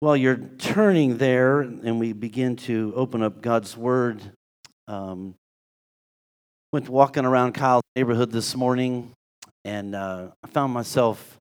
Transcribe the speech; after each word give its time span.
While 0.00 0.16
you're 0.16 0.36
turning 0.36 1.18
there 1.18 1.58
and 1.58 1.98
we 1.98 2.12
begin 2.12 2.54
to 2.56 2.92
open 2.94 3.20
up 3.20 3.42
God's 3.42 3.76
Word, 3.76 4.22
um, 4.86 5.34
went 6.72 6.88
walking 6.88 7.24
around 7.24 7.54
Kyle's 7.54 7.82
neighborhood 7.96 8.30
this 8.30 8.54
morning 8.54 9.12
and 9.64 9.96
uh, 9.96 10.28
I 10.44 10.46
found 10.46 10.72
myself 10.72 11.36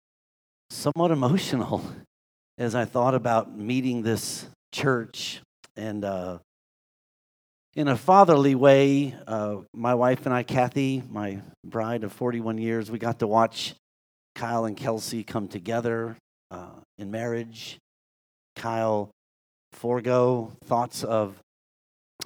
somewhat 0.71 1.11
emotional 1.19 1.85
as 2.57 2.73
I 2.73 2.85
thought 2.85 3.13
about 3.13 3.55
meeting 3.55 4.01
this 4.01 4.47
church. 4.71 5.39
And 5.75 6.03
uh, 6.03 6.39
in 7.75 7.87
a 7.87 7.95
fatherly 7.95 8.55
way, 8.55 9.13
uh, 9.27 9.57
my 9.71 9.93
wife 9.93 10.25
and 10.25 10.33
I, 10.33 10.41
Kathy, 10.41 11.03
my 11.11 11.41
bride 11.63 12.03
of 12.03 12.11
41 12.11 12.57
years, 12.57 12.89
we 12.89 12.97
got 12.97 13.19
to 13.19 13.27
watch 13.27 13.75
Kyle 14.33 14.65
and 14.65 14.75
Kelsey 14.75 15.23
come 15.23 15.47
together 15.47 16.17
uh, 16.49 16.71
in 16.97 17.11
marriage 17.11 17.77
Kyle 18.57 19.11
forego 19.73 20.51
thoughts 20.65 21.03
of 21.03 21.39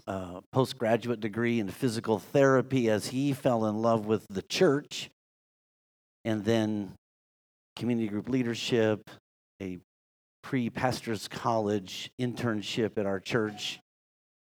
uh, 0.08 0.40
postgraduate 0.52 1.20
degree 1.20 1.60
in 1.60 1.68
physical 1.68 2.18
therapy 2.18 2.90
as 2.90 3.08
he 3.08 3.34
fell 3.34 3.66
in 3.66 3.82
love 3.82 4.06
with 4.06 4.26
the 4.30 4.42
church, 4.42 5.10
and 6.24 6.46
then 6.46 6.94
community 7.76 8.08
group 8.08 8.30
leadership, 8.30 9.10
a 9.62 9.78
pre 10.42 10.70
pastor's 10.70 11.28
college 11.28 12.10
internship 12.20 12.98
at 12.98 13.06
our 13.06 13.20
church, 13.20 13.80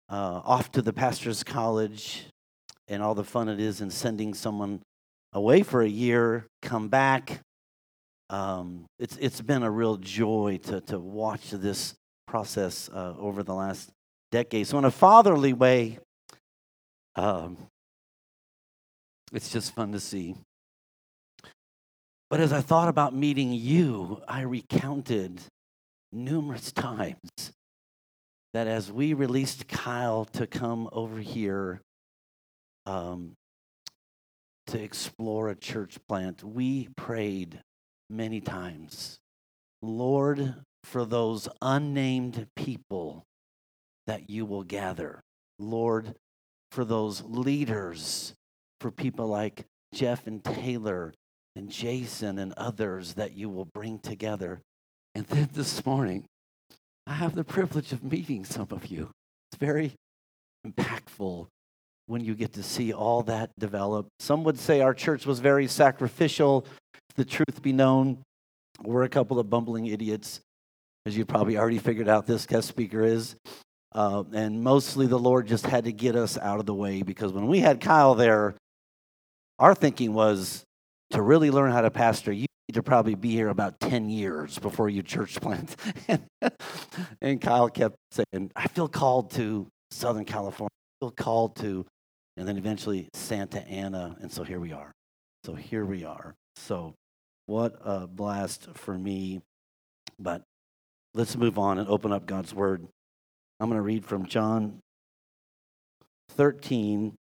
uh, 0.10 0.42
off 0.44 0.72
to 0.74 0.82
the 0.82 0.94
pastor's 0.94 1.44
college, 1.44 2.26
and 2.88 3.02
all 3.02 3.16
the 3.16 3.24
fun 3.24 3.48
it 3.48 3.60
is 3.60 3.80
in 3.80 3.90
sending 3.90 4.34
someone 4.34 4.82
away 5.34 5.64
for 5.64 5.82
a 5.82 5.88
year, 5.88 6.46
come 6.62 6.90
back, 6.90 7.40
um, 8.32 8.86
it's, 8.98 9.18
it's 9.18 9.42
been 9.42 9.62
a 9.62 9.70
real 9.70 9.98
joy 9.98 10.58
to, 10.64 10.80
to 10.82 10.98
watch 10.98 11.52
this 11.52 11.96
process 12.26 12.90
uh, 12.92 13.14
over 13.20 13.44
the 13.44 13.54
last 13.54 13.92
decade. 14.32 14.68
So, 14.68 14.78
in 14.78 14.86
a 14.86 14.92
fatherly 14.92 15.52
way, 15.52 16.00
um, 17.18 17.58
it's 19.34 19.52
just 19.52 19.76
fun 19.76 19.92
to 19.92 20.00
see. 20.00 20.36
But 22.30 22.40
as 22.40 22.54
I 22.54 22.62
thought 22.62 22.88
about 22.88 23.14
meeting 23.14 23.52
you, 23.52 24.22
I 24.30 24.42
recounted 24.42 25.42
numerous 26.14 26.72
times 26.72 27.52
that 28.54 28.68
as 28.68 28.90
we 28.90 29.14
released 29.14 29.68
Kyle 29.68 30.24
to 30.24 30.48
come 30.48 30.88
over 30.94 31.20
here 31.20 31.82
um, 32.86 33.34
to 34.68 34.82
explore 34.82 35.50
a 35.50 35.56
church 35.56 35.98
plant, 36.08 36.42
we 36.46 36.88
prayed 36.96 37.60
many 38.12 38.42
times. 38.42 39.20
Lord, 39.82 40.56
for 40.84 41.06
those 41.06 41.48
unnamed 41.62 42.48
people 42.56 43.26
that 44.08 44.30
you 44.30 44.46
will 44.46 44.64
gather. 44.64 45.22
Lord, 45.58 46.16
for 46.72 46.86
those 46.86 47.24
leaders, 47.24 48.34
for 48.80 48.92
people 48.92 49.28
like 49.28 49.66
Jeff 49.94 50.28
and 50.28 50.44
Taylor 50.44 51.14
and 51.56 51.70
Jason 51.70 52.40
and 52.40 52.54
others 52.54 53.14
that 53.16 53.34
you 53.34 53.50
will 53.50 53.66
bring 53.66 54.00
together. 54.00 54.62
And 55.16 55.26
then 55.28 55.50
this 55.54 55.86
morning, 55.86 56.26
I 57.08 57.14
have 57.14 57.36
the 57.36 57.44
privilege 57.44 57.92
of 57.92 58.04
meeting 58.04 58.46
some 58.46 58.68
of 58.72 58.88
you. 58.88 59.10
It's 59.52 59.60
very 59.60 59.94
impactful 60.66 61.48
when 62.08 62.24
you 62.24 62.36
get 62.36 62.54
to 62.54 62.64
see 62.64 62.94
all 62.94 63.24
that 63.24 63.52
develop. 63.58 64.08
Some 64.20 64.44
would 64.44 64.60
say 64.60 64.82
our 64.82 64.94
church 64.94 65.26
was 65.26 65.40
very 65.40 65.68
sacrificial 65.68 66.66
the 67.16 67.26
truth 67.26 67.62
be 67.62 67.74
known, 67.74 68.24
we're 68.84 69.04
a 69.04 69.10
couple 69.10 69.40
of 69.40 69.50
bumbling 69.50 69.88
idiots, 69.88 70.42
as 71.06 71.18
you 71.18 71.26
probably 71.26 71.58
already 71.58 71.78
figured 71.78 72.08
out 72.08 72.26
this 72.26 72.46
guest 72.46 72.68
speaker 72.68 73.04
is. 73.04 73.36
Uh, 73.94 74.24
and 74.34 74.64
mostly 74.64 75.06
the 75.08 75.20
Lord 75.20 75.48
just 75.48 75.66
had 75.66 75.84
to 75.84 75.92
get 75.92 76.16
us 76.16 76.38
out 76.38 76.60
of 76.60 76.66
the 76.66 76.74
way 76.74 77.02
because 77.02 77.34
when 77.34 77.48
we 77.48 77.60
had 77.60 77.82
Kyle 77.82 78.16
there, 78.16 78.56
our 79.60 79.76
thinking 79.76 80.14
was 80.14 80.64
to 81.12 81.22
really 81.22 81.52
learn 81.52 81.72
how 81.72 81.82
to 81.82 81.92
pastor, 81.92 82.32
you 82.32 82.48
need 82.70 82.76
to 82.76 82.84
probably 82.84 83.16
be 83.16 83.32
here 83.32 83.50
about 83.50 83.80
10 83.82 84.10
years 84.10 84.58
before 84.60 84.90
you 84.90 85.04
church 85.04 85.42
plant. 85.42 85.76
and 87.22 87.42
Kyle 87.42 87.68
kept 87.68 87.98
saying, 88.12 88.52
I 88.56 88.68
feel 88.70 88.88
called 88.88 89.32
to 89.32 89.68
Southern 89.92 90.24
California, 90.24 90.70
feel 91.02 91.12
called 91.12 91.56
to, 91.56 91.86
and 92.38 92.48
then 92.48 92.58
eventually 92.58 93.10
Santa 93.14 93.68
Ana. 93.68 94.16
And 94.22 94.32
so 94.32 94.44
here 94.44 94.60
we 94.60 94.72
are. 94.72 94.92
So 95.44 95.56
here 95.56 95.84
we 95.84 96.06
are. 96.06 96.36
So 96.56 96.94
what 97.48 97.76
a 97.84 98.06
blast 98.06 98.68
for 98.76 98.98
me. 98.98 99.42
But 100.20 100.44
let's 101.16 101.36
move 101.36 101.58
on 101.58 101.80
and 101.80 101.90
open 101.90 102.12
up 102.12 102.28
God's 102.28 102.54
Word. 102.54 102.86
I'm 103.60 103.68
going 103.68 103.78
to 103.78 103.82
read 103.82 104.06
from 104.06 104.28
John 104.28 104.80
13, 106.30 107.14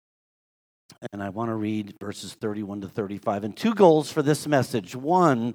and 1.12 1.22
I 1.22 1.28
want 1.28 1.50
to 1.50 1.54
read 1.54 1.94
verses 2.00 2.34
31 2.34 2.80
to 2.80 2.88
35. 2.88 3.44
And 3.44 3.56
two 3.56 3.74
goals 3.74 4.10
for 4.10 4.22
this 4.22 4.46
message. 4.48 4.96
One, 4.96 5.54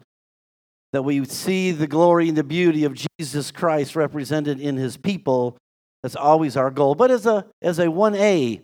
that 0.93 1.03
we 1.03 1.25
see 1.25 1.71
the 1.71 1.87
glory 1.87 2.29
and 2.29 2.37
the 2.37 2.43
beauty 2.43 2.85
of 2.85 2.95
Jesus 3.19 3.51
Christ 3.51 3.95
represented 3.95 4.61
in 4.61 4.77
his 4.77 4.95
people. 4.95 5.57
That's 6.03 6.15
always 6.15 6.55
our 6.57 6.69
goal. 6.69 6.95
But 6.95 7.11
as 7.11 7.25
a 7.25 7.45
as 7.61 7.79
a 7.79 7.87
1A, 7.87 8.61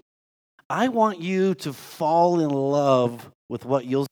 I 0.70 0.88
want 0.90 1.20
you 1.20 1.56
to 1.56 1.74
fall 1.74 2.40
in 2.40 2.50
love 2.50 3.32
with 3.50 3.66
what 3.66 3.86
you'll 3.86 4.04
see 4.04 4.08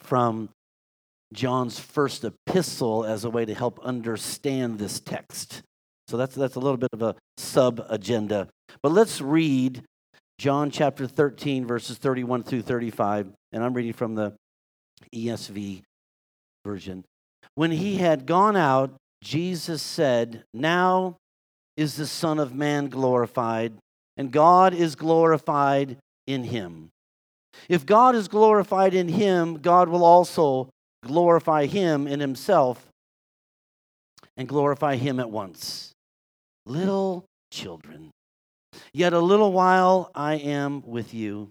from 0.00 0.48
John's 1.32 1.78
first 1.78 2.24
epistle 2.24 3.04
as 3.04 3.24
a 3.24 3.30
way 3.30 3.44
to 3.44 3.54
help 3.54 3.78
understand 3.84 4.78
this 4.78 5.00
text. 5.00 5.62
So 6.08 6.16
that's, 6.16 6.34
that's 6.34 6.56
a 6.56 6.60
little 6.60 6.76
bit 6.76 6.90
of 6.92 7.02
a 7.02 7.14
sub 7.38 7.86
agenda. 7.88 8.48
But 8.82 8.92
let's 8.92 9.20
read 9.20 9.82
John 10.38 10.70
chapter 10.70 11.06
13, 11.06 11.66
verses 11.66 11.96
31 11.96 12.42
through 12.42 12.62
35. 12.62 13.32
And 13.52 13.64
I'm 13.64 13.72
reading 13.72 13.92
from 13.92 14.14
the 14.14 14.34
ESV 15.14 15.82
version. 16.66 17.04
When 17.54 17.70
he 17.70 17.96
had 17.96 18.26
gone 18.26 18.56
out, 18.56 18.94
Jesus 19.22 19.82
said, 19.82 20.42
Now 20.52 21.16
is 21.76 21.96
the 21.96 22.06
Son 22.06 22.38
of 22.38 22.54
Man 22.54 22.88
glorified, 22.88 23.72
and 24.16 24.30
God 24.30 24.74
is 24.74 24.94
glorified 24.94 25.96
in 26.26 26.44
him. 26.44 26.90
If 27.68 27.86
God 27.86 28.14
is 28.14 28.28
glorified 28.28 28.94
in 28.94 29.08
him, 29.08 29.58
God 29.58 29.88
will 29.88 30.04
also 30.04 30.68
glorify 31.04 31.66
him 31.66 32.06
in 32.06 32.20
himself 32.20 32.86
and 34.36 34.48
glorify 34.48 34.96
him 34.96 35.20
at 35.20 35.30
once. 35.30 35.92
Little 36.66 37.24
children, 37.50 38.10
yet 38.94 39.12
a 39.12 39.20
little 39.20 39.52
while 39.52 40.10
I 40.14 40.34
am 40.34 40.82
with 40.86 41.12
you. 41.12 41.50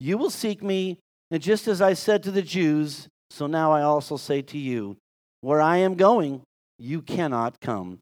You 0.00 0.16
will 0.16 0.30
seek 0.30 0.62
me, 0.62 0.98
and 1.30 1.42
just 1.42 1.68
as 1.68 1.80
I 1.82 1.94
said 1.94 2.22
to 2.22 2.30
the 2.30 2.42
Jews, 2.42 3.08
so 3.30 3.46
now 3.46 3.72
I 3.72 3.82
also 3.82 4.16
say 4.16 4.42
to 4.42 4.58
you, 4.58 4.96
where 5.40 5.60
I 5.60 5.78
am 5.78 5.94
going, 5.94 6.42
you 6.78 7.02
cannot 7.02 7.60
come. 7.60 7.98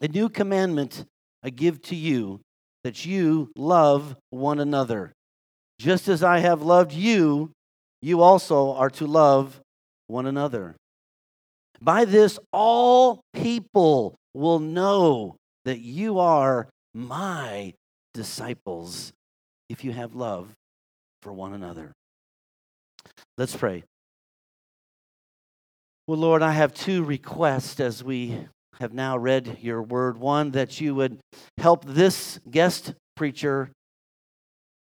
A 0.00 0.08
new 0.08 0.28
commandment 0.28 1.04
I 1.42 1.50
give 1.50 1.82
to 1.82 1.96
you 1.96 2.40
that 2.84 3.04
you 3.04 3.50
love 3.56 4.16
one 4.30 4.60
another. 4.60 5.12
Just 5.78 6.08
as 6.08 6.22
I 6.22 6.38
have 6.38 6.62
loved 6.62 6.92
you, 6.92 7.52
you 8.00 8.22
also 8.22 8.72
are 8.72 8.90
to 8.90 9.06
love 9.06 9.60
one 10.06 10.26
another. 10.26 10.76
By 11.80 12.04
this, 12.04 12.38
all 12.52 13.20
people 13.34 14.16
will 14.34 14.58
know 14.58 15.36
that 15.64 15.80
you 15.80 16.18
are 16.18 16.68
my 16.94 17.74
disciples 18.14 19.12
if 19.68 19.84
you 19.84 19.92
have 19.92 20.14
love 20.14 20.54
for 21.22 21.32
one 21.32 21.52
another. 21.52 21.92
Let's 23.36 23.54
pray. 23.54 23.84
Well, 26.06 26.18
Lord, 26.18 26.42
I 26.42 26.52
have 26.52 26.72
two 26.72 27.04
requests 27.04 27.78
as 27.80 28.02
we 28.02 28.46
have 28.78 28.92
now 28.92 29.16
read 29.16 29.58
your 29.60 29.82
word. 29.82 30.18
One, 30.18 30.52
that 30.52 30.80
you 30.80 30.94
would 30.94 31.18
help 31.58 31.84
this 31.84 32.38
guest 32.50 32.94
preacher 33.16 33.70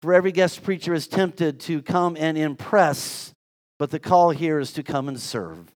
for 0.05 0.13
every 0.13 0.33
guest 0.33 0.63
preacher 0.63 0.93
is 0.93 1.09
tempted 1.09 1.61
to 1.61 1.81
come 1.81 2.15
and 2.21 2.37
impress, 2.37 3.33
but 3.79 3.91
the 3.91 3.99
call 3.99 4.33
here 4.33 4.59
is 4.61 4.71
to 4.75 4.83
come 4.83 5.09
and 5.09 5.19
serve. 5.19 5.73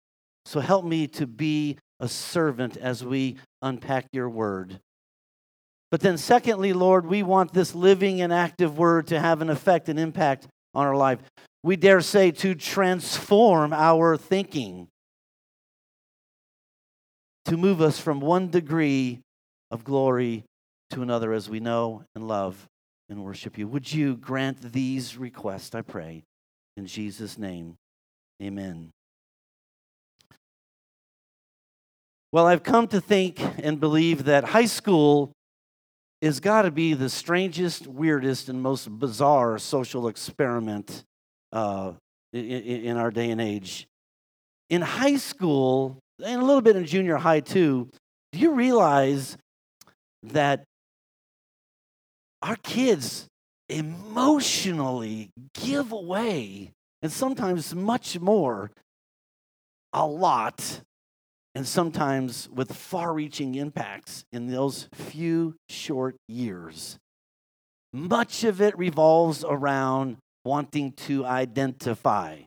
So 0.45 0.61
help 0.61 0.83
me 0.83 1.05
to 1.09 1.27
be 1.27 1.77
a 1.99 2.07
servant 2.07 2.75
as 2.75 3.05
we 3.05 3.35
unpack 3.61 4.07
your 4.11 4.27
word. 4.27 4.79
But 5.91 6.01
then, 6.01 6.17
secondly, 6.17 6.73
Lord, 6.73 7.05
we 7.05 7.21
want 7.21 7.53
this 7.53 7.75
living 7.75 8.19
and 8.19 8.33
active 8.33 8.79
word 8.79 9.05
to 9.09 9.19
have 9.19 9.43
an 9.43 9.51
effect 9.51 9.89
and 9.89 9.99
impact 9.99 10.47
on 10.73 10.87
our 10.87 10.95
life. 10.95 11.19
We 11.63 11.75
dare 11.75 12.01
say 12.01 12.31
to 12.31 12.55
transform 12.55 13.73
our 13.73 14.17
thinking, 14.17 14.87
to 17.45 17.57
move 17.57 17.81
us 17.81 17.99
from 17.99 18.19
one 18.19 18.49
degree 18.49 19.21
of 19.71 19.83
glory 19.83 20.43
to 20.91 21.01
another 21.01 21.33
as 21.33 21.49
we 21.49 21.59
know 21.59 22.03
and 22.15 22.27
love 22.27 22.67
and 23.09 23.23
worship 23.23 23.57
you. 23.57 23.67
Would 23.67 23.91
you 23.91 24.15
grant 24.15 24.73
these 24.73 25.17
requests, 25.17 25.75
I 25.75 25.81
pray, 25.81 26.23
in 26.75 26.87
Jesus' 26.87 27.37
name? 27.37 27.75
Amen. 28.41 28.91
Well, 32.31 32.47
I've 32.47 32.63
come 32.63 32.87
to 32.89 32.99
think 32.99 33.39
and 33.63 33.79
believe 33.79 34.25
that 34.25 34.43
high 34.43 34.65
school 34.65 35.31
is 36.21 36.39
got 36.39 36.63
to 36.63 36.71
be 36.71 36.93
the 36.93 37.09
strangest, 37.09 37.87
weirdest, 37.87 38.49
and 38.49 38.61
most 38.61 38.87
bizarre 38.99 39.57
social 39.59 40.07
experiment 40.07 41.03
uh, 41.53 41.93
in, 42.33 42.43
in 42.43 42.97
our 42.97 43.11
day 43.11 43.29
and 43.29 43.39
age. 43.39 43.87
In 44.69 44.81
high 44.81 45.17
school, 45.17 45.99
and 46.23 46.41
a 46.41 46.45
little 46.45 46.61
bit 46.61 46.75
in 46.75 46.85
junior 46.85 47.17
high 47.17 47.39
too, 47.39 47.89
do 48.31 48.39
you 48.39 48.51
realize 48.51 49.37
that 50.23 50.63
our 52.41 52.55
kids 52.57 53.27
emotionally 53.69 55.31
give 55.53 55.91
away, 55.91 56.71
and 57.01 57.11
sometimes 57.11 57.73
much 57.73 58.19
more, 58.19 58.71
a 59.93 60.05
lot, 60.05 60.81
and 61.55 61.65
sometimes 61.65 62.49
with 62.49 62.75
far 62.75 63.13
reaching 63.13 63.55
impacts 63.55 64.25
in 64.31 64.47
those 64.47 64.89
few 64.93 65.55
short 65.69 66.15
years. 66.27 66.99
Much 67.93 68.43
of 68.43 68.61
it 68.61 68.77
revolves 68.77 69.45
around 69.47 70.17
wanting 70.43 70.91
to 70.91 71.25
identify. 71.25 72.39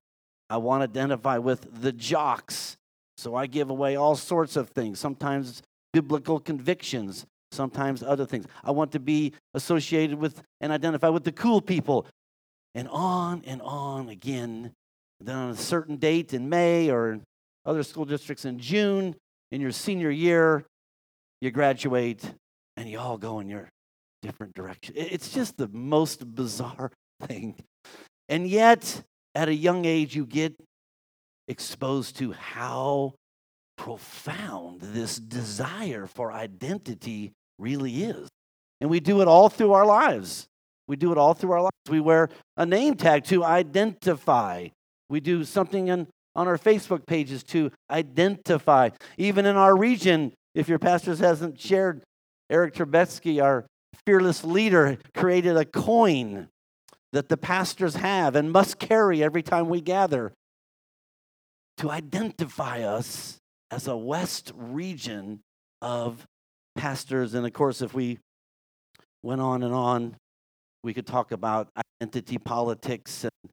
I 0.50 0.59
want 0.59 0.82
to 0.82 0.85
identify 0.85 1.38
with 1.38 1.82
the 1.82 1.93
jocks, 1.93 2.76
so 3.19 3.35
I 3.35 3.47
give 3.47 3.69
away 3.69 3.97
all 3.97 4.15
sorts 4.15 4.55
of 4.55 4.70
things, 4.70 5.00
sometimes 5.00 5.61
biblical 5.93 6.38
convictions, 6.38 7.26
sometimes 7.50 8.03
other 8.03 8.25
things. 8.25 8.47
I 8.62 8.70
want 8.70 8.93
to 8.93 9.00
be 9.00 9.32
associated 9.55 10.19
with 10.19 10.41
and 10.61 10.73
identify 10.73 11.09
with 11.09 11.25
the 11.25 11.32
cool 11.32 11.61
people. 11.61 12.06
And 12.76 12.87
on 12.88 13.43
and 13.44 13.61
on 13.62 14.09
again. 14.09 14.73
Then 15.20 15.35
on 15.35 15.50
a 15.50 15.56
certain 15.56 15.97
date 15.97 16.32
in 16.32 16.49
May 16.49 16.91
or 16.91 17.19
other 17.67 17.82
school 17.82 18.05
districts 18.05 18.44
in 18.44 18.61
June, 18.61 19.17
in 19.50 19.61
your 19.61 19.73
senior 19.73 20.11
year, 20.11 20.65
you 21.41 21.50
graduate 21.50 22.23
and 22.76 22.88
you 22.88 23.00
all 23.00 23.19
go 23.19 23.41
in 23.41 23.49
your 23.49 23.69
different 24.23 24.55
direction. 24.55 24.94
It's 24.97 25.31
just 25.31 25.56
the 25.56 25.69
most 25.69 26.35
bizarre 26.37 26.93
thing. 27.26 27.56
And 28.29 28.47
yet, 28.47 29.03
at 29.35 29.49
a 29.49 29.55
young 29.55 29.87
age, 29.87 30.15
you 30.15 30.25
get 30.25 30.55
exposed 31.48 32.16
to 32.18 32.32
how 32.32 33.14
profound 33.76 34.80
this 34.80 35.16
desire 35.16 36.06
for 36.06 36.30
identity 36.30 37.32
really 37.58 38.04
is. 38.04 38.28
And 38.80 38.90
we 38.90 39.00
do 39.00 39.22
it 39.22 39.28
all 39.28 39.48
through 39.48 39.72
our 39.72 39.86
lives. 39.86 40.46
We 40.86 40.96
do 40.96 41.10
it 41.12 41.18
all 41.18 41.34
through 41.34 41.52
our 41.52 41.62
lives. 41.62 41.72
We 41.88 42.00
wear 42.00 42.28
a 42.56 42.66
name 42.66 42.94
tag 42.94 43.24
to 43.24 43.44
identify. 43.44 44.68
We 45.08 45.20
do 45.20 45.44
something 45.44 45.88
in, 45.88 46.06
on 46.36 46.46
our 46.46 46.58
Facebook 46.58 47.06
pages 47.06 47.42
to 47.44 47.70
identify. 47.90 48.90
Even 49.16 49.46
in 49.46 49.56
our 49.56 49.76
region, 49.76 50.32
if 50.54 50.68
your 50.68 50.78
pastors 50.78 51.18
hasn't 51.18 51.60
shared, 51.60 52.02
Eric 52.50 52.74
Trebetsky, 52.74 53.42
our 53.42 53.66
fearless 54.06 54.44
leader, 54.44 54.98
created 55.14 55.56
a 55.56 55.64
coin 55.64 56.48
that 57.12 57.28
the 57.28 57.36
pastors 57.36 57.96
have 57.96 58.36
and 58.36 58.52
must 58.52 58.78
carry 58.78 59.22
every 59.22 59.42
time 59.42 59.68
we 59.68 59.80
gather 59.80 60.32
to 61.78 61.90
identify 61.90 62.82
us 62.82 63.38
as 63.70 63.88
a 63.88 63.96
West 63.96 64.52
region 64.54 65.40
of 65.82 66.26
pastors. 66.76 67.34
And 67.34 67.46
of 67.46 67.52
course, 67.52 67.82
if 67.82 67.94
we 67.94 68.19
went 69.22 69.40
on 69.40 69.62
and 69.62 69.75
on, 69.75 70.16
we 70.82 70.94
could 70.94 71.06
talk 71.06 71.32
about 71.32 71.69
identity 72.02 72.38
politics 72.38 73.25
and 73.25 73.52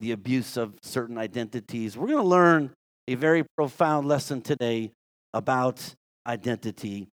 the 0.00 0.12
abuse 0.12 0.56
of 0.56 0.74
certain 0.82 1.16
identities. 1.16 1.96
We're 1.96 2.08
going 2.08 2.22
to 2.22 2.28
learn 2.28 2.70
a 3.08 3.14
very 3.14 3.44
profound 3.56 4.08
lesson 4.08 4.42
today 4.42 4.92
about 5.32 5.94
identity. 6.26 7.08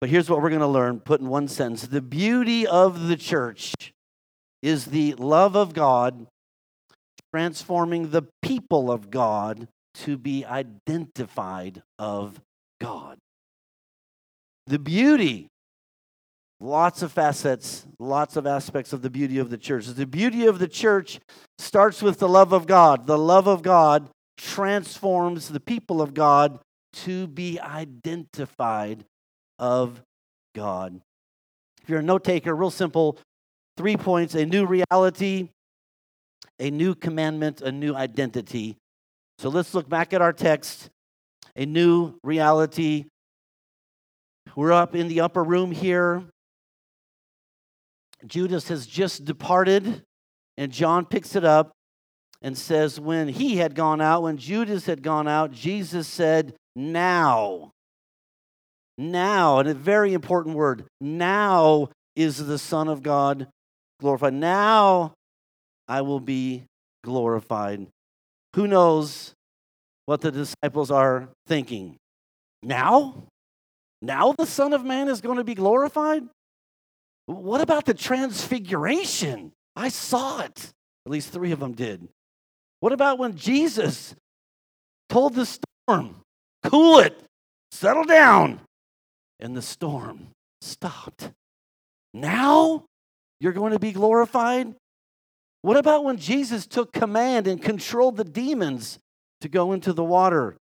But 0.00 0.10
here's 0.10 0.30
what 0.30 0.42
we're 0.42 0.50
going 0.50 0.60
to 0.60 0.66
learn, 0.66 1.00
put 1.00 1.20
in 1.20 1.28
one 1.28 1.48
sentence. 1.48 1.82
The 1.82 2.02
beauty 2.02 2.66
of 2.66 3.08
the 3.08 3.16
church 3.16 3.74
is 4.62 4.86
the 4.86 5.14
love 5.14 5.56
of 5.56 5.74
God 5.74 6.26
transforming 7.32 8.10
the 8.10 8.22
people 8.42 8.90
of 8.90 9.10
God 9.10 9.68
to 9.94 10.16
be 10.16 10.44
identified 10.44 11.82
of 11.98 12.40
God. 12.80 13.18
The 14.66 14.78
beauty, 14.78 15.48
lots 16.60 17.02
of 17.02 17.12
facets, 17.12 17.86
lots 17.98 18.36
of 18.36 18.46
aspects 18.46 18.92
of 18.92 19.02
the 19.02 19.10
beauty 19.10 19.38
of 19.38 19.50
the 19.50 19.58
church. 19.58 19.86
The 19.86 20.06
beauty 20.06 20.46
of 20.46 20.58
the 20.58 20.68
church 20.68 21.20
starts 21.58 22.02
with 22.02 22.18
the 22.18 22.28
love 22.28 22.52
of 22.52 22.66
God. 22.66 23.06
The 23.06 23.18
love 23.18 23.46
of 23.46 23.62
God 23.62 24.08
transforms 24.36 25.48
the 25.48 25.60
people 25.60 26.00
of 26.00 26.14
God 26.14 26.60
to 26.92 27.26
be 27.26 27.58
identified 27.60 29.04
of 29.58 30.02
God. 30.54 31.00
If 31.82 31.88
you're 31.88 32.00
a 32.00 32.02
note 32.02 32.24
taker, 32.24 32.54
real 32.54 32.70
simple 32.70 33.18
three 33.76 33.96
points 33.96 34.34
a 34.34 34.44
new 34.44 34.66
reality, 34.66 35.48
a 36.58 36.70
new 36.70 36.94
commandment, 36.94 37.60
a 37.60 37.72
new 37.72 37.94
identity. 37.94 38.76
So 39.38 39.48
let's 39.48 39.74
look 39.74 39.88
back 39.88 40.12
at 40.12 40.22
our 40.22 40.32
text 40.32 40.90
a 41.58 41.66
new 41.66 42.14
reality, 42.22 43.06
we're 44.54 44.72
up 44.72 44.94
in 44.94 45.08
the 45.08 45.20
upper 45.20 45.42
room 45.42 45.72
here. 45.72 46.22
Judas 48.26 48.68
has 48.68 48.86
just 48.86 49.24
departed, 49.24 50.02
and 50.56 50.72
John 50.72 51.04
picks 51.04 51.34
it 51.34 51.44
up 51.44 51.72
and 52.42 52.56
says, 52.56 53.00
When 53.00 53.28
he 53.28 53.56
had 53.56 53.74
gone 53.74 54.00
out, 54.00 54.22
when 54.22 54.36
Judas 54.36 54.86
had 54.86 55.02
gone 55.02 55.26
out, 55.26 55.50
Jesus 55.50 56.06
said, 56.06 56.54
Now. 56.76 57.72
Now, 58.96 59.58
and 59.58 59.68
a 59.68 59.74
very 59.74 60.12
important 60.12 60.56
word, 60.56 60.84
now 61.00 61.88
is 62.16 62.44
the 62.44 62.58
Son 62.58 62.88
of 62.88 63.02
God 63.02 63.48
glorified. 64.00 64.34
Now 64.34 65.14
I 65.88 66.02
will 66.02 66.20
be 66.20 66.64
glorified. 67.02 67.86
Who 68.54 68.66
knows 68.66 69.34
what 70.06 70.20
the 70.20 70.30
disciples 70.30 70.90
are 70.90 71.28
thinking? 71.46 71.96
Now? 72.62 73.24
Now 74.02 74.32
the 74.32 74.46
Son 74.46 74.72
of 74.72 74.84
Man 74.84 75.08
is 75.08 75.20
going 75.20 75.38
to 75.38 75.44
be 75.44 75.54
glorified? 75.54 76.22
What 77.26 77.60
about 77.60 77.84
the 77.84 77.94
transfiguration? 77.94 79.52
I 79.76 79.88
saw 79.88 80.40
it. 80.40 80.72
At 81.06 81.12
least 81.12 81.32
three 81.32 81.52
of 81.52 81.60
them 81.60 81.72
did. 81.72 82.08
What 82.80 82.92
about 82.92 83.18
when 83.18 83.36
Jesus 83.36 84.14
told 85.08 85.34
the 85.34 85.46
storm, 85.46 86.16
cool 86.64 87.00
it, 87.00 87.22
settle 87.72 88.04
down, 88.04 88.60
and 89.40 89.56
the 89.56 89.62
storm 89.62 90.28
stopped? 90.60 91.30
Now 92.14 92.84
you're 93.40 93.52
going 93.52 93.72
to 93.72 93.78
be 93.78 93.92
glorified? 93.92 94.74
What 95.62 95.76
about 95.76 96.04
when 96.04 96.18
Jesus 96.18 96.66
took 96.66 96.92
command 96.92 97.46
and 97.46 97.60
controlled 97.60 98.16
the 98.16 98.24
demons 98.24 98.98
to 99.40 99.48
go 99.48 99.72
into 99.72 99.92
the 99.92 100.04
water? 100.04 100.56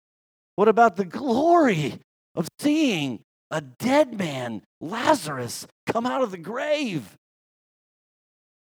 What 0.56 0.68
about 0.68 0.96
the 0.96 1.06
glory 1.06 2.00
of 2.36 2.48
seeing 2.60 3.20
a 3.52 3.62
dead 3.62 4.18
man, 4.18 4.64
Lazarus, 4.82 5.68
come 5.86 6.06
out 6.06 6.22
of 6.22 6.32
the 6.32 6.38
grave. 6.38 7.16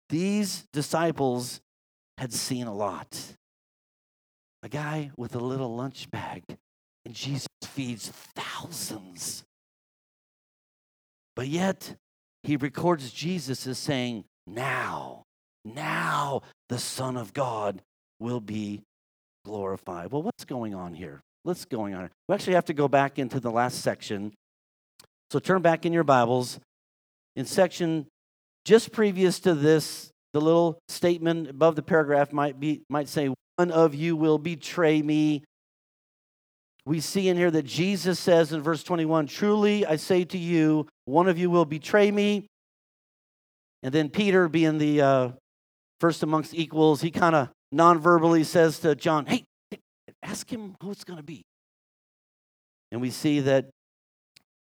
These 0.09 0.65
disciples 0.73 1.61
had 2.17 2.33
seen 2.33 2.67
a 2.67 2.73
lot. 2.73 3.19
A 4.63 4.69
guy 4.69 5.11
with 5.17 5.35
a 5.35 5.39
little 5.39 5.75
lunch 5.75 6.09
bag, 6.11 6.43
and 7.05 7.13
Jesus 7.13 7.47
feeds 7.63 8.09
thousands. 8.35 9.43
But 11.35 11.47
yet, 11.47 11.95
he 12.43 12.55
records 12.55 13.11
Jesus 13.11 13.67
as 13.67 13.77
saying, 13.77 14.25
Now, 14.47 15.24
now 15.65 16.43
the 16.69 16.79
Son 16.79 17.17
of 17.17 17.33
God 17.33 17.81
will 18.19 18.39
be 18.39 18.83
glorified. 19.43 20.11
Well, 20.11 20.21
what's 20.21 20.45
going 20.45 20.73
on 20.73 20.93
here? 20.93 21.21
What's 21.43 21.65
going 21.65 21.93
on? 21.93 22.09
We 22.29 22.35
actually 22.35 22.53
have 22.53 22.65
to 22.65 22.73
go 22.73 22.87
back 22.87 23.19
into 23.19 23.39
the 23.39 23.51
last 23.51 23.81
section 23.81 24.31
so 25.31 25.39
turn 25.39 25.61
back 25.61 25.85
in 25.85 25.93
your 25.93 26.03
Bibles. 26.03 26.59
In 27.35 27.45
section 27.45 28.07
just 28.63 28.91
previous 28.91 29.39
to 29.41 29.53
this, 29.53 30.09
the 30.33 30.41
little 30.41 30.79
statement 30.87 31.49
above 31.49 31.75
the 31.75 31.81
paragraph 31.81 32.31
might 32.31 32.59
be 32.59 32.83
might 32.89 33.09
say, 33.09 33.33
One 33.57 33.71
of 33.71 33.95
you 33.95 34.15
will 34.15 34.37
betray 34.37 35.01
me. 35.01 35.43
We 36.85 36.99
see 36.99 37.29
in 37.29 37.37
here 37.37 37.51
that 37.51 37.65
Jesus 37.65 38.19
says 38.19 38.53
in 38.53 38.61
verse 38.61 38.83
21, 38.83 39.27
Truly 39.27 39.85
I 39.85 39.95
say 39.95 40.23
to 40.25 40.37
you, 40.37 40.87
one 41.05 41.27
of 41.27 41.37
you 41.37 41.49
will 41.49 41.65
betray 41.65 42.11
me. 42.11 42.45
And 43.81 43.91
then 43.93 44.09
Peter, 44.09 44.47
being 44.47 44.77
the 44.77 45.01
uh, 45.01 45.29
first 45.99 46.23
amongst 46.23 46.53
equals, 46.53 47.01
he 47.01 47.11
kind 47.11 47.35
of 47.35 47.49
non 47.71 47.99
verbally 47.99 48.43
says 48.43 48.79
to 48.79 48.95
John, 48.95 49.25
Hey, 49.25 49.45
ask 50.23 50.49
him 50.51 50.75
who 50.81 50.91
it's 50.91 51.03
going 51.03 51.17
to 51.17 51.23
be. 51.23 51.43
And 52.91 53.01
we 53.01 53.09
see 53.09 53.41
that 53.41 53.69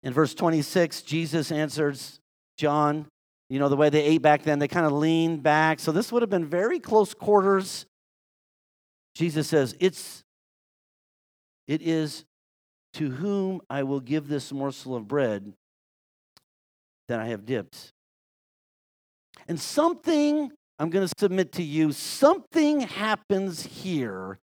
in 0.02 0.12
verse 0.12 0.34
26, 0.34 1.02
Jesus 1.02 1.52
answers 1.52 2.18
John. 2.56 3.06
You 3.48 3.58
know, 3.58 3.68
the 3.68 3.76
way 3.76 3.90
they 3.90 4.02
ate 4.02 4.22
back 4.22 4.44
then, 4.44 4.58
they 4.58 4.68
kind 4.68 4.86
of 4.86 4.92
leaned 4.92 5.42
back. 5.42 5.80
So 5.80 5.90
this 5.90 6.12
would 6.12 6.22
have 6.22 6.30
been 6.30 6.46
very 6.46 6.78
close 6.78 7.14
quarters. 7.14 7.84
Jesus 9.14 9.48
says, 9.48 9.74
It's 9.80 10.22
it 11.66 11.82
is 11.82 12.24
to 12.94 13.10
whom 13.10 13.60
I 13.70 13.84
will 13.84 14.00
give 14.00 14.28
this 14.28 14.52
morsel 14.52 14.96
of 14.96 15.06
bread 15.06 15.52
that 17.08 17.20
I 17.20 17.26
have 17.26 17.46
dipped. 17.46 17.92
And 19.46 19.58
something, 19.60 20.50
I'm 20.80 20.88
going 20.88 21.06
to 21.06 21.14
submit 21.18 21.52
to 21.52 21.62
you, 21.62 21.92
something 21.92 22.80
happens 22.80 23.66
here 23.66 24.38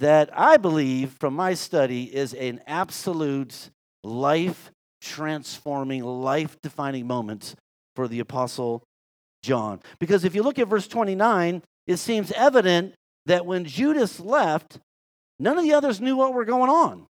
that 0.00 0.28
I 0.36 0.56
believe 0.56 1.12
from 1.20 1.34
my 1.34 1.54
study 1.54 2.04
is 2.12 2.34
an 2.34 2.60
absolute 2.66 3.70
life 4.02 4.72
transforming, 5.00 6.02
life 6.02 6.56
defining 6.62 7.06
moment 7.06 7.54
for 7.94 8.08
the 8.08 8.18
Apostle 8.18 8.82
John. 9.44 9.78
Because 10.00 10.24
if 10.24 10.34
you 10.34 10.42
look 10.42 10.58
at 10.58 10.66
verse 10.66 10.88
29, 10.88 11.62
it 11.86 11.98
seems 11.98 12.32
evident 12.32 12.94
that 13.26 13.46
when 13.46 13.64
Judas 13.64 14.18
left, 14.18 14.80
none 15.38 15.56
of 15.56 15.62
the 15.62 15.74
others 15.74 16.00
knew 16.00 16.16
what 16.16 16.34
were 16.34 16.44
going 16.44 16.70
on. 16.70 17.06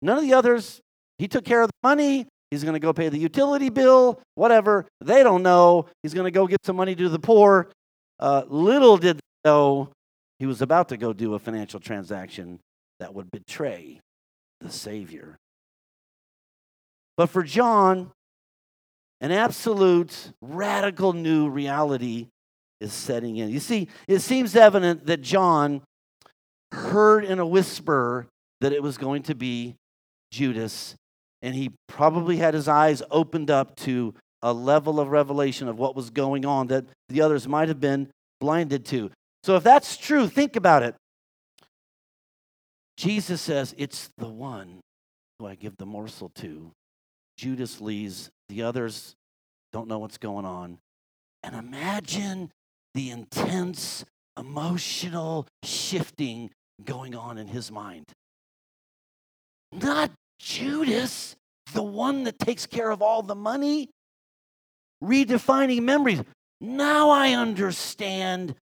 None 0.00 0.16
of 0.16 0.24
the 0.24 0.32
others, 0.32 0.80
he 1.18 1.28
took 1.28 1.44
care 1.44 1.60
of 1.60 1.68
the 1.68 1.86
money. 1.86 2.26
He's 2.50 2.62
going 2.62 2.74
to 2.74 2.80
go 2.80 2.92
pay 2.92 3.08
the 3.08 3.18
utility 3.18 3.70
bill, 3.70 4.20
whatever. 4.34 4.86
They 5.00 5.22
don't 5.22 5.42
know. 5.42 5.86
He's 6.02 6.14
going 6.14 6.26
to 6.26 6.30
go 6.30 6.46
get 6.46 6.64
some 6.64 6.76
money 6.76 6.94
to 6.94 7.08
the 7.08 7.18
poor. 7.18 7.70
Uh, 8.20 8.44
little 8.48 8.96
did 8.96 9.16
they 9.16 9.50
know 9.50 9.90
he 10.38 10.46
was 10.46 10.62
about 10.62 10.88
to 10.90 10.96
go 10.96 11.12
do 11.12 11.34
a 11.34 11.38
financial 11.38 11.80
transaction 11.80 12.60
that 13.00 13.14
would 13.14 13.30
betray 13.30 14.00
the 14.60 14.70
Savior. 14.70 15.36
But 17.16 17.30
for 17.30 17.42
John, 17.42 18.10
an 19.20 19.32
absolute 19.32 20.32
radical 20.40 21.12
new 21.12 21.48
reality 21.48 22.28
is 22.80 22.92
setting 22.92 23.36
in. 23.36 23.48
You 23.48 23.60
see, 23.60 23.88
it 24.06 24.20
seems 24.20 24.54
evident 24.54 25.06
that 25.06 25.22
John 25.22 25.82
heard 26.72 27.24
in 27.24 27.38
a 27.38 27.46
whisper 27.46 28.26
that 28.60 28.72
it 28.72 28.82
was 28.82 28.98
going 28.98 29.22
to 29.24 29.34
be 29.34 29.76
Judas, 30.30 30.94
and 31.42 31.54
he 31.54 31.72
probably 31.88 32.36
had 32.36 32.54
his 32.54 32.68
eyes 32.68 33.02
opened 33.10 33.50
up 33.50 33.76
to 33.76 34.14
a 34.42 34.52
level 34.52 35.00
of 35.00 35.08
revelation 35.08 35.68
of 35.68 35.78
what 35.78 35.96
was 35.96 36.10
going 36.10 36.44
on 36.44 36.68
that 36.68 36.84
the 37.08 37.20
others 37.20 37.48
might 37.48 37.68
have 37.68 37.80
been 37.80 38.08
blinded 38.40 38.84
to. 38.86 39.10
So, 39.42 39.56
if 39.56 39.62
that's 39.62 39.96
true, 39.96 40.28
think 40.28 40.56
about 40.56 40.82
it. 40.82 40.94
Jesus 42.96 43.40
says, 43.40 43.74
It's 43.78 44.10
the 44.18 44.28
one 44.28 44.80
who 45.38 45.46
I 45.46 45.54
give 45.54 45.76
the 45.76 45.86
morsel 45.86 46.30
to. 46.36 46.72
Judas 47.36 47.80
leaves, 47.80 48.30
the 48.48 48.62
others 48.62 49.14
don't 49.72 49.88
know 49.88 49.98
what's 49.98 50.18
going 50.18 50.46
on. 50.46 50.78
And 51.42 51.54
imagine 51.54 52.50
the 52.94 53.10
intense 53.10 54.04
emotional 54.38 55.46
shifting 55.62 56.50
going 56.84 57.14
on 57.14 57.38
in 57.38 57.46
his 57.46 57.70
mind. 57.70 58.06
Not 59.72 60.10
Judas, 60.38 61.36
the 61.72 61.82
one 61.82 62.24
that 62.24 62.38
takes 62.38 62.66
care 62.66 62.90
of 62.90 63.02
all 63.02 63.22
the 63.22 63.34
money, 63.34 63.90
redefining 65.02 65.82
memories. 65.82 66.22
Now 66.60 67.10
I 67.10 67.32
understand 67.32 68.54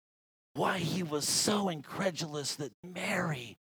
why 0.54 0.78
he 0.78 1.02
was 1.02 1.28
so 1.28 1.69
incredulous 1.69 2.57
that 2.57 2.73
Mary 2.83 3.57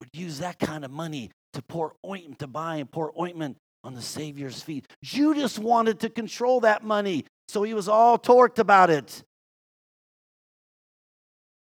would 0.00 0.10
use 0.12 0.38
that 0.38 0.58
kind 0.58 0.84
of 0.84 0.90
money 0.90 1.30
to 1.52 1.62
pour 1.62 1.94
ointment, 2.06 2.38
to 2.40 2.46
buy 2.46 2.76
and 2.76 2.90
pour 2.90 3.12
ointment 3.18 3.56
on 3.84 3.94
the 3.94 4.02
Savior's 4.02 4.62
feet. 4.62 4.86
Judas 5.02 5.58
wanted 5.58 6.00
to 6.00 6.10
control 6.10 6.60
that 6.60 6.82
money, 6.82 7.24
so 7.48 7.62
he 7.62 7.74
was 7.74 7.88
all 7.88 8.18
torqued 8.18 8.58
about 8.58 8.90
it. 8.90 9.22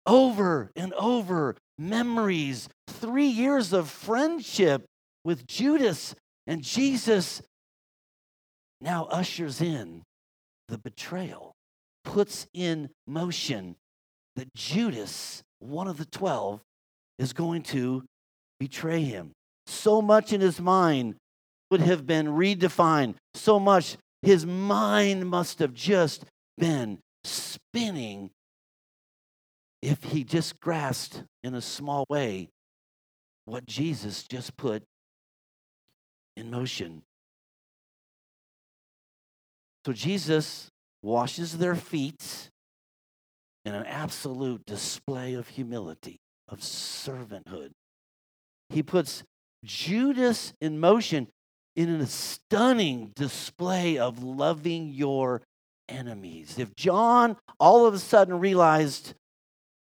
Over 0.06 0.70
and 0.74 0.92
over, 0.94 1.56
memories, 1.78 2.68
three 2.88 3.26
years 3.26 3.72
of 3.72 3.88
friendship 3.88 4.84
with 5.24 5.46
Judas, 5.46 6.14
and 6.46 6.62
Jesus 6.62 7.42
now 8.80 9.04
ushers 9.10 9.60
in 9.60 10.02
the 10.68 10.78
betrayal, 10.78 11.54
puts 12.04 12.46
in 12.54 12.88
motion 13.06 13.76
that 14.36 14.52
Judas, 14.54 15.42
one 15.58 15.88
of 15.88 15.98
the 15.98 16.06
12, 16.06 16.60
is 17.18 17.32
going 17.32 17.62
to 17.62 18.02
betray 18.58 19.02
him. 19.02 19.32
So 19.66 20.00
much 20.00 20.32
in 20.32 20.40
his 20.40 20.60
mind 20.60 21.16
would 21.70 21.80
have 21.80 22.06
been 22.06 22.26
redefined. 22.26 23.14
So 23.34 23.60
much 23.60 23.96
his 24.22 24.46
mind 24.46 25.28
must 25.28 25.58
have 25.58 25.74
just 25.74 26.24
been 26.58 26.98
spinning 27.24 28.30
if 29.82 30.02
he 30.02 30.24
just 30.24 30.58
grasped 30.60 31.22
in 31.42 31.54
a 31.54 31.60
small 31.60 32.04
way 32.08 32.48
what 33.44 33.66
Jesus 33.66 34.24
just 34.28 34.56
put 34.56 34.82
in 36.40 36.50
motion. 36.50 37.02
So 39.86 39.92
Jesus 39.92 40.70
washes 41.02 41.58
their 41.58 41.74
feet 41.74 42.50
in 43.64 43.74
an 43.74 43.86
absolute 43.86 44.64
display 44.66 45.34
of 45.34 45.48
humility, 45.48 46.18
of 46.48 46.60
servanthood. 46.60 47.70
He 48.70 48.82
puts 48.82 49.22
Judas 49.64 50.54
in 50.60 50.80
motion 50.80 51.28
in 51.76 52.00
a 52.00 52.06
stunning 52.06 53.12
display 53.14 53.98
of 53.98 54.22
loving 54.22 54.88
your 54.88 55.42
enemies. 55.88 56.58
If 56.58 56.74
John 56.76 57.36
all 57.58 57.86
of 57.86 57.94
a 57.94 57.98
sudden 57.98 58.38
realized 58.38 59.14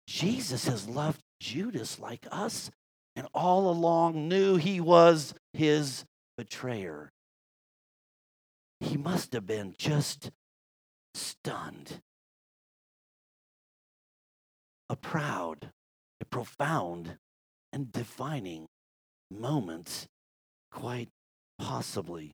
Jesus 0.08 0.66
has 0.66 0.88
loved 0.88 1.22
Judas 1.40 2.00
like 2.00 2.26
us 2.32 2.72
and 3.16 3.28
all 3.34 3.70
along 3.70 4.28
knew 4.28 4.56
he 4.56 4.80
was 4.80 5.34
his 5.54 6.06
betrayer, 6.40 7.12
he 8.80 8.96
must 8.96 9.34
have 9.34 9.46
been 9.46 9.76
just 9.78 10.32
stunned. 11.14 12.00
A 14.90 14.96
proud, 14.96 15.70
a 16.22 16.26
profound, 16.26 17.18
and 17.74 17.92
defining 17.92 18.68
moment, 19.30 20.08
quite 20.72 21.10
possibly. 21.58 22.32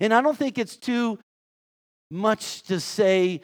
And 0.00 0.12
I 0.12 0.20
don't 0.20 0.36
think 0.36 0.58
it's 0.58 0.76
too 0.76 1.20
much 2.10 2.64
to 2.64 2.80
say 2.80 3.40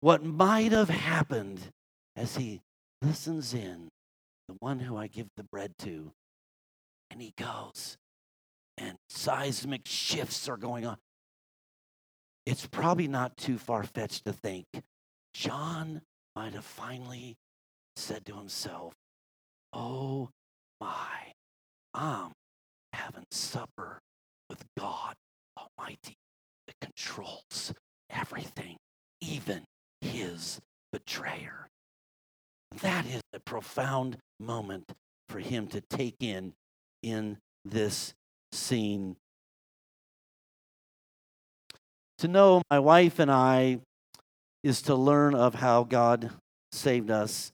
what 0.00 0.24
might 0.24 0.72
have 0.72 0.90
happened 0.90 1.60
as 2.16 2.34
he 2.34 2.60
listens 3.02 3.54
in, 3.54 3.86
the 4.48 4.56
one 4.58 4.80
who 4.80 4.96
I 4.96 5.06
give 5.06 5.28
the 5.36 5.44
bread 5.44 5.74
to, 5.78 6.10
and 7.08 7.22
he 7.22 7.32
goes, 7.38 7.96
and 8.78 8.96
seismic 9.08 9.82
shifts 9.84 10.48
are 10.48 10.56
going 10.56 10.86
on. 10.86 10.96
It's 12.46 12.66
probably 12.66 13.08
not 13.08 13.36
too 13.36 13.58
far 13.58 13.82
fetched 13.82 14.24
to 14.24 14.32
think 14.32 14.64
John 15.34 16.00
might 16.34 16.54
have 16.54 16.64
finally 16.64 17.36
said 17.96 18.24
to 18.26 18.36
himself, 18.36 18.94
Oh 19.72 20.30
my, 20.80 21.32
I'm 21.92 22.32
having 22.92 23.26
supper 23.30 24.00
with 24.48 24.64
God 24.78 25.14
Almighty 25.58 26.16
that 26.66 26.76
controls 26.80 27.74
everything, 28.10 28.76
even 29.20 29.64
his 30.00 30.60
betrayer. 30.92 31.68
That 32.80 33.06
is 33.06 33.22
a 33.32 33.40
profound 33.40 34.18
moment 34.40 34.92
for 35.28 35.40
him 35.40 35.66
to 35.68 35.80
take 35.80 36.16
in 36.20 36.54
in 37.02 37.38
this 37.64 38.14
scene. 38.52 39.16
To 42.18 42.28
know 42.28 42.62
my 42.70 42.78
wife 42.78 43.18
and 43.18 43.30
I 43.30 43.80
is 44.62 44.82
to 44.82 44.94
learn 44.94 45.34
of 45.34 45.54
how 45.54 45.84
God 45.84 46.30
saved 46.72 47.10
us. 47.10 47.52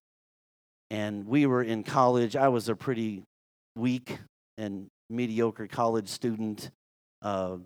And 0.91 1.27
we 1.27 1.47
were 1.47 1.63
in 1.63 1.83
college. 1.83 2.37
I 2.37 2.49
was 2.49 2.69
a 2.69 2.75
pretty 2.75 3.23
weak 3.77 4.19
and 4.57 4.87
mediocre 5.11 5.67
college 5.67 6.09
student. 6.09 6.71
Uh, 7.21 7.59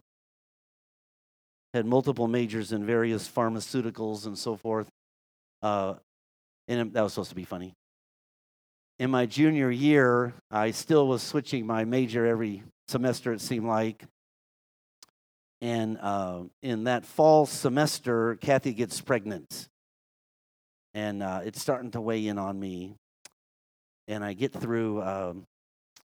had 1.74 1.86
multiple 1.86 2.26
majors 2.26 2.72
in 2.72 2.84
various 2.84 3.28
pharmaceuticals 3.28 4.26
and 4.26 4.36
so 4.36 4.56
forth. 4.56 4.88
Uh, 5.62 5.94
and 6.66 6.92
that 6.92 7.02
was 7.02 7.12
supposed 7.12 7.30
to 7.30 7.36
be 7.36 7.44
funny. 7.44 7.74
In 8.98 9.10
my 9.10 9.26
junior 9.26 9.70
year, 9.70 10.34
I 10.50 10.72
still 10.72 11.06
was 11.06 11.22
switching 11.22 11.66
my 11.66 11.84
major 11.84 12.26
every 12.26 12.62
semester, 12.88 13.32
it 13.32 13.40
seemed 13.40 13.66
like. 13.66 14.04
And 15.60 15.98
uh, 16.00 16.42
in 16.62 16.84
that 16.84 17.04
fall 17.04 17.46
semester, 17.46 18.36
Kathy 18.36 18.72
gets 18.72 19.00
pregnant. 19.00 19.68
And 20.94 21.22
uh, 21.22 21.40
it's 21.44 21.60
starting 21.60 21.90
to 21.92 22.00
weigh 22.00 22.26
in 22.26 22.38
on 22.38 22.58
me. 22.58 22.94
And 24.06 24.24
I 24.24 24.32
get 24.32 24.52
through 24.52 25.02
um, 25.02 25.44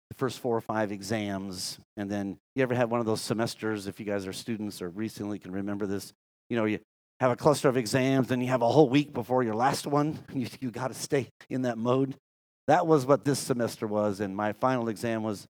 the 0.10 0.16
first 0.16 0.40
four 0.40 0.58
or 0.58 0.62
five 0.62 0.92
exams. 0.92 1.80
And 1.98 2.10
then 2.10 2.38
you 2.56 2.64
ever 2.64 2.76
have 2.76 2.92
one 2.92 3.00
of 3.00 3.06
those 3.06 3.22
semesters, 3.22 3.88
if 3.88 4.00
you 4.00 4.06
guys 4.06 4.28
are 4.28 4.34
students 4.34 4.82
or 4.82 4.90
recently 4.90 5.40
can 5.40 5.52
remember 5.52 5.86
this, 5.86 6.14
you 6.50 6.58
know, 6.58 6.66
you 6.66 6.80
have 7.20 7.32
a 7.32 7.36
cluster 7.36 7.70
of 7.70 7.78
exams, 7.78 8.32
and 8.32 8.42
you 8.42 8.50
have 8.50 8.62
a 8.62 8.68
whole 8.68 8.90
week 8.90 9.14
before 9.14 9.44
your 9.44 9.56
last 9.56 9.88
one. 9.88 10.20
You, 10.34 10.48
you 10.60 10.72
got 10.72 10.90
to 10.90 10.94
stay 10.94 11.30
in 11.50 11.62
that 11.62 11.78
mode. 11.78 12.16
That 12.68 12.88
was 12.88 13.06
what 13.06 13.24
this 13.24 13.40
semester 13.40 13.88
was, 13.88 14.20
and 14.20 14.36
my 14.36 14.54
final 14.54 14.90
exam 14.90 15.24
was 15.24 15.48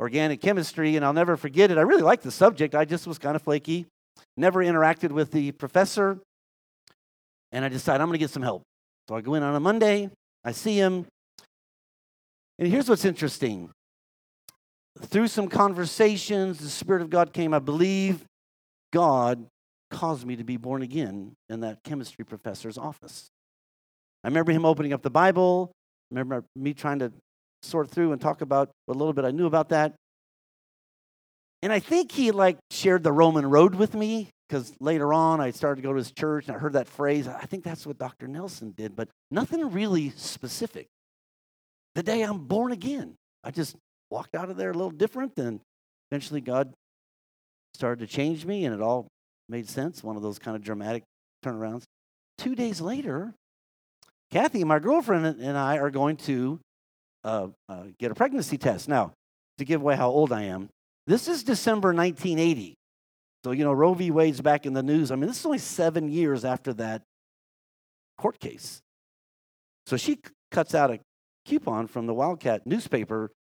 organic 0.00 0.40
chemistry, 0.40 0.96
and 0.96 1.04
I'll 1.04 1.12
never 1.12 1.36
forget 1.36 1.70
it. 1.70 1.78
I 1.78 1.82
really 1.82 2.02
liked 2.02 2.22
the 2.22 2.30
subject. 2.30 2.74
I 2.74 2.84
just 2.84 3.06
was 3.06 3.18
kind 3.18 3.36
of 3.36 3.42
flaky, 3.42 3.86
never 4.36 4.64
interacted 4.64 5.12
with 5.12 5.30
the 5.30 5.52
professor, 5.52 6.18
and 7.52 7.64
I 7.64 7.68
decided 7.68 8.00
I'm 8.00 8.08
going 8.08 8.14
to 8.14 8.18
get 8.18 8.30
some 8.30 8.42
help. 8.42 8.62
So 9.08 9.14
I 9.14 9.20
go 9.20 9.34
in 9.34 9.42
on 9.42 9.54
a 9.54 9.60
Monday, 9.60 10.10
I 10.42 10.52
see 10.52 10.76
him, 10.76 11.06
and 12.58 12.68
here's 12.68 12.88
what's 12.88 13.04
interesting. 13.04 13.70
Through 15.02 15.28
some 15.28 15.48
conversations, 15.48 16.58
the 16.58 16.68
Spirit 16.68 17.02
of 17.02 17.10
God 17.10 17.32
came. 17.32 17.54
I 17.54 17.58
believe 17.58 18.24
God 18.92 19.46
caused 19.90 20.26
me 20.26 20.36
to 20.36 20.44
be 20.44 20.56
born 20.56 20.82
again 20.82 21.32
in 21.48 21.60
that 21.60 21.78
chemistry 21.84 22.24
professor's 22.24 22.78
office. 22.78 23.28
I 24.24 24.28
remember 24.28 24.52
him 24.52 24.64
opening 24.64 24.92
up 24.92 25.02
the 25.02 25.10
Bible. 25.10 25.70
I 25.72 26.14
remember 26.14 26.44
me 26.54 26.74
trying 26.74 26.98
to 27.00 27.12
sort 27.62 27.90
through 27.90 28.12
and 28.12 28.20
talk 28.20 28.40
about 28.40 28.70
a 28.88 28.92
little 28.92 29.12
bit 29.12 29.24
I 29.24 29.30
knew 29.30 29.46
about 29.46 29.70
that. 29.70 29.94
And 31.62 31.72
I 31.72 31.78
think 31.78 32.12
he 32.12 32.30
like 32.30 32.58
shared 32.70 33.02
the 33.02 33.12
Roman 33.12 33.46
road 33.46 33.74
with 33.74 33.94
me 33.94 34.30
because 34.48 34.72
later 34.80 35.12
on 35.12 35.40
I 35.40 35.50
started 35.50 35.82
to 35.82 35.86
go 35.86 35.92
to 35.92 35.98
his 35.98 36.12
church 36.12 36.48
and 36.48 36.56
I 36.56 36.58
heard 36.58 36.72
that 36.72 36.88
phrase. 36.88 37.28
I 37.28 37.44
think 37.44 37.64
that's 37.64 37.86
what 37.86 37.98
Dr. 37.98 38.26
Nelson 38.26 38.72
did, 38.76 38.96
but 38.96 39.08
nothing 39.30 39.70
really 39.70 40.10
specific. 40.10 40.86
The 41.94 42.02
day 42.02 42.22
I'm 42.22 42.46
born 42.46 42.72
again, 42.72 43.14
I 43.44 43.50
just 43.50 43.76
walked 44.10 44.34
out 44.34 44.50
of 44.50 44.56
there 44.56 44.70
a 44.70 44.74
little 44.74 44.90
different, 44.90 45.38
and 45.38 45.60
eventually 46.10 46.40
God 46.40 46.72
started 47.74 48.06
to 48.06 48.12
change 48.12 48.44
me, 48.44 48.64
and 48.64 48.74
it 48.74 48.80
all 48.80 49.08
made 49.48 49.68
sense. 49.68 50.02
One 50.02 50.16
of 50.16 50.22
those 50.22 50.38
kind 50.38 50.56
of 50.56 50.62
dramatic 50.62 51.02
turnarounds. 51.44 51.84
Two 52.38 52.54
days 52.54 52.80
later, 52.80 53.34
Kathy, 54.30 54.64
my 54.64 54.78
girlfriend, 54.78 55.40
and 55.40 55.58
I 55.58 55.78
are 55.78 55.90
going 55.90 56.16
to 56.18 56.60
uh, 57.24 57.48
uh, 57.68 57.84
get 57.98 58.10
a 58.10 58.14
pregnancy 58.14 58.58
test. 58.58 58.88
Now, 58.88 59.12
to 59.58 59.64
give 59.64 59.80
away 59.80 59.96
how 59.96 60.08
old 60.08 60.32
I 60.32 60.44
am, 60.44 60.68
this 61.06 61.28
is 61.28 61.42
December 61.42 61.88
1980. 61.88 62.76
So, 63.44 63.52
you 63.52 63.64
know, 63.64 63.72
Roe 63.72 63.94
v. 63.94 64.10
Wade's 64.10 64.40
back 64.40 64.66
in 64.66 64.74
the 64.74 64.82
news. 64.82 65.10
I 65.10 65.16
mean, 65.16 65.26
this 65.26 65.40
is 65.40 65.46
only 65.46 65.58
seven 65.58 66.08
years 66.08 66.44
after 66.44 66.74
that 66.74 67.02
court 68.18 68.38
case. 68.38 68.82
So 69.86 69.96
she 69.96 70.18
cuts 70.50 70.74
out 70.74 70.90
a 70.90 71.00
coupon 71.46 71.86
from 71.86 72.06
the 72.06 72.14
Wildcat 72.14 72.66
newspaper. 72.66 73.32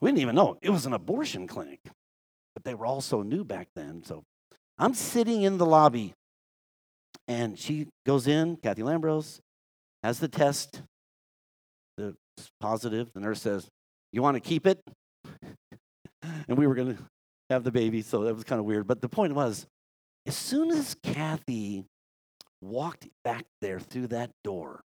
We 0.00 0.10
didn't 0.10 0.20
even 0.20 0.34
know 0.34 0.58
it 0.62 0.70
was 0.70 0.84
an 0.84 0.92
abortion 0.92 1.46
clinic, 1.46 1.80
but 2.54 2.64
they 2.64 2.74
were 2.74 2.86
all 2.86 3.00
so 3.00 3.22
new 3.22 3.44
back 3.44 3.68
then. 3.74 4.02
So 4.04 4.24
I'm 4.78 4.94
sitting 4.94 5.42
in 5.42 5.58
the 5.58 5.66
lobby, 5.66 6.12
and 7.28 7.58
she 7.58 7.86
goes 8.04 8.26
in, 8.26 8.56
Kathy 8.56 8.82
Lambros, 8.82 9.40
has 10.02 10.18
the 10.18 10.28
test. 10.28 10.82
Positive. 12.60 13.08
The 13.14 13.20
nurse 13.20 13.42
says, 13.42 13.68
You 14.12 14.22
want 14.22 14.34
to 14.36 14.40
keep 14.40 14.66
it? 14.66 14.80
and 16.48 16.58
we 16.58 16.66
were 16.66 16.74
going 16.74 16.96
to 16.96 17.02
have 17.50 17.64
the 17.64 17.72
baby, 17.72 18.02
so 18.02 18.24
that 18.24 18.34
was 18.34 18.44
kind 18.44 18.58
of 18.58 18.64
weird. 18.64 18.86
But 18.86 19.00
the 19.00 19.08
point 19.08 19.34
was, 19.34 19.66
as 20.26 20.36
soon 20.36 20.70
as 20.70 20.96
Kathy 21.02 21.84
walked 22.60 23.08
back 23.24 23.44
there 23.60 23.78
through 23.78 24.08
that 24.08 24.30
door, 24.42 24.80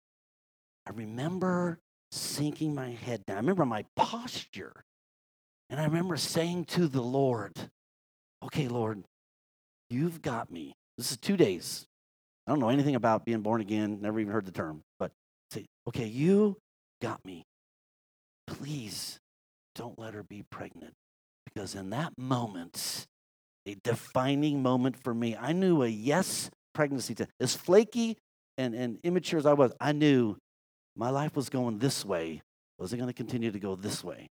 I 0.86 0.90
remember 0.90 1.78
sinking 2.10 2.74
my 2.74 2.90
head 2.90 3.24
down. 3.26 3.36
I 3.36 3.40
remember 3.40 3.64
my 3.64 3.84
posture. 3.96 4.84
And 5.68 5.80
I 5.80 5.84
remember 5.84 6.16
saying 6.16 6.66
to 6.66 6.88
the 6.88 7.02
Lord, 7.02 7.52
Okay, 8.42 8.68
Lord, 8.68 9.04
you've 9.88 10.22
got 10.22 10.50
me. 10.50 10.74
This 10.98 11.12
is 11.12 11.18
two 11.18 11.36
days. 11.36 11.86
I 12.46 12.50
don't 12.50 12.58
know 12.58 12.70
anything 12.70 12.96
about 12.96 13.24
being 13.24 13.42
born 13.42 13.60
again, 13.60 13.98
never 14.00 14.18
even 14.18 14.32
heard 14.32 14.46
the 14.46 14.52
term, 14.52 14.82
but 14.98 15.12
say, 15.50 15.66
Okay, 15.88 16.06
you 16.06 16.56
got 17.00 17.24
me. 17.24 17.44
Please 18.46 19.18
don't 19.74 19.98
let 19.98 20.14
her 20.14 20.22
be 20.22 20.44
pregnant. 20.50 20.94
Because 21.44 21.74
in 21.74 21.90
that 21.90 22.12
moment, 22.16 23.06
a 23.66 23.76
defining 23.82 24.62
moment 24.62 24.96
for 24.96 25.14
me, 25.14 25.36
I 25.36 25.52
knew 25.52 25.82
a 25.82 25.88
yes 25.88 26.50
pregnancy 26.74 27.14
test. 27.14 27.30
As 27.40 27.56
flaky 27.56 28.16
and, 28.58 28.74
and 28.74 28.98
immature 29.02 29.38
as 29.38 29.46
I 29.46 29.52
was, 29.52 29.72
I 29.80 29.92
knew 29.92 30.36
my 30.96 31.10
life 31.10 31.36
was 31.36 31.48
going 31.48 31.78
this 31.78 32.04
way. 32.04 32.42
Was 32.78 32.92
it 32.92 32.96
going 32.96 33.08
to 33.08 33.14
continue 33.14 33.50
to 33.50 33.58
go 33.58 33.76
this 33.76 34.02
way? 34.02 34.28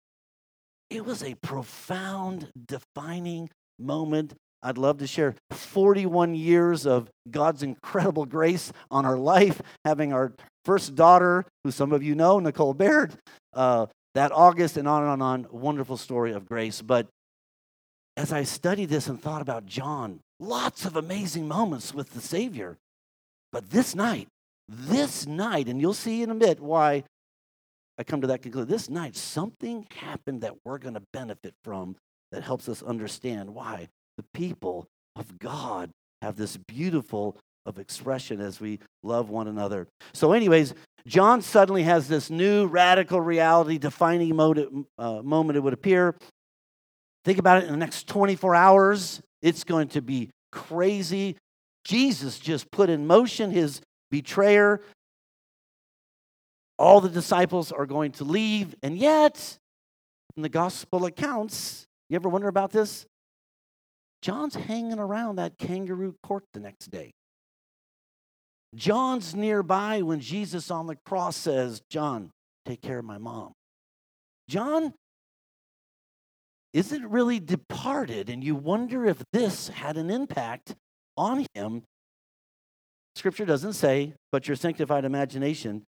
It 0.91 1.05
was 1.05 1.23
a 1.23 1.35
profound, 1.35 2.51
defining 2.67 3.51
moment. 3.79 4.35
I'd 4.63 4.79
love 4.79 4.99
to 4.99 5.07
share 5.07 5.35
41 5.51 6.35
years 6.35 6.87
of 6.87 7.11
God's 7.31 7.63
incredible 7.63 8.25
grace 8.25 8.73
on 8.91 9.05
our 9.05 9.17
life, 9.17 9.63
having 9.85 10.13
our 10.13 10.33
first 10.65 10.95
daughter, 10.95 11.45
who 11.63 11.71
some 11.71 11.93
of 11.93 12.03
you 12.03 12.15
know, 12.15 12.39
Nicole 12.41 12.75
Baird, 12.75 13.15
uh, 13.55 13.87
that 14.15 14.33
August, 14.33 14.77
and 14.77 14.89
on 14.89 15.05
and 15.05 15.23
on. 15.23 15.47
Wonderful 15.51 15.97
story 15.97 16.33
of 16.33 16.47
grace. 16.47 16.83
But 16.83 17.07
as 18.17 18.33
I 18.33 18.43
studied 18.43 18.89
this 18.89 19.07
and 19.07 19.21
thought 19.21 19.43
about 19.43 19.65
John, 19.65 20.21
lots 20.41 20.85
of 20.85 20.97
amazing 20.97 21.47
moments 21.47 21.95
with 21.95 22.11
the 22.11 22.21
Savior. 22.21 22.77
But 23.53 23.71
this 23.71 23.95
night, 23.95 24.29
this 24.69 25.27
night, 25.27 25.69
and 25.69 25.81
you'll 25.81 25.95
see 25.95 26.23
in 26.23 26.31
a 26.31 26.35
bit 26.35 26.61
why 26.61 27.05
I 27.97 28.03
come 28.05 28.21
to 28.21 28.27
that 28.27 28.43
conclusion. 28.43 28.69
This 28.69 28.91
night, 28.91 29.15
something 29.15 29.87
happened 29.95 30.43
that 30.43 30.55
we're 30.65 30.79
going 30.79 30.95
to 30.95 31.03
benefit 31.13 31.55
from 31.63 31.97
that 32.33 32.43
helps 32.43 32.69
us 32.69 32.83
understand 32.83 33.55
why 33.55 33.89
the 34.19 34.25
people 34.35 34.87
of 35.17 35.39
God 35.39 35.91
have 36.21 36.37
this 36.37 36.59
beautiful 36.59 37.39
of 37.65 37.79
expression 37.79 38.41
as 38.41 38.61
we 38.61 38.81
love 39.03 39.31
one 39.31 39.47
another. 39.47 39.87
So, 40.13 40.33
anyways, 40.33 40.75
John 41.07 41.41
suddenly 41.41 41.85
has 41.85 42.09
this 42.09 42.29
new 42.29 42.67
radical 42.67 43.21
reality 43.21 43.79
defining 43.79 44.35
moment, 44.35 44.87
uh, 44.99 45.23
moment, 45.23 45.57
it 45.57 45.61
would 45.61 45.73
appear. 45.73 46.17
Think 47.25 47.39
about 47.39 47.63
it 47.63 47.67
in 47.67 47.71
the 47.71 47.79
next 47.79 48.09
24 48.09 48.55
hours, 48.55 49.23
it's 49.41 49.65
going 49.65 49.89
to 49.89 50.03
be 50.03 50.31
crazy. 50.51 51.37
Jesus 51.85 52.39
just 52.39 52.71
put 52.71 52.91
in 52.91 53.07
motion 53.07 53.51
his 53.51 53.81
betrayer. 54.11 54.81
All 56.79 57.01
the 57.01 57.09
disciples 57.09 57.71
are 57.71 57.87
going 57.87 58.13
to 58.13 58.25
leave, 58.25 58.75
and 58.83 58.99
yet, 58.99 59.59
in 60.37 60.43
the 60.43 60.49
gospel 60.49 61.07
accounts, 61.07 61.87
you 62.09 62.17
ever 62.17 62.29
wonder 62.29 62.49
about 62.49 62.73
this? 62.73 63.07
John's 64.23 64.55
hanging 64.55 64.99
around 64.99 65.37
that 65.37 65.59
kangaroo 65.59 66.15
court 66.23 66.45
the 66.53 66.61
next 66.61 66.91
day. 66.91 67.13
John's 68.75 69.35
nearby 69.35 70.03
when 70.03 70.21
Jesus 70.21 70.71
on 70.71 70.87
the 70.87 70.97
cross 71.07 71.37
says, 71.37 71.81
John, 71.91 72.31
take 72.67 72.83
care 72.83 72.99
of 72.99 73.05
my 73.05 73.19
mom. 73.19 73.53
John 74.49 74.93
isn't 76.75 77.09
really 77.09 77.41
departed, 77.41 78.29
and 78.29 78.45
you 78.45 78.55
wonder 78.55 79.07
if 79.07 79.23
this 79.33 79.69
had 79.69 79.97
an 79.97 80.11
impact 80.11 80.75
on 81.17 81.47
him. 81.55 81.83
Scripture 83.17 83.47
doesn't 83.47 83.73
say, 83.73 84.15
but 84.31 84.47
your 84.47 84.57
sanctified 84.57 85.05
imagination. 85.05 85.83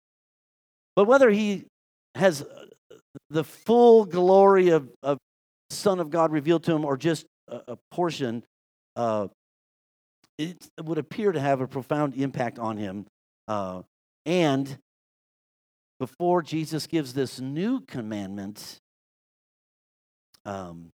But 0.95 1.05
whether 1.05 1.29
he 1.29 1.65
has 2.15 2.41
uh, 2.41 2.65
the 3.29 3.43
full 3.43 4.05
glory 4.05 4.69
of, 4.69 4.89
of 5.03 5.17
Son 5.69 5.99
of 5.99 6.09
God 6.09 6.31
revealed 6.31 6.63
to 6.63 6.73
him 6.73 6.85
or 6.85 6.97
just 6.97 7.25
a, 7.49 7.77
portion, 7.91 8.43
uh, 8.95 9.27
it 10.37 10.69
would 10.83 10.97
appear 10.97 11.31
to 11.31 11.39
have 11.39 11.61
a 11.61 11.67
profound 11.67 12.15
impact 12.15 12.59
on 12.59 12.77
him. 12.77 13.05
Uh, 13.47 13.81
and 14.25 14.77
before 15.99 16.41
Jesus 16.41 16.87
gives 16.87 17.13
this 17.13 17.39
new 17.39 17.81
commandment, 17.81 18.79
um, 20.45 20.91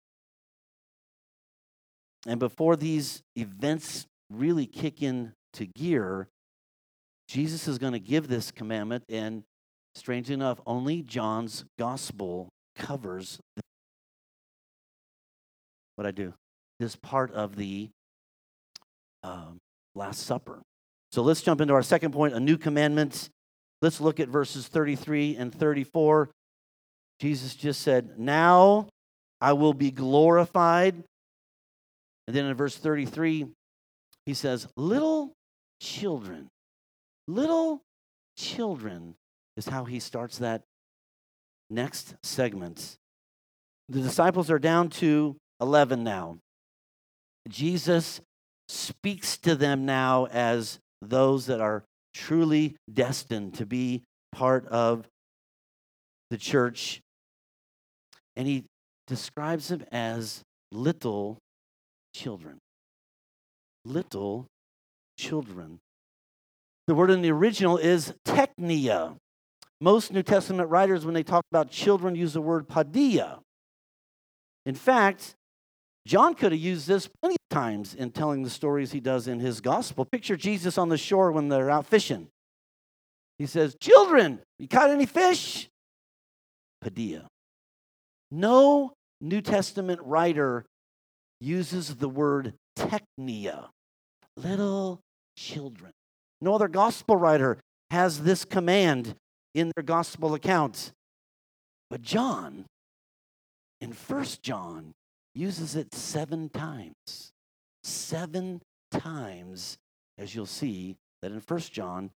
and 2.27 2.39
before 2.39 2.75
these 2.75 3.21
events 3.35 4.05
really 4.29 4.65
kick 4.65 5.01
into 5.01 5.65
gear, 5.73 6.27
Jesus 7.27 7.67
is 7.67 7.77
going 7.77 7.93
to 7.93 7.99
give 7.99 8.27
this 8.27 8.51
commandment, 8.51 9.03
and 9.07 9.43
strangely 9.95 10.33
enough, 10.33 10.59
only 10.65 11.01
John's 11.01 11.63
gospel 11.77 12.49
covers 12.75 13.39
what 15.99 16.07
I 16.07 16.11
do. 16.11 16.33
This 16.79 16.95
part 16.95 17.33
of 17.33 17.57
the 17.57 17.89
um, 19.21 19.57
Last 19.95 20.21
Supper. 20.21 20.61
So 21.11 21.21
let's 21.21 21.41
jump 21.41 21.59
into 21.59 21.73
our 21.73 21.83
second 21.83 22.13
point 22.13 22.33
a 22.33 22.39
new 22.39 22.57
commandment. 22.57 23.29
Let's 23.81 23.99
look 23.99 24.21
at 24.21 24.29
verses 24.29 24.67
33 24.69 25.35
and 25.35 25.53
34. 25.53 26.29
Jesus 27.19 27.53
just 27.53 27.81
said, 27.81 28.17
Now 28.17 28.87
I 29.41 29.51
will 29.53 29.73
be 29.73 29.91
glorified. 29.91 31.03
And 32.27 32.35
then 32.35 32.45
in 32.45 32.55
verse 32.55 32.77
33, 32.77 33.47
he 34.25 34.33
says, 34.33 34.69
Little 34.77 35.33
children, 35.81 36.47
little 37.27 37.81
children 38.37 39.15
is 39.57 39.67
how 39.67 39.83
he 39.83 39.99
starts 39.99 40.37
that 40.37 40.61
next 41.69 42.15
segment. 42.23 42.95
The 43.89 43.99
disciples 43.99 44.49
are 44.49 44.59
down 44.59 44.87
to 44.91 45.35
11 45.61 46.03
now. 46.03 46.37
Jesus 47.47 48.21
speaks 48.67 49.37
to 49.37 49.55
them 49.55 49.85
now 49.85 50.25
as 50.25 50.79
those 51.01 51.47
that 51.47 51.59
are 51.59 51.83
truly 52.13 52.75
destined 52.91 53.53
to 53.55 53.65
be 53.65 54.03
part 54.31 54.67
of 54.67 55.07
the 56.29 56.37
church. 56.37 57.01
And 58.35 58.47
he 58.47 58.65
describes 59.07 59.69
them 59.69 59.85
as 59.91 60.43
little 60.71 61.37
children. 62.13 62.59
Little 63.85 64.45
children. 65.17 65.79
The 66.87 66.95
word 66.95 67.11
in 67.11 67.21
the 67.21 67.31
original 67.31 67.77
is 67.77 68.13
teknia. 68.25 69.15
Most 69.81 70.11
New 70.11 70.23
Testament 70.23 70.69
writers, 70.69 71.05
when 71.05 71.13
they 71.13 71.23
talk 71.23 71.45
about 71.51 71.71
children, 71.71 72.15
use 72.15 72.33
the 72.33 72.41
word 72.41 72.67
paideia. 72.67 73.39
In 74.65 74.75
fact, 74.75 75.35
John 76.09 76.33
could 76.33 76.53
have 76.53 76.59
used 76.59 76.87
this 76.87 77.07
plenty 77.21 77.35
of 77.35 77.55
times 77.55 77.93
in 77.93 78.09
telling 78.09 78.41
the 78.41 78.49
stories 78.49 78.91
he 78.91 78.99
does 78.99 79.27
in 79.27 79.39
his 79.39 79.61
gospel. 79.61 80.05
Picture 80.05 80.35
Jesus 80.35 80.75
on 80.75 80.89
the 80.89 80.97
shore 80.97 81.31
when 81.31 81.49
they're 81.49 81.69
out 81.69 81.85
fishing. 81.85 82.29
He 83.37 83.45
says, 83.45 83.75
Children, 83.79 84.39
you 84.57 84.67
caught 84.67 84.89
any 84.89 85.05
fish? 85.05 85.69
Paideia. 86.83 87.27
No 88.31 88.93
New 89.21 89.39
Testament 89.41 90.01
writer 90.03 90.65
uses 91.39 91.97
the 91.97 92.09
word 92.09 92.55
teknia, 92.75 93.67
little 94.35 95.01
children. 95.37 95.91
No 96.41 96.55
other 96.55 96.69
gospel 96.69 97.17
writer 97.17 97.59
has 97.91 98.23
this 98.23 98.45
command 98.45 99.13
in 99.53 99.71
their 99.75 99.83
gospel 99.83 100.33
accounts. 100.33 100.91
But 101.91 102.01
John, 102.01 102.65
in 103.79 103.93
First 103.93 104.41
John, 104.41 104.93
uses 105.33 105.75
it 105.75 105.93
seven 105.93 106.49
times. 106.49 107.31
Seven 107.83 108.61
times, 108.91 109.77
as 110.17 110.35
you'll 110.35 110.45
see 110.45 110.95
that 111.21 111.31
in 111.31 111.39
First 111.39 111.71
John, 111.71 112.11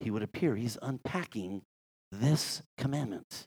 he 0.00 0.10
would 0.10 0.22
appear. 0.22 0.56
He's 0.56 0.78
unpacking 0.82 1.62
this 2.12 2.62
commandment. 2.76 3.46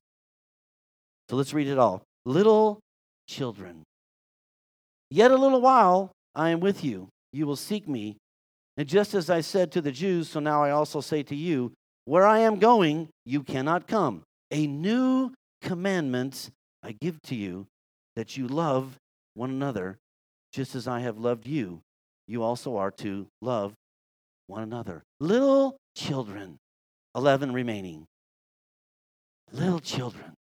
So 1.29 1.35
let's 1.35 1.53
read 1.53 1.67
it 1.67 1.77
all. 1.77 2.03
Little 2.25 2.79
children, 3.27 3.83
yet 5.09 5.31
a 5.31 5.37
little 5.37 5.61
while 5.61 6.11
I 6.35 6.49
am 6.49 6.59
with 6.59 6.83
you. 6.83 7.09
You 7.31 7.45
will 7.45 7.55
seek 7.55 7.87
me. 7.87 8.17
And 8.77 8.87
just 8.87 9.13
as 9.13 9.29
I 9.29 9.41
said 9.41 9.71
to 9.73 9.81
the 9.81 9.91
Jews, 9.91 10.29
so 10.29 10.39
now 10.39 10.63
I 10.63 10.71
also 10.71 11.01
say 11.01 11.21
to 11.23 11.35
you, 11.35 11.73
where 12.05 12.25
I 12.25 12.39
am 12.39 12.57
going, 12.57 13.09
you 13.25 13.43
cannot 13.43 13.87
come. 13.87 14.23
A 14.51 14.65
new 14.65 15.31
commandment 15.61 16.49
I 16.81 16.95
give 16.99 17.21
to 17.23 17.35
you 17.35 17.67
that 18.19 18.35
you 18.35 18.49
love 18.49 18.97
one 19.33 19.49
another 19.49 19.97
just 20.51 20.75
as 20.75 20.89
I 20.89 20.99
have 20.99 21.17
loved 21.17 21.47
you. 21.47 21.79
You 22.27 22.43
also 22.43 22.75
are 22.75 22.91
to 22.97 23.27
love 23.41 23.71
one 24.47 24.61
another. 24.61 25.03
Little 25.21 25.77
children, 25.95 26.57
11 27.15 27.53
remaining. 27.53 28.03
Little 29.53 29.79
children, 29.79 30.33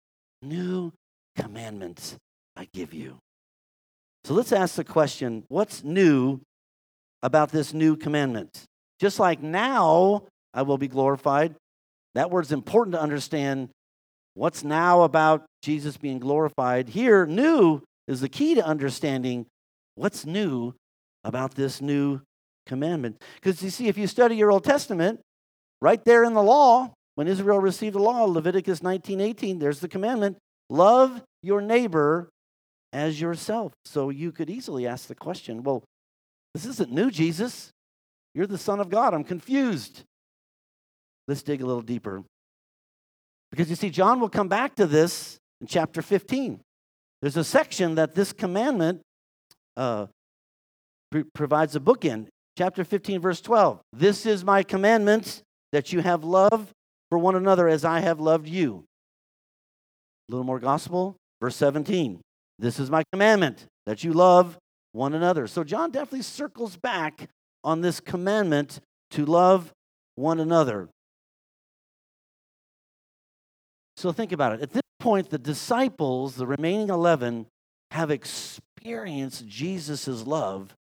new 0.43 0.91
commandments 1.37 2.17
I 2.57 2.67
give 2.75 2.93
you. 2.93 3.19
So 4.25 4.35
let's 4.35 4.51
ask 4.51 4.75
the 4.75 4.83
question 4.83 5.45
what's 5.47 5.85
new 5.85 6.41
about 7.23 7.53
this 7.53 7.73
new 7.73 7.97
commandment? 7.97 8.65
Just 8.99 9.21
like 9.21 9.41
now 9.41 10.25
I 10.53 10.63
will 10.63 10.79
be 10.79 10.89
glorified, 10.89 11.55
that 12.17 12.33
word's 12.33 12.51
important 12.51 12.95
to 12.97 13.01
understand 13.01 13.69
what's 14.39 14.63
now 14.63 15.03
about 15.03 15.45
Jesus 15.63 15.97
being 15.97 16.21
glorified. 16.21 16.91
Here, 16.91 17.27
new 17.27 17.83
is 18.07 18.21
the 18.21 18.29
key 18.29 18.55
to 18.55 18.65
understanding 18.65 19.47
what's 19.97 20.25
new 20.25 20.75
about 21.25 21.55
this 21.55 21.83
new 21.83 22.21
commandment. 22.65 23.21
Because 23.35 23.61
you 23.63 23.71
see, 23.71 23.89
if 23.89 23.99
you 23.99 24.07
study 24.07 24.37
your 24.37 24.53
Old 24.53 24.63
Testament, 24.63 25.21
right 25.83 26.03
there 26.05 26.23
in 26.23 26.35
the 26.35 26.43
law, 26.43 26.93
when 27.17 27.27
Israel 27.27 27.59
received 27.59 27.97
the 27.97 28.03
law, 28.03 28.25
Leviticus 28.25 28.81
19 28.81 29.21
18, 29.21 29.59
there's 29.59 29.81
the 29.81 29.89
commandment 29.89 30.39
love 30.71 31.21
your 31.43 31.61
neighbor 31.61 32.29
as 32.93 33.21
yourself. 33.21 33.73
So 33.85 34.11
you 34.11 34.31
could 34.31 34.49
easily 34.49 34.87
ask 34.87 35.09
the 35.09 35.17
question 35.17 35.65
well, 35.65 35.83
this 36.55 36.65
isn't 36.65 36.93
new, 36.93 37.11
Jesus. 37.11 37.71
You're 38.37 38.47
the 38.47 38.57
Son 38.57 38.79
of 38.79 38.89
God. 38.89 39.15
I'm 39.15 39.25
confused. 39.25 40.05
Let's 41.27 41.43
dig 41.43 41.61
a 41.61 41.67
little 41.67 41.83
deeper. 41.83 42.23
Because 43.51 43.71
you 43.71 43.77
see, 43.77 43.91
John 43.91 44.21
will 44.21 44.29
come 44.29 44.49
back 44.49 44.75
to 44.77 44.87
this 44.87 45.39
in 45.61 45.67
chapter 45.67 46.03
15. 46.03 46.61
There's 47.21 47.37
a 47.37 47.45
section 47.45 47.97
that 47.97 48.15
this 48.15 48.33
commandment 48.33 49.01
uh, 49.77 50.07
provides 51.35 51.75
a 51.75 51.81
book 51.81 52.05
in. 52.05 52.29
Chapter 52.57 52.85
15, 52.85 53.21
verse 53.21 53.41
12. 53.41 53.81
This 53.93 54.27
is 54.27 54.45
my 54.45 54.63
commandment 54.63 55.43
that 55.73 55.93
you 55.93 56.01
have 56.01 56.25
love 56.25 56.73
for 57.09 57.19
one 57.19 57.37
another 57.37 57.69
as 57.69 57.85
I 57.85 58.01
have 58.01 58.21
loved 58.21 58.49
you. 58.49 58.85
A 60.29 60.33
little 60.33 60.45
more 60.45 60.61
gospel. 60.61 61.17
Verse 61.41 61.57
17. 61.57 62.21
This 62.59 62.81
is 62.81 62.91
my 62.91 63.05
commandment 63.13 63.67
that 63.87 64.03
you 64.03 64.13
love 64.13 64.59
one 64.93 65.15
another. 65.15 65.47
So 65.47 65.63
John 65.63 65.91
definitely 65.91 66.23
circles 66.23 66.77
back 66.77 67.29
on 67.63 67.81
this 67.81 68.01
commandment 68.01 68.81
to 69.13 69.25
love 69.25 69.73
one 70.17 70.41
another. 70.41 70.89
So 73.99 74.13
think 74.13 74.31
about 74.31 74.53
it. 74.53 74.61
At 74.63 74.71
this 74.71 74.83
point, 75.01 75.29
the 75.29 75.39
disciples, 75.39 76.37
the 76.37 76.47
remaining 76.47 76.89
11, 76.89 77.47
have 77.91 78.13
experienced 78.13 79.49
Jesus' 79.49 80.25
love 80.25 80.73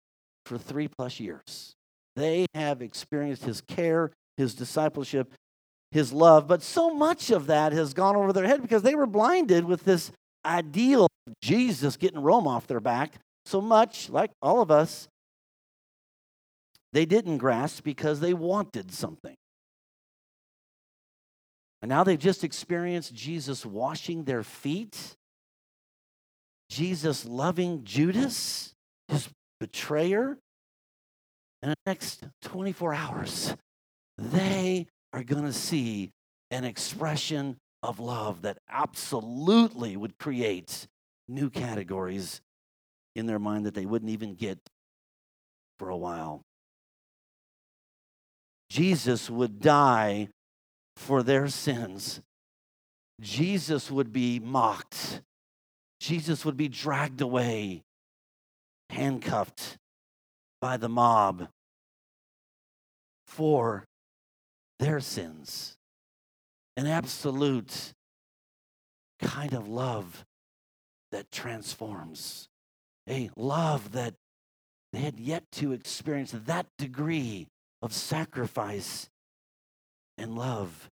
for 0.46 0.56
three 0.56 0.86
plus 0.86 1.18
years. 1.18 1.74
They 2.14 2.46
have 2.54 2.80
experienced 2.80 3.42
his 3.42 3.60
care, 3.60 4.12
his 4.36 4.54
discipleship, 4.54 5.34
his 5.90 6.12
love, 6.12 6.46
but 6.46 6.62
so 6.62 6.94
much 6.94 7.32
of 7.32 7.48
that 7.48 7.72
has 7.72 7.92
gone 7.92 8.14
over 8.14 8.32
their 8.32 8.46
head 8.46 8.62
because 8.62 8.82
they 8.82 8.94
were 8.94 9.04
blinded 9.04 9.64
with 9.64 9.84
this 9.84 10.12
ideal 10.46 11.08
of 11.26 11.34
Jesus 11.42 11.96
getting 11.96 12.20
Rome 12.20 12.46
off 12.46 12.68
their 12.68 12.78
back. 12.78 13.14
So 13.46 13.60
much, 13.60 14.08
like 14.10 14.30
all 14.40 14.60
of 14.60 14.70
us, 14.70 15.08
they 16.92 17.04
didn't 17.04 17.38
grasp 17.38 17.82
because 17.82 18.20
they 18.20 18.32
wanted 18.32 18.92
something. 18.92 19.34
And 21.80 21.88
now 21.88 22.04
they've 22.04 22.18
just 22.18 22.44
experienced 22.44 23.14
Jesus 23.14 23.64
washing 23.64 24.24
their 24.24 24.42
feet, 24.42 25.16
Jesus 26.68 27.24
loving 27.24 27.84
Judas, 27.84 28.74
his 29.06 29.28
betrayer. 29.60 30.38
In 31.62 31.70
the 31.70 31.76
next 31.86 32.24
24 32.42 32.94
hours, 32.94 33.54
they 34.16 34.86
are 35.12 35.24
going 35.24 35.44
to 35.44 35.52
see 35.52 36.10
an 36.50 36.64
expression 36.64 37.56
of 37.82 38.00
love 38.00 38.42
that 38.42 38.58
absolutely 38.68 39.96
would 39.96 40.18
create 40.18 40.86
new 41.28 41.50
categories 41.50 42.40
in 43.14 43.26
their 43.26 43.38
mind 43.38 43.66
that 43.66 43.74
they 43.74 43.86
wouldn't 43.86 44.10
even 44.10 44.34
get 44.34 44.58
for 45.78 45.90
a 45.90 45.96
while. 45.96 46.42
Jesus 48.70 49.30
would 49.30 49.60
die 49.60 50.28
for 50.98 51.22
their 51.22 51.46
sins. 51.48 52.20
Jesus 53.20 53.90
would 53.90 54.12
be 54.12 54.40
mocked. 54.40 55.22
Jesus 56.00 56.44
would 56.44 56.56
be 56.56 56.68
dragged 56.68 57.20
away, 57.20 57.82
handcuffed 58.90 59.78
by 60.60 60.76
the 60.76 60.88
mob 60.88 61.48
for 63.26 63.84
their 64.80 65.00
sins. 65.00 65.76
An 66.76 66.86
absolute 66.86 67.94
kind 69.20 69.54
of 69.54 69.68
love 69.68 70.24
that 71.12 71.30
transforms, 71.30 72.48
a 73.08 73.30
love 73.36 73.92
that 73.92 74.14
they 74.92 74.98
had 74.98 75.20
yet 75.20 75.44
to 75.52 75.72
experience 75.72 76.32
that 76.32 76.66
degree 76.76 77.46
of 77.82 77.92
sacrifice 77.92 79.08
and 80.18 80.36
love. 80.36 80.90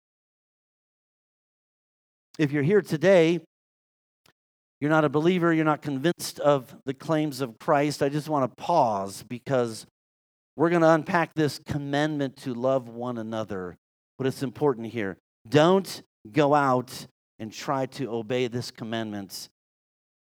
If 2.38 2.52
you're 2.52 2.64
here 2.64 2.82
today, 2.82 3.42
you're 4.80 4.90
not 4.90 5.04
a 5.04 5.10
believer, 5.10 5.54
you're 5.54 5.66
not 5.66 5.82
convinced 5.82 6.40
of 6.40 6.74
the 6.86 6.94
claims 6.94 7.42
of 7.42 7.60
Christ, 7.60 8.02
I 8.02 8.10
just 8.10 8.30
want 8.30 8.50
to 8.50 8.64
pause 8.64 9.24
because 9.24 9.86
we're 10.56 10.70
going 10.70 10.82
to 10.82 10.90
unpack 10.90 11.34
this 11.36 11.60
commandment 11.66 12.38
to 12.38 12.54
love 12.54 12.88
one 12.88 13.18
another. 13.18 13.78
But 14.18 14.28
it's 14.28 14.44
important 14.44 14.88
here. 14.88 15.18
Don't 15.48 16.02
go 16.32 16.54
out 16.54 17.08
and 17.40 17.52
try 17.52 17.86
to 17.88 18.12
obey 18.12 18.48
this 18.48 18.72
commandment 18.72 19.50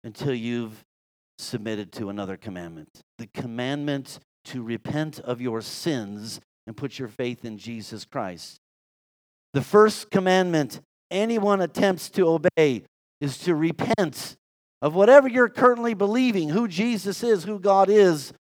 until 0.05 0.35
you've 0.35 0.85
submitted 1.39 1.93
to 1.93 2.09
another 2.09 2.37
commandment. 2.37 3.01
The 3.19 3.29
commandment 3.29 4.19
to 4.47 4.63
repent 4.63 5.21
of 5.21 5.41
your 5.41 5.61
sins 5.61 6.41
and 6.67 6.77
put 6.77 6.99
your 6.99 7.09
faith 7.09 7.45
in 7.45 7.59
Jesus 7.59 8.05
Christ. 8.05 8.59
The 9.53 9.63
first 9.63 10.11
commandment 10.11 10.81
anyone 11.11 11.61
attempts 11.61 12.09
to 12.11 12.29
obey 12.29 12.85
is 13.21 13.39
to 13.39 13.55
repent 13.55 14.37
of 14.81 14.95
whatever 14.95 15.29
you're 15.29 15.49
currently 15.49 15.95
believing, 15.95 16.49
who 16.49 16.67
Jesus 16.67 17.23
is, 17.23 17.45
who 17.45 17.61
God 17.61 17.89
is, 17.89 18.33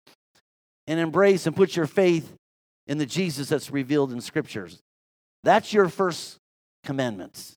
and 0.86 0.98
embrace 0.98 1.46
and 1.46 1.54
put 1.54 1.76
your 1.76 1.86
faith 1.86 2.34
in 2.86 2.98
the 2.98 3.06
Jesus 3.06 3.48
that's 3.48 3.70
revealed 3.70 4.12
in 4.12 4.20
scriptures. 4.20 4.80
That's 5.44 5.72
your 5.72 5.88
first 5.88 6.38
commandments. 6.84 7.54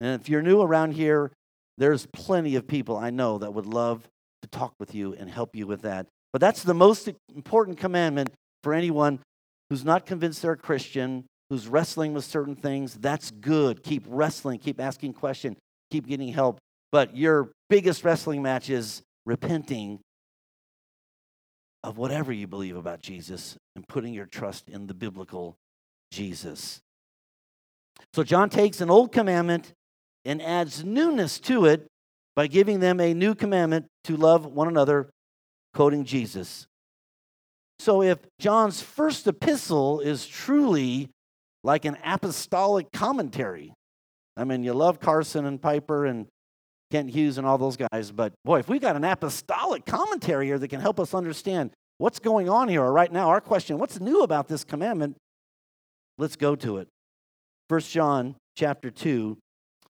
And 0.00 0.20
if 0.20 0.28
you're 0.28 0.42
new 0.42 0.60
around 0.60 0.92
here, 0.92 1.32
there's 1.78 2.06
plenty 2.12 2.54
of 2.56 2.66
people 2.66 2.96
I 2.96 3.10
know 3.10 3.38
that 3.38 3.54
would 3.54 3.66
love 3.66 4.06
to 4.42 4.48
talk 4.48 4.74
with 4.78 4.94
you 4.94 5.14
and 5.14 5.30
help 5.30 5.56
you 5.56 5.66
with 5.66 5.82
that. 5.82 6.06
But 6.32 6.40
that's 6.40 6.62
the 6.62 6.74
most 6.74 7.08
important 7.34 7.78
commandment 7.78 8.30
for 8.62 8.74
anyone 8.74 9.20
who's 9.68 9.84
not 9.84 10.06
convinced 10.06 10.42
they're 10.42 10.52
a 10.52 10.56
Christian, 10.56 11.24
who's 11.52 11.68
wrestling 11.68 12.14
with 12.14 12.24
certain 12.24 12.56
things. 12.56 12.94
That's 12.94 13.30
good. 13.30 13.82
Keep 13.82 14.04
wrestling, 14.08 14.58
keep 14.58 14.80
asking 14.80 15.12
questions, 15.12 15.58
keep 15.90 16.06
getting 16.06 16.28
help. 16.28 16.56
But 16.90 17.14
your 17.14 17.50
biggest 17.68 18.04
wrestling 18.04 18.40
match 18.40 18.70
is 18.70 19.02
repenting 19.26 20.00
of 21.84 21.98
whatever 21.98 22.32
you 22.32 22.46
believe 22.46 22.74
about 22.74 23.02
Jesus 23.02 23.54
and 23.76 23.86
putting 23.86 24.14
your 24.14 24.24
trust 24.24 24.70
in 24.70 24.86
the 24.86 24.94
biblical 24.94 25.54
Jesus. 26.10 26.80
So 28.14 28.24
John 28.24 28.48
takes 28.48 28.80
an 28.80 28.88
old 28.88 29.12
commandment 29.12 29.74
and 30.24 30.40
adds 30.40 30.82
newness 30.82 31.38
to 31.40 31.66
it 31.66 31.86
by 32.34 32.46
giving 32.46 32.80
them 32.80 32.98
a 32.98 33.12
new 33.12 33.34
commandment 33.34 33.88
to 34.04 34.16
love 34.16 34.46
one 34.46 34.68
another, 34.68 35.10
quoting 35.74 36.06
Jesus. 36.06 36.66
So 37.78 38.00
if 38.00 38.20
John's 38.38 38.80
first 38.80 39.26
epistle 39.26 40.00
is 40.00 40.26
truly 40.26 41.10
like 41.64 41.84
an 41.84 41.96
apostolic 42.04 42.90
commentary, 42.92 43.72
I 44.36 44.44
mean, 44.44 44.64
you 44.64 44.72
love 44.72 45.00
Carson 45.00 45.44
and 45.44 45.60
Piper 45.60 46.06
and 46.06 46.26
Kent 46.90 47.10
Hughes 47.10 47.38
and 47.38 47.46
all 47.46 47.58
those 47.58 47.76
guys, 47.76 48.10
but 48.10 48.32
boy, 48.44 48.58
if 48.58 48.68
we 48.68 48.78
got 48.78 48.96
an 48.96 49.04
apostolic 49.04 49.86
commentary 49.86 50.46
here 50.46 50.58
that 50.58 50.68
can 50.68 50.80
help 50.80 51.00
us 51.00 51.14
understand 51.14 51.70
what's 51.98 52.18
going 52.18 52.48
on 52.48 52.68
here 52.68 52.82
or 52.82 52.92
right 52.92 53.10
now, 53.10 53.28
our 53.28 53.40
question, 53.40 53.78
what's 53.78 54.00
new 54.00 54.22
about 54.22 54.48
this 54.48 54.64
commandment? 54.64 55.16
Let's 56.18 56.36
go 56.36 56.54
to 56.56 56.78
it. 56.78 56.88
First 57.68 57.90
John 57.90 58.36
chapter 58.56 58.90
2, 58.90 59.38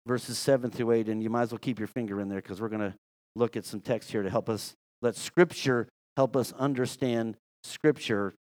verses 0.07 0.39
7 0.39 0.71
through 0.71 0.93
8, 0.93 1.09
and 1.09 1.23
you 1.23 1.29
might 1.29 1.43
as 1.43 1.53
well 1.53 1.59
keep 1.59 1.79
your 1.79 1.89
finger 1.89 2.21
in 2.21 2.29
there 2.29 2.41
because 2.41 2.61
we're 2.61 2.71
going 2.71 2.81
to 2.81 2.95
look 3.35 3.57
at 3.57 3.67
some 3.67 3.81
text 3.81 4.11
here 4.11 4.23
to 4.23 4.31
help 4.31 4.49
us 4.49 4.73
let 5.03 5.17
Scripture 5.17 5.89
help 6.17 6.37
us 6.37 6.53
understand 6.53 7.37
Scripture. 7.63 8.33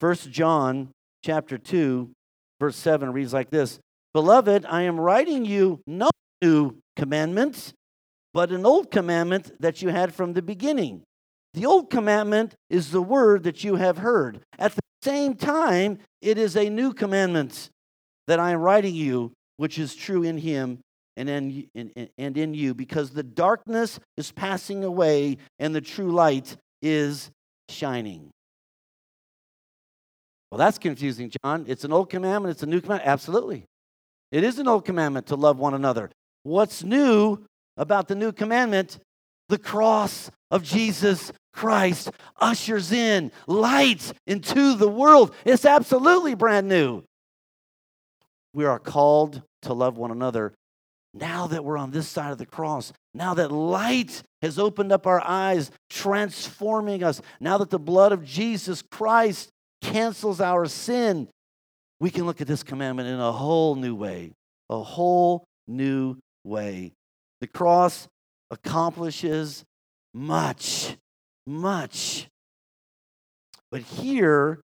First 0.00 0.30
John 0.30 0.88
chapter 1.22 1.58
2, 1.58 2.10
verse 2.60 2.76
7 2.76 3.12
reads 3.12 3.32
like 3.32 3.50
this 3.50 3.78
Beloved, 4.14 4.64
I 4.66 4.82
am 4.82 4.98
writing 4.98 5.44
you 5.44 5.80
no 5.86 6.10
new 6.42 6.76
commandment, 6.96 7.72
but 8.32 8.50
an 8.50 8.64
old 8.64 8.90
commandment 8.90 9.52
that 9.60 9.82
you 9.82 9.88
had 9.88 10.14
from 10.14 10.32
the 10.32 10.42
beginning. 10.42 11.02
The 11.54 11.66
old 11.66 11.90
commandment 11.90 12.54
is 12.70 12.90
the 12.90 13.02
word 13.02 13.42
that 13.44 13.64
you 13.64 13.76
have 13.76 13.98
heard. 13.98 14.40
At 14.58 14.74
the 14.74 14.80
same 15.02 15.34
time, 15.34 15.98
it 16.20 16.38
is 16.38 16.56
a 16.56 16.68
new 16.68 16.92
commandment 16.92 17.70
that 18.26 18.38
I 18.38 18.50
am 18.50 18.60
writing 18.60 18.94
you, 18.94 19.32
which 19.56 19.78
is 19.78 19.94
true 19.94 20.22
in 20.22 20.38
him 20.38 20.80
and 21.16 21.28
in, 21.28 21.68
in, 21.74 22.08
and 22.16 22.36
in 22.36 22.54
you, 22.54 22.74
because 22.74 23.10
the 23.10 23.22
darkness 23.22 23.98
is 24.16 24.30
passing 24.30 24.84
away 24.84 25.38
and 25.58 25.74
the 25.74 25.80
true 25.80 26.12
light 26.12 26.56
is 26.82 27.30
shining. 27.68 28.30
Well, 30.50 30.58
that's 30.58 30.78
confusing, 30.78 31.30
John. 31.42 31.64
It's 31.68 31.84
an 31.84 31.92
old 31.92 32.10
commandment, 32.10 32.52
it's 32.52 32.62
a 32.62 32.66
new 32.66 32.80
commandment. 32.80 33.08
Absolutely. 33.08 33.64
It 34.30 34.44
is 34.44 34.58
an 34.58 34.68
old 34.68 34.84
commandment 34.84 35.26
to 35.28 35.36
love 35.36 35.58
one 35.58 35.74
another. 35.74 36.10
What's 36.42 36.82
new 36.82 37.38
about 37.76 38.08
the 38.08 38.14
new 38.14 38.32
commandment? 38.32 38.98
The 39.48 39.58
cross 39.58 40.30
of 40.50 40.62
Jesus 40.62 41.32
Christ 41.54 42.10
ushers 42.40 42.92
in 42.92 43.32
light 43.46 44.12
into 44.26 44.74
the 44.74 44.88
world. 44.88 45.34
It's 45.44 45.64
absolutely 45.64 46.34
brand 46.34 46.68
new. 46.68 47.02
We 48.54 48.64
are 48.64 48.78
called 48.78 49.42
to 49.62 49.72
love 49.72 49.96
one 49.96 50.10
another 50.10 50.52
now 51.14 51.46
that 51.48 51.64
we're 51.64 51.78
on 51.78 51.90
this 51.90 52.08
side 52.08 52.32
of 52.32 52.38
the 52.38 52.46
cross, 52.46 52.92
now 53.14 53.34
that 53.34 53.50
light 53.50 54.22
has 54.42 54.58
opened 54.58 54.92
up 54.92 55.06
our 55.06 55.22
eyes, 55.24 55.70
transforming 55.90 57.02
us, 57.02 57.20
now 57.40 57.58
that 57.58 57.70
the 57.70 57.78
blood 57.78 58.12
of 58.12 58.24
Jesus 58.24 58.82
Christ 58.82 59.50
cancels 59.80 60.40
our 60.40 60.66
sin, 60.66 61.28
we 62.00 62.10
can 62.10 62.26
look 62.26 62.40
at 62.40 62.46
this 62.46 62.62
commandment 62.62 63.08
in 63.08 63.18
a 63.18 63.32
whole 63.32 63.74
new 63.74 63.94
way. 63.94 64.32
A 64.70 64.82
whole 64.82 65.44
new 65.66 66.16
way. 66.44 66.92
The 67.40 67.46
cross 67.46 68.08
accomplishes 68.50 69.64
much, 70.14 70.96
much. 71.46 72.28
But 73.70 73.82
here 73.82 74.60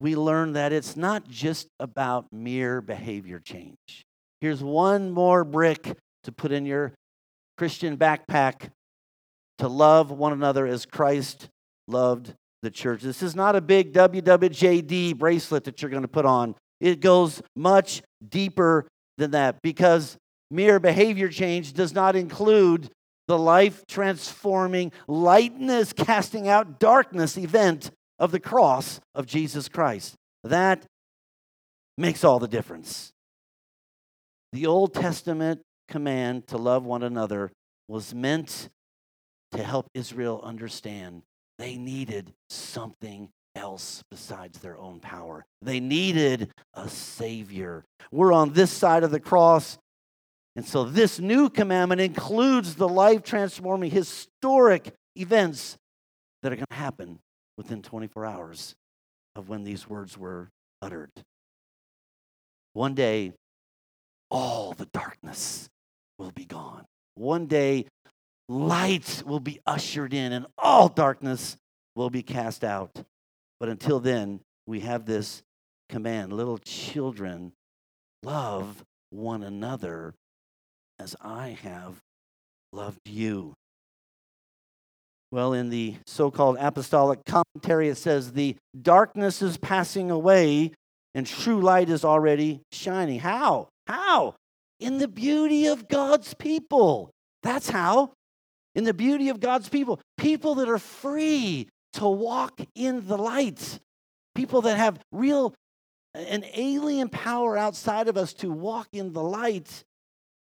we 0.00 0.16
learn 0.16 0.54
that 0.54 0.72
it's 0.72 0.96
not 0.96 1.28
just 1.28 1.68
about 1.78 2.26
mere 2.32 2.80
behavior 2.80 3.38
change. 3.38 4.04
Here's 4.40 4.62
one 4.62 5.10
more 5.10 5.44
brick 5.44 5.96
to 6.24 6.32
put 6.32 6.52
in 6.52 6.64
your 6.64 6.92
Christian 7.58 7.98
backpack 7.98 8.70
to 9.58 9.68
love 9.68 10.10
one 10.10 10.32
another 10.32 10.66
as 10.66 10.86
Christ 10.86 11.48
loved 11.86 12.34
the 12.62 12.70
church. 12.70 13.02
This 13.02 13.22
is 13.22 13.34
not 13.34 13.56
a 13.56 13.60
big 13.60 13.92
WWJD 13.92 15.16
bracelet 15.16 15.64
that 15.64 15.80
you're 15.80 15.90
going 15.90 16.02
to 16.02 16.08
put 16.08 16.26
on. 16.26 16.54
It 16.80 17.00
goes 17.00 17.42
much 17.56 18.02
deeper 18.26 18.86
than 19.18 19.32
that 19.32 19.62
because 19.62 20.16
mere 20.50 20.80
behavior 20.80 21.28
change 21.28 21.72
does 21.72 21.92
not 21.94 22.16
include 22.16 22.90
the 23.28 23.38
life 23.38 23.84
transforming, 23.86 24.92
lightness 25.06 25.92
casting 25.92 26.48
out 26.48 26.80
darkness 26.80 27.36
event 27.36 27.90
of 28.18 28.32
the 28.32 28.40
cross 28.40 29.00
of 29.14 29.26
Jesus 29.26 29.68
Christ. 29.68 30.14
That 30.42 30.84
makes 31.96 32.24
all 32.24 32.38
the 32.38 32.48
difference. 32.48 33.12
The 34.52 34.66
Old 34.66 34.94
Testament 34.94 35.60
command 35.88 36.48
to 36.48 36.56
love 36.56 36.84
one 36.84 37.02
another 37.02 37.52
was 37.88 38.14
meant 38.14 38.68
to 39.52 39.62
help 39.62 39.86
Israel 39.94 40.40
understand 40.42 41.22
they 41.60 41.76
needed 41.76 42.32
something 42.48 43.28
else 43.54 44.02
besides 44.10 44.58
their 44.60 44.78
own 44.78 44.98
power. 44.98 45.44
They 45.60 45.78
needed 45.78 46.48
a 46.72 46.88
Savior. 46.88 47.84
We're 48.10 48.32
on 48.32 48.54
this 48.54 48.70
side 48.70 49.04
of 49.04 49.10
the 49.10 49.20
cross. 49.20 49.76
And 50.56 50.64
so, 50.64 50.84
this 50.84 51.20
new 51.20 51.50
commandment 51.50 52.00
includes 52.00 52.76
the 52.76 52.88
life 52.88 53.22
transforming, 53.22 53.90
historic 53.90 54.94
events 55.14 55.76
that 56.42 56.50
are 56.50 56.56
going 56.56 56.66
to 56.70 56.76
happen 56.76 57.18
within 57.58 57.82
24 57.82 58.24
hours 58.24 58.74
of 59.36 59.50
when 59.50 59.62
these 59.62 59.86
words 59.86 60.16
were 60.16 60.48
uttered. 60.80 61.10
One 62.72 62.94
day, 62.94 63.34
all 64.30 64.72
the 64.72 64.86
darkness 64.86 65.68
will 66.18 66.32
be 66.32 66.46
gone. 66.46 66.86
One 67.16 67.46
day, 67.46 67.86
light 68.50 69.22
will 69.24 69.38
be 69.38 69.60
ushered 69.64 70.12
in 70.12 70.32
and 70.32 70.44
all 70.58 70.88
darkness 70.88 71.56
will 71.94 72.10
be 72.10 72.22
cast 72.22 72.64
out. 72.64 72.90
But 73.60 73.68
until 73.68 74.00
then, 74.00 74.40
we 74.66 74.80
have 74.80 75.06
this 75.06 75.42
command 75.88 76.32
little 76.32 76.58
children, 76.58 77.52
love 78.24 78.84
one 79.10 79.44
another 79.44 80.14
as 80.98 81.14
I 81.20 81.56
have 81.62 82.00
loved 82.72 83.08
you. 83.08 83.54
Well, 85.30 85.52
in 85.52 85.70
the 85.70 85.94
so 86.06 86.32
called 86.32 86.56
apostolic 86.58 87.24
commentary, 87.24 87.88
it 87.88 87.98
says, 87.98 88.32
The 88.32 88.56
darkness 88.80 89.42
is 89.42 89.58
passing 89.58 90.10
away 90.10 90.72
and 91.14 91.24
true 91.24 91.60
light 91.60 91.88
is 91.88 92.04
already 92.04 92.62
shining. 92.72 93.20
How? 93.20 93.68
How? 93.86 94.34
In 94.80 94.98
the 94.98 95.08
beauty 95.08 95.66
of 95.66 95.86
God's 95.88 96.34
people. 96.34 97.10
That's 97.44 97.70
how. 97.70 98.12
In 98.74 98.84
the 98.84 98.94
beauty 98.94 99.28
of 99.28 99.40
God's 99.40 99.68
people. 99.68 100.00
People 100.16 100.56
that 100.56 100.68
are 100.68 100.78
free 100.78 101.68
to 101.94 102.08
walk 102.08 102.60
in 102.74 103.06
the 103.06 103.18
light. 103.18 103.80
People 104.34 104.62
that 104.62 104.76
have 104.76 105.00
real, 105.10 105.54
an 106.14 106.44
alien 106.54 107.08
power 107.08 107.56
outside 107.56 108.08
of 108.08 108.16
us 108.16 108.32
to 108.34 108.50
walk 108.50 108.88
in 108.92 109.12
the 109.12 109.22
light. 109.22 109.84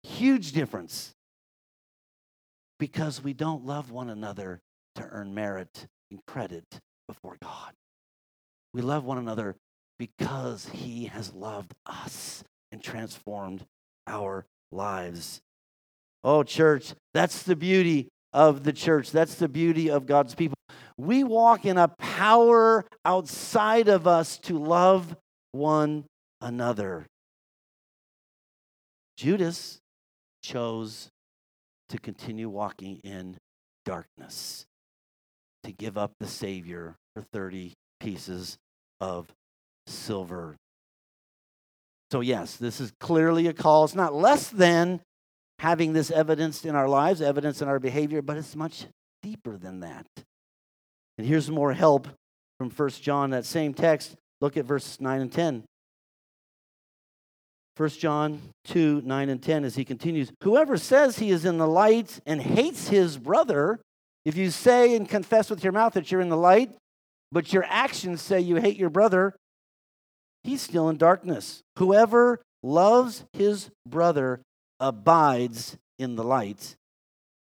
Huge 0.04 0.52
difference. 0.52 1.14
Because 2.80 3.24
we 3.24 3.34
don't 3.34 3.66
love 3.66 3.92
one 3.92 4.10
another 4.10 4.62
to 4.96 5.04
earn 5.04 5.34
merit 5.34 5.88
and 6.10 6.20
credit 6.26 6.66
before 7.08 7.38
God. 7.42 7.74
We 8.74 8.82
love 8.82 9.04
one 9.04 9.18
another 9.18 9.56
because 10.00 10.68
He 10.70 11.06
has 11.06 11.34
loved 11.34 11.74
us 11.86 12.44
and 12.72 12.82
transformed 12.82 13.66
our 14.08 14.46
lives. 14.72 15.42
Oh, 16.24 16.44
church, 16.44 16.94
that's 17.14 17.44
the 17.44 17.56
beauty 17.56 18.10
of 18.34 18.64
the 18.64 18.74
church. 18.74 19.12
That's 19.12 19.36
the 19.36 19.50
beauty 19.50 19.90
of 19.90 20.06
God's 20.06 20.36
people. 20.36 20.56
We 20.98 21.24
walk 21.24 21.66
in 21.66 21.78
a 21.78 21.88
power 21.88 22.86
outside 23.04 23.88
of 23.88 24.08
us 24.08 24.38
to 24.40 24.58
love 24.58 25.16
one 25.52 26.06
another. 26.40 27.08
Judas 29.18 29.80
chose 30.44 31.10
to 31.90 31.98
continue 31.98 32.50
walking 32.50 33.00
in 33.04 33.38
darkness, 33.86 34.66
to 35.64 35.72
give 35.72 35.98
up 35.98 36.14
the 36.20 36.28
Savior 36.28 36.96
for 37.14 37.24
30 37.34 37.74
pieces 38.00 38.58
of 39.00 39.28
silver. 39.88 40.56
So, 42.12 42.22
yes, 42.22 42.58
this 42.58 42.80
is 42.80 42.92
clearly 43.00 43.48
a 43.48 43.54
call. 43.54 43.86
It's 43.86 43.96
not 43.96 44.14
less 44.14 44.50
than 44.50 45.02
having 45.62 45.94
this 45.94 46.10
evidence 46.10 46.66
in 46.66 46.76
our 46.76 46.90
lives, 46.90 47.22
evidence 47.22 47.62
in 47.62 47.68
our 47.68 47.80
behavior, 47.80 48.20
but 48.24 48.36
it's 48.36 48.56
much 48.56 48.88
deeper 49.22 49.58
than 49.58 49.82
that. 49.82 50.08
And 51.20 51.28
here's 51.28 51.52
more 51.52 51.72
help 51.72 52.08
from 52.58 52.72
First 52.72 53.04
John, 53.04 53.30
that 53.30 53.46
same 53.46 53.76
text. 53.76 54.16
Look 54.42 54.58
at 54.58 54.66
verses 54.66 55.00
9 55.00 55.22
and 55.22 55.32
10. 55.32 55.64
1 57.78 57.90
John 57.90 58.42
2 58.66 59.04
9 59.06 59.30
and 59.30 59.42
10 59.42 59.64
as 59.64 59.76
he 59.76 59.86
continues 59.86 60.32
Whoever 60.42 60.78
says 60.78 61.20
he 61.20 61.30
is 61.30 61.46
in 61.46 61.60
the 61.60 61.68
light 61.68 62.20
and 62.26 62.42
hates 62.42 62.88
his 62.88 63.20
brother, 63.20 63.80
if 64.26 64.36
you 64.36 64.50
say 64.50 64.96
and 64.96 65.08
confess 65.08 65.52
with 65.52 65.64
your 65.64 65.74
mouth 65.74 65.94
that 65.94 66.12
you're 66.12 66.22
in 66.22 66.30
the 66.30 66.38
light, 66.38 66.72
but 67.32 67.54
your 67.54 67.66
actions 67.66 68.24
say 68.24 68.40
you 68.40 68.56
hate 68.56 68.78
your 68.78 68.90
brother, 68.90 69.36
he's 70.44 70.64
still 70.64 70.90
in 70.90 70.98
darkness. 70.98 71.62
Whoever 71.78 72.42
loves 72.64 73.26
his 73.34 73.70
brother 73.88 74.42
abides 74.82 75.78
in 75.98 76.16
the 76.16 76.24
light, 76.24 76.76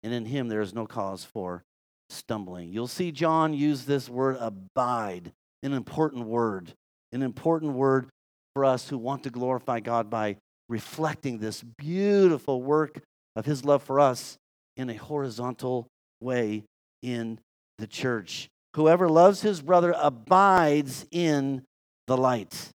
and 0.04 0.13
in 0.13 0.25
him 0.25 0.49
there 0.49 0.62
is 0.62 0.73
no 0.73 0.86
cause 0.86 1.23
for 1.23 1.63
stumbling. 2.10 2.71
You'll 2.71 2.88
see 2.88 3.12
John 3.12 3.54
use 3.54 3.86
this 3.86 4.10
word 4.10 4.38
abide, 4.39 5.32
an 5.63 5.73
important 5.73 6.25
word, 6.28 6.73
an 7.12 7.23
important 7.23 7.73
word 7.73 8.08
for 8.54 8.65
us 8.65 8.89
who 8.89 8.97
want 8.97 9.23
to 9.23 9.30
glorify 9.30 9.80
God 9.80 10.10
by 10.10 10.38
reflecting 10.67 11.39
this 11.39 11.63
beautiful 11.63 12.62
work 12.62 13.02
of 13.36 13.45
his 13.45 13.63
love 13.63 13.82
for 13.82 13.99
us 13.99 14.38
in 14.75 14.89
a 14.89 14.95
horizontal 14.95 15.88
way 16.21 16.63
in 17.02 17.39
the 17.78 17.88
church. 17.88 18.49
Whoever 18.75 19.10
loves 19.10 19.41
his 19.41 19.62
brother 19.62 19.95
abides 19.97 21.06
in 21.12 21.63
the 22.08 22.17
light. 22.17 22.69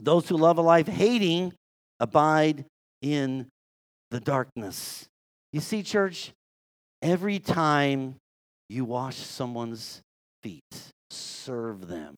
Those 0.00 0.28
who 0.28 0.36
love 0.36 0.58
a 0.58 0.62
life 0.62 0.86
hating 0.86 1.52
abide 1.98 2.64
in 3.02 3.46
the 4.10 4.20
darkness. 4.20 5.08
You 5.52 5.60
see, 5.60 5.82
church, 5.82 6.32
every 7.02 7.38
time 7.38 8.16
you 8.68 8.84
wash 8.84 9.16
someone's 9.16 10.02
feet, 10.42 10.92
serve 11.10 11.88
them. 11.88 12.14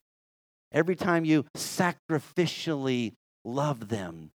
Every 0.72 0.96
time 0.96 1.24
you 1.24 1.44
sacrificially 1.56 3.12
love 3.44 3.88
them, 3.88 4.30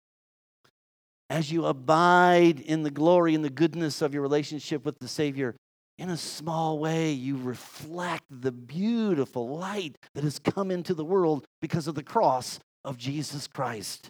as 1.29 1.51
you 1.51 1.65
abide 1.65 2.59
in 2.59 2.83
the 2.83 2.91
glory 2.91 3.33
and 3.35 3.43
the 3.43 3.49
goodness 3.49 4.01
of 4.01 4.13
your 4.13 4.21
relationship 4.21 4.85
with 4.85 4.99
the 4.99 5.07
Savior, 5.07 5.55
in 5.97 6.09
a 6.09 6.17
small 6.17 6.77
way, 6.77 7.11
you 7.11 7.37
reflect 7.37 8.25
the 8.29 8.51
beautiful 8.51 9.57
light 9.57 9.97
that 10.13 10.23
has 10.23 10.39
come 10.39 10.69
into 10.69 10.93
the 10.93 11.05
world 11.05 11.45
because 11.61 11.87
of 11.87 11.95
the 11.95 12.03
cross 12.03 12.59
of 12.83 12.97
Jesus 12.97 13.47
Christ. 13.47 14.09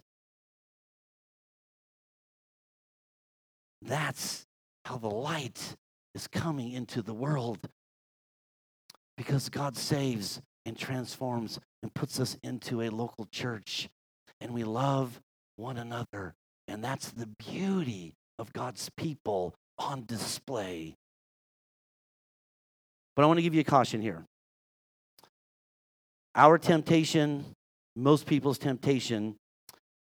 That's 3.88 4.46
how 4.86 4.98
the 4.98 5.10
light 5.10 5.76
is 6.14 6.28
coming 6.28 6.72
into 6.72 7.02
the 7.02 7.14
world 7.14 7.60
because 9.18 9.50
God 9.50 9.78
saves 9.78 10.42
and 10.66 10.78
transforms 10.78 11.60
and 11.84 11.94
puts 11.94 12.20
us 12.20 12.38
into 12.44 12.82
a 12.82 12.90
local 12.90 13.28
church 13.32 13.90
and 14.42 14.54
we 14.54 14.64
love 14.64 15.20
one 15.56 15.78
another. 15.78 16.34
And 16.68 16.84
that's 16.84 17.12
the 17.12 17.30
beauty 17.40 18.14
of 18.40 18.52
God's 18.54 18.90
people 18.98 19.54
on 19.78 20.06
display. 20.06 20.96
But 23.16 23.24
I 23.24 23.26
want 23.28 23.38
to 23.38 23.44
give 23.44 23.54
you 23.54 23.62
a 23.62 23.66
caution 23.66 24.02
here. 24.02 24.26
Our 26.34 26.58
temptation, 26.58 27.46
most 27.96 28.26
people's 28.26 28.58
temptation, 28.58 29.36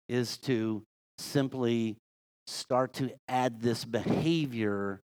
is 0.10 0.38
to 0.40 0.82
simply 1.18 1.98
start 2.48 2.94
to 2.94 3.12
add 3.28 3.62
this 3.62 3.86
behavior 3.86 5.02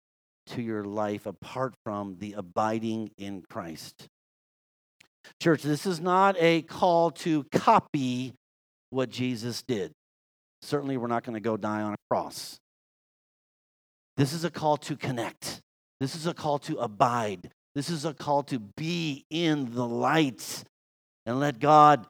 to 0.48 0.62
your 0.62 0.84
life 0.84 1.26
apart 1.26 1.74
from 1.84 2.18
the 2.20 2.34
abiding 2.34 3.12
in 3.18 3.44
Christ. 3.50 4.08
Church, 5.42 5.64
this 5.64 5.86
is 5.86 6.00
not 6.00 6.36
a 6.40 6.62
call 6.64 7.12
to 7.12 7.44
copy 7.52 8.34
what 8.90 9.10
Jesus 9.10 9.62
did. 9.62 9.92
Certainly, 10.62 10.98
we're 10.98 11.08
not 11.08 11.24
going 11.24 11.36
to 11.36 11.40
go 11.40 11.58
die 11.58 11.82
on 11.82 11.94
a 11.94 11.98
cross. 12.10 12.60
This 14.18 14.34
is 14.34 14.44
a 14.44 14.52
call 14.52 14.78
to 14.78 14.96
connect. 14.96 15.62
This 16.00 16.16
is 16.16 16.28
a 16.28 16.34
call 16.34 16.60
to 16.60 16.78
abide. 16.78 17.52
This 17.74 17.90
is 17.90 18.06
a 18.06 18.14
call 18.14 18.44
to 18.44 18.60
be 18.60 19.26
in 19.30 19.74
the 19.74 19.88
light 19.88 20.64
and 21.26 21.40
let 21.40 21.60
God 21.60 22.06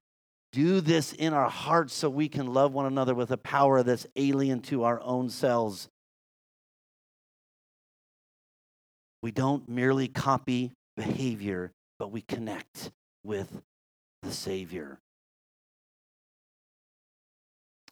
do 0.51 0.81
this 0.81 1.13
in 1.13 1.33
our 1.33 1.49
hearts 1.49 1.93
so 1.93 2.09
we 2.09 2.27
can 2.27 2.53
love 2.53 2.73
one 2.73 2.85
another 2.85 3.15
with 3.15 3.31
a 3.31 3.37
power 3.37 3.83
that's 3.83 4.05
alien 4.15 4.59
to 4.61 4.83
our 4.83 5.01
own 5.01 5.29
selves. 5.29 5.87
We 9.21 9.31
don't 9.31 9.67
merely 9.69 10.07
copy 10.07 10.71
behavior, 10.97 11.71
but 11.99 12.11
we 12.11 12.21
connect 12.21 12.91
with 13.23 13.61
the 14.23 14.31
Savior. 14.31 14.99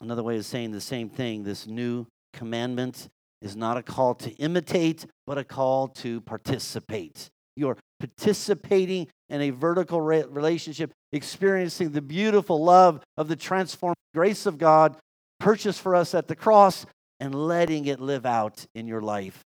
Another 0.01 0.23
way 0.23 0.37
of 0.37 0.45
saying 0.45 0.71
the 0.71 0.81
same 0.81 1.09
thing 1.09 1.43
this 1.43 1.67
new 1.67 2.07
commandment 2.33 3.09
is 3.41 3.55
not 3.55 3.77
a 3.77 3.83
call 3.83 4.15
to 4.15 4.31
imitate, 4.31 5.05
but 5.25 5.37
a 5.37 5.43
call 5.43 5.87
to 5.87 6.21
participate. 6.21 7.29
You're 7.55 7.77
participating 7.99 9.07
in 9.29 9.41
a 9.41 9.49
vertical 9.49 10.01
relationship, 10.01 10.91
experiencing 11.11 11.91
the 11.91 12.01
beautiful 12.01 12.63
love 12.63 13.01
of 13.17 13.27
the 13.27 13.35
transformed 13.35 13.95
grace 14.13 14.45
of 14.45 14.57
God 14.57 14.97
purchased 15.39 15.81
for 15.81 15.95
us 15.95 16.13
at 16.13 16.27
the 16.27 16.35
cross 16.35 16.85
and 17.19 17.35
letting 17.35 17.85
it 17.85 17.99
live 17.99 18.25
out 18.25 18.65
in 18.73 18.87
your 18.87 19.01
life 19.01 19.43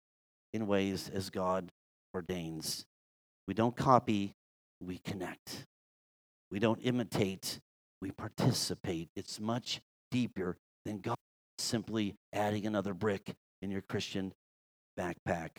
in 0.53 0.67
ways 0.67 1.09
as 1.13 1.29
God 1.29 1.69
ordains. 2.13 2.85
We 3.47 3.53
don't 3.53 3.75
copy, 3.75 4.33
we 4.81 4.99
connect. 4.99 5.65
We 6.49 6.59
don't 6.59 6.79
imitate, 6.81 7.59
we 8.01 8.11
participate. 8.11 9.09
It's 9.15 9.39
much 9.39 9.81
deeper 10.11 10.55
than 10.85 10.99
God 10.99 11.15
simply 11.57 12.15
adding 12.33 12.65
another 12.65 12.93
brick 12.93 13.33
in 13.61 13.71
your 13.71 13.81
Christian 13.81 14.33
backpack. 14.97 15.49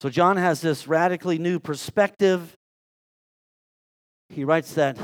So 0.00 0.10
John 0.10 0.36
has 0.36 0.60
this 0.60 0.86
radically 0.86 1.38
new 1.38 1.58
perspective. 1.58 2.54
He 4.28 4.44
writes 4.44 4.74
that 4.74 4.98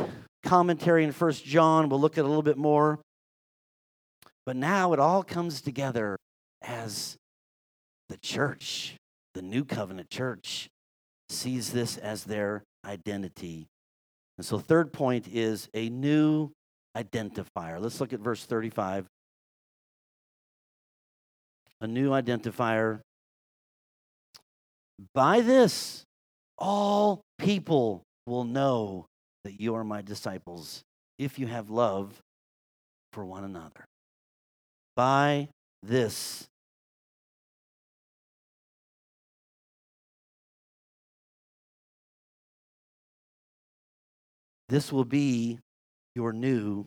commentary 0.44 1.04
in 1.04 1.12
First 1.12 1.44
John. 1.44 1.88
We'll 1.88 2.00
look 2.00 2.18
at 2.18 2.24
a 2.24 2.28
little 2.28 2.42
bit 2.42 2.58
more. 2.58 2.98
But 4.44 4.56
now 4.56 4.92
it 4.92 4.98
all 4.98 5.22
comes 5.22 5.60
together 5.60 6.18
as 6.60 7.16
the 8.08 8.18
church, 8.18 8.96
the 9.34 9.42
new 9.42 9.64
covenant 9.64 10.10
church, 10.10 10.68
sees 11.28 11.72
this 11.72 11.96
as 11.96 12.24
their 12.24 12.62
identity. 12.84 13.68
And 14.36 14.44
so, 14.44 14.58
third 14.58 14.92
point 14.92 15.28
is 15.28 15.68
a 15.72 15.88
new 15.88 16.50
identifier. 16.96 17.80
Let's 17.80 18.00
look 18.00 18.12
at 18.12 18.20
verse 18.20 18.44
35. 18.44 19.06
A 21.80 21.86
new 21.86 22.10
identifier 22.10 23.00
by 25.14 25.40
this, 25.40 26.04
all 26.58 27.22
people 27.38 28.02
will 28.26 28.44
know 28.44 29.06
that 29.44 29.60
you 29.60 29.74
are 29.74 29.84
my 29.84 30.02
disciples 30.02 30.82
if 31.18 31.38
you 31.38 31.46
have 31.46 31.70
love 31.70 32.20
for 33.12 33.24
one 33.24 33.44
another. 33.44 33.84
By 34.94 35.48
this, 35.82 36.46
this 44.68 44.92
will 44.92 45.04
be 45.04 45.58
your 46.14 46.32
new 46.32 46.86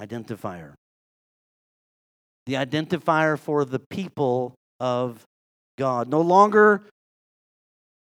identifier. 0.00 0.74
The 2.46 2.54
identifier 2.54 3.38
for 3.38 3.64
the 3.64 3.78
people 3.78 4.54
of 4.80 5.24
God. 5.76 6.08
No 6.08 6.20
longer 6.20 6.82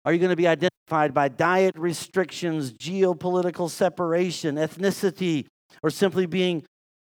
are 0.04 0.12
you 0.12 0.18
going 0.18 0.30
to 0.30 0.36
be 0.36 0.48
identified 0.48 1.12
by 1.12 1.28
diet 1.28 1.76
restrictions, 1.76 2.72
geopolitical 2.72 3.68
separation, 3.68 4.56
ethnicity, 4.56 5.46
or 5.82 5.90
simply 5.90 6.26
being 6.26 6.64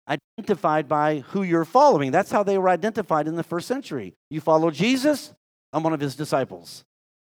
identified 0.08 0.88
by 0.88 1.20
who 1.28 1.42
you're 1.42 1.64
following? 1.64 2.10
That's 2.10 2.30
how 2.30 2.42
they 2.42 2.58
were 2.58 2.68
identified 2.68 3.28
in 3.28 3.36
the 3.36 3.44
first 3.44 3.68
century. 3.68 4.14
You 4.30 4.40
follow 4.40 4.70
Jesus, 4.70 5.32
I'm 5.72 5.82
one 5.82 5.92
of 5.92 6.00
his 6.00 6.16
disciples. 6.16 6.82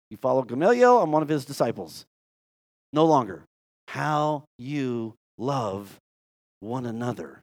You 0.09 0.17
follow 0.17 0.43
Gamaliel, 0.43 1.01
I'm 1.01 1.11
one 1.11 1.23
of 1.23 1.29
his 1.29 1.45
disciples. 1.45 2.05
No 2.91 3.05
longer. 3.05 3.45
How 3.87 4.45
you 4.57 5.15
love 5.37 5.99
one 6.59 6.85
another, 6.85 7.41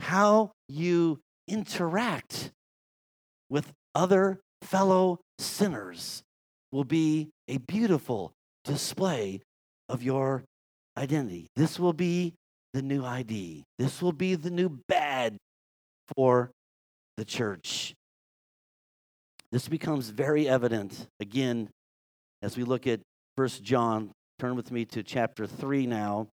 how 0.00 0.52
you 0.68 1.20
interact 1.46 2.50
with 3.48 3.72
other 3.94 4.40
fellow 4.62 5.20
sinners 5.38 6.22
will 6.72 6.84
be 6.84 7.28
a 7.48 7.58
beautiful 7.58 8.32
display 8.64 9.40
of 9.88 10.02
your 10.02 10.44
identity. 10.96 11.48
This 11.56 11.78
will 11.78 11.92
be 11.92 12.34
the 12.72 12.82
new 12.82 13.04
ID. 13.04 13.64
This 13.78 14.02
will 14.02 14.12
be 14.12 14.34
the 14.34 14.50
new 14.50 14.68
badge 14.88 15.36
for 16.16 16.50
the 17.16 17.24
church. 17.24 17.94
This 19.52 19.68
becomes 19.68 20.10
very 20.10 20.48
evident 20.48 21.06
again 21.20 21.70
as 22.42 22.56
we 22.56 22.64
look 22.64 22.86
at 22.86 23.00
First 23.36 23.62
John. 23.62 24.10
Turn 24.38 24.56
with 24.56 24.70
me 24.70 24.84
to 24.86 25.02
chapter 25.02 25.46
3 25.46 25.86
now 25.86 26.28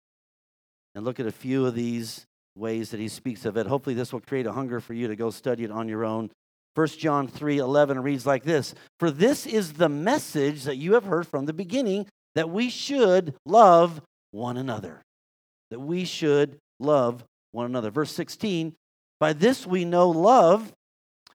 and 0.96 1.06
look 1.06 1.20
at 1.20 1.26
a 1.26 1.32
few 1.32 1.66
of 1.66 1.76
these 1.76 2.26
ways 2.56 2.92
that 2.92 3.00
he 3.00 3.08
speaks 3.08 3.46
of 3.46 3.56
it. 3.58 3.66
Hopefully, 3.66 3.96
this 3.96 4.12
will 4.12 4.20
create 4.20 4.46
a 4.46 4.52
hunger 4.52 4.80
for 4.80 4.94
you 4.94 5.08
to 5.08 5.16
go 5.16 5.30
study 5.30 5.64
it 5.64 5.72
on 5.72 5.88
your 5.88 6.04
own. 6.04 6.30
1 6.76 6.88
John 6.88 7.28
3 7.28 7.58
11 7.60 8.02
reads 8.02 8.26
like 8.26 8.44
this 8.44 8.74
For 9.00 9.12
this 9.12 9.46
is 9.46 9.74
the 9.74 9.90
message 9.90 10.64
that 10.64 10.78
you 10.78 10.94
have 10.94 11.06
heard 11.06 11.28
from 11.28 11.46
the 11.46 11.54
beginning 11.54 12.08
that 12.36 12.50
we 12.50 12.70
should 12.70 13.36
love 13.46 14.02
one 14.32 14.58
another. 14.58 15.02
That 15.70 15.80
we 15.80 16.06
should 16.06 16.58
love 16.80 17.24
one 17.52 17.66
another. 17.66 17.92
Verse 17.92 18.12
16 18.12 18.74
By 19.20 19.34
this 19.34 19.68
we 19.68 19.86
know 19.86 20.10
love, 20.10 20.74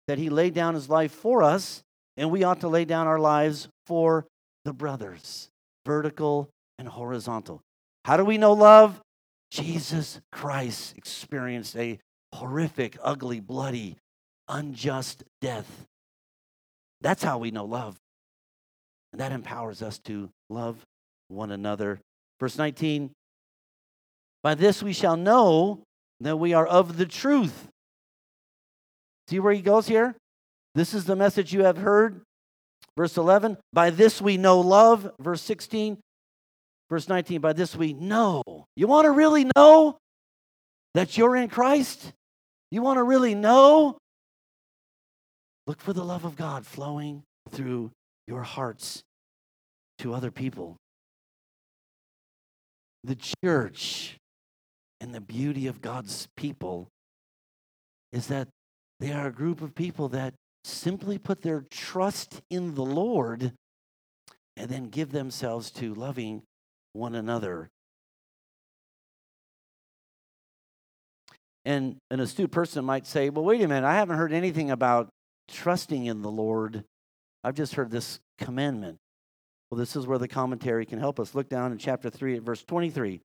that 0.06 0.18
he 0.18 0.28
laid 0.28 0.54
down 0.54 0.74
his 0.74 0.88
life 0.88 1.12
for 1.12 1.42
us, 1.42 1.82
and 2.16 2.30
we 2.30 2.42
ought 2.42 2.60
to 2.60 2.68
lay 2.68 2.84
down 2.84 3.06
our 3.06 3.18
lives 3.18 3.68
for 3.86 4.26
the 4.64 4.72
brothers, 4.72 5.48
vertical 5.86 6.48
and 6.78 6.88
horizontal. 6.88 7.62
How 8.04 8.16
do 8.16 8.24
we 8.24 8.38
know 8.38 8.54
love? 8.54 9.00
Jesus 9.50 10.20
Christ 10.32 10.94
experienced 10.96 11.76
a 11.76 11.98
horrific, 12.34 12.98
ugly, 13.02 13.40
bloody, 13.40 13.96
unjust 14.48 15.24
death. 15.40 15.86
That's 17.00 17.22
how 17.22 17.38
we 17.38 17.50
know 17.50 17.64
love. 17.64 17.96
And 19.12 19.20
that 19.20 19.32
empowers 19.32 19.82
us 19.82 19.98
to 20.00 20.30
love 20.50 20.76
one 21.28 21.50
another. 21.50 22.00
Verse 22.40 22.58
19 22.58 23.10
By 24.42 24.54
this 24.54 24.82
we 24.82 24.92
shall 24.92 25.16
know 25.16 25.82
that 26.20 26.36
we 26.36 26.54
are 26.54 26.66
of 26.66 26.96
the 26.96 27.06
truth. 27.06 27.68
See 29.28 29.38
where 29.38 29.52
he 29.52 29.62
goes 29.62 29.86
here? 29.86 30.16
This 30.74 30.94
is 30.94 31.04
the 31.04 31.16
message 31.16 31.52
you 31.52 31.64
have 31.64 31.78
heard. 31.78 32.22
Verse 32.96 33.16
11 33.16 33.56
By 33.72 33.90
this 33.90 34.20
we 34.20 34.36
know 34.36 34.60
love. 34.60 35.10
Verse 35.20 35.42
16 35.42 35.98
Verse 36.90 37.08
19, 37.08 37.40
by 37.40 37.52
this 37.52 37.76
we 37.76 37.92
know. 37.92 38.42
You 38.74 38.86
want 38.86 39.04
to 39.04 39.10
really 39.10 39.46
know 39.56 39.98
that 40.94 41.18
you're 41.18 41.36
in 41.36 41.48
Christ? 41.48 42.12
You 42.70 42.82
want 42.82 42.96
to 42.96 43.02
really 43.02 43.34
know? 43.34 43.98
Look 45.68 45.82
for 45.82 45.92
the 45.92 46.02
love 46.02 46.24
of 46.24 46.34
God 46.34 46.64
flowing 46.64 47.24
through 47.50 47.90
your 48.26 48.42
hearts 48.42 49.02
to 49.98 50.14
other 50.14 50.30
people. 50.30 50.76
The 53.04 53.18
church 53.44 54.16
and 54.98 55.14
the 55.14 55.20
beauty 55.20 55.66
of 55.66 55.82
God's 55.82 56.26
people 56.38 56.88
is 58.14 58.28
that 58.28 58.48
they 58.98 59.12
are 59.12 59.26
a 59.26 59.32
group 59.32 59.60
of 59.60 59.74
people 59.74 60.08
that 60.08 60.32
simply 60.64 61.18
put 61.18 61.42
their 61.42 61.66
trust 61.70 62.40
in 62.48 62.74
the 62.74 62.84
Lord 62.84 63.52
and 64.56 64.70
then 64.70 64.88
give 64.88 65.12
themselves 65.12 65.70
to 65.72 65.92
loving 65.92 66.44
one 66.94 67.14
another. 67.14 67.68
And 71.66 71.96
an 72.10 72.20
astute 72.20 72.50
person 72.50 72.86
might 72.86 73.06
say, 73.06 73.28
well, 73.28 73.44
wait 73.44 73.60
a 73.60 73.68
minute, 73.68 73.86
I 73.86 73.96
haven't 73.96 74.16
heard 74.16 74.32
anything 74.32 74.70
about 74.70 75.10
trusting 75.48 76.06
in 76.06 76.22
the 76.22 76.30
Lord. 76.30 76.84
I've 77.42 77.54
just 77.54 77.74
heard 77.74 77.90
this 77.90 78.20
commandment. 78.38 78.98
Well, 79.70 79.78
this 79.78 79.96
is 79.96 80.06
where 80.06 80.18
the 80.18 80.28
commentary 80.28 80.86
can 80.86 80.98
help 80.98 81.20
us. 81.20 81.34
Look 81.34 81.48
down 81.48 81.72
in 81.72 81.78
chapter 81.78 82.10
3 82.10 82.36
at 82.36 82.42
verse 82.42 82.62
23. 82.62 83.20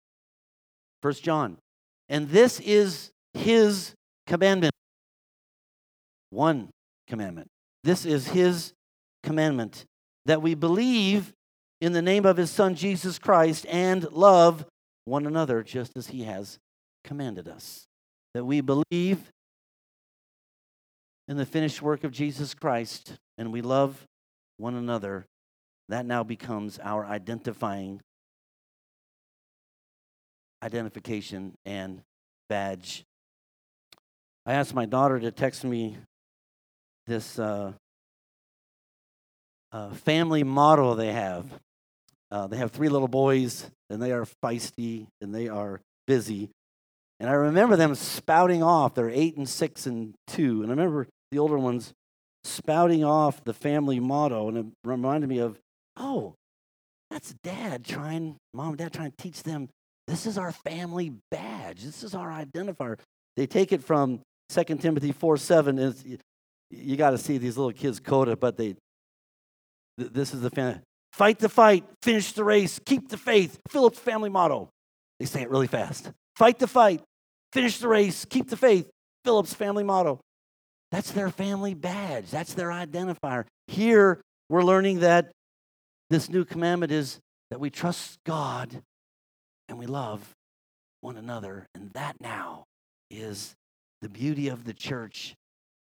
First 1.02 1.24
John. 1.24 1.58
And 2.10 2.30
this 2.30 2.60
is 2.60 3.12
his 3.34 3.94
commandment. 4.28 4.74
One 6.30 6.70
commandment. 7.08 7.48
This 7.84 8.06
is 8.06 8.28
his 8.28 8.74
commandment 9.24 9.86
that 10.26 10.42
we 10.42 10.56
believe 10.56 11.34
in 11.82 11.92
the 11.94 12.02
name 12.02 12.26
of 12.26 12.38
his 12.38 12.50
Son, 12.50 12.76
Jesus 12.76 13.20
Christ, 13.20 13.66
and 13.70 14.10
love 14.12 14.66
one 15.06 15.26
another 15.26 15.64
just 15.64 15.98
as 15.98 16.08
he 16.08 16.24
has 16.24 16.60
commanded 17.04 17.48
us. 17.48 17.86
That 18.34 18.46
we 18.46 18.62
believe 18.62 19.30
in 21.28 21.38
the 21.38 21.46
finished 21.46 21.82
work 21.82 22.04
of 22.04 22.12
Jesus 22.12 22.54
Christ 22.54 23.18
and 23.38 23.52
we 23.52 23.62
love 23.62 24.08
one 24.58 24.76
another. 24.76 25.26
That 25.90 26.06
now 26.06 26.24
becomes 26.24 26.80
our 26.82 27.06
identifying 27.06 28.02
identification 30.64 31.54
and 31.66 32.02
badge. 32.48 33.04
I 34.46 34.54
asked 34.54 34.74
my 34.74 34.86
daughter 34.86 35.20
to 35.20 35.32
text 35.32 35.64
me 35.66 35.98
this 37.06 37.38
uh, 37.38 37.74
uh, 39.74 39.90
family 39.92 40.44
motto 40.44 40.96
they 40.96 41.12
have. 41.12 41.46
Uh, 42.32 42.48
they 42.48 42.58
have 42.58 42.72
three 42.72 42.90
little 42.90 43.08
boys, 43.08 43.70
and 43.90 44.02
they 44.02 44.12
are 44.12 44.26
feisty 44.44 45.08
and 45.22 45.36
they 45.36 45.50
are 45.50 45.82
busy. 46.08 46.50
And 47.24 47.30
I 47.30 47.36
remember 47.36 47.78
them 47.78 47.96
spouting 47.96 48.62
off. 48.62 48.96
They're 48.96 49.10
eight 49.10 49.38
and 49.38 49.48
six 49.48 49.86
and 49.86 50.14
two. 50.28 50.62
And 50.62 50.66
I 50.66 50.76
remember 50.76 51.08
the 51.32 51.40
older 51.40 51.58
ones 51.58 51.94
spouting 52.44 53.06
off 53.06 53.42
the 53.46 53.54
family 53.54 54.02
motto, 54.02 54.50
and 54.50 54.58
it 54.58 54.66
reminded 54.84 55.30
me 55.30 55.38
of, 55.38 55.58
oh, 55.96 56.36
that's 57.10 57.34
dad 57.42 57.86
trying, 57.86 58.36
mom 58.54 58.72
and 58.72 58.78
dad 58.78 58.92
trying 58.92 59.12
to 59.12 59.24
teach 59.24 59.42
them 59.44 59.70
this 60.06 60.26
is 60.26 60.38
our 60.38 60.52
family 60.52 61.14
badge. 61.32 61.86
This 61.86 62.04
is 62.04 62.14
our 62.14 62.28
identifier. 62.30 63.00
They 63.38 63.48
take 63.48 63.72
it 63.72 63.82
from 63.82 64.20
2 64.50 64.64
Timothy 64.76 65.14
4 65.14 65.38
7. 65.38 65.80
And 65.80 66.20
you 66.72 66.98
got 66.98 67.12
to 67.12 67.18
see 67.18 67.38
these 67.38 67.56
little 67.58 67.72
kids 67.72 68.02
code 68.02 68.28
it, 68.28 68.42
but 68.42 68.58
they, 68.58 68.76
this 69.98 70.34
is 70.34 70.42
the 70.42 70.50
family. 70.50 70.82
Fight 71.14 71.40
the 71.40 71.48
fight, 71.48 71.86
finish 72.02 72.34
the 72.34 72.44
race, 72.44 72.82
keep 72.86 73.08
the 73.08 73.18
faith. 73.18 73.62
Philip's 73.70 74.00
family 74.00 74.30
motto. 74.30 74.68
They 75.22 75.26
say 75.26 75.42
it 75.42 75.50
really 75.50 75.68
fast. 75.68 76.12
Fight 76.36 76.60
the 76.60 76.68
fight, 76.68 77.02
finish 77.54 77.78
the 77.78 77.88
race, 77.88 78.26
keep 78.26 78.50
the 78.50 78.58
faith. 78.58 78.90
Phillips' 79.24 79.54
family 79.54 79.84
motto. 79.84 80.20
That's 80.92 81.12
their 81.12 81.30
family 81.30 81.74
badge, 81.74 82.30
that's 82.30 82.54
their 82.54 82.70
identifier. 82.70 83.46
Here, 83.68 84.22
we're 84.50 84.64
learning 84.64 85.00
that 85.00 85.32
this 86.10 86.30
new 86.30 86.44
commandment 86.44 86.92
is 86.92 87.20
that 87.50 87.60
we 87.60 87.70
trust 87.70 88.20
God 88.26 88.82
and 89.70 89.80
we 89.80 89.86
love 89.86 90.34
one 91.02 91.18
another. 91.18 91.68
And 91.74 91.90
that 91.94 92.18
now 92.20 92.66
is 93.10 93.56
the 94.02 94.10
beauty 94.10 94.50
of 94.50 94.66
the 94.66 94.74
church. 94.74 95.36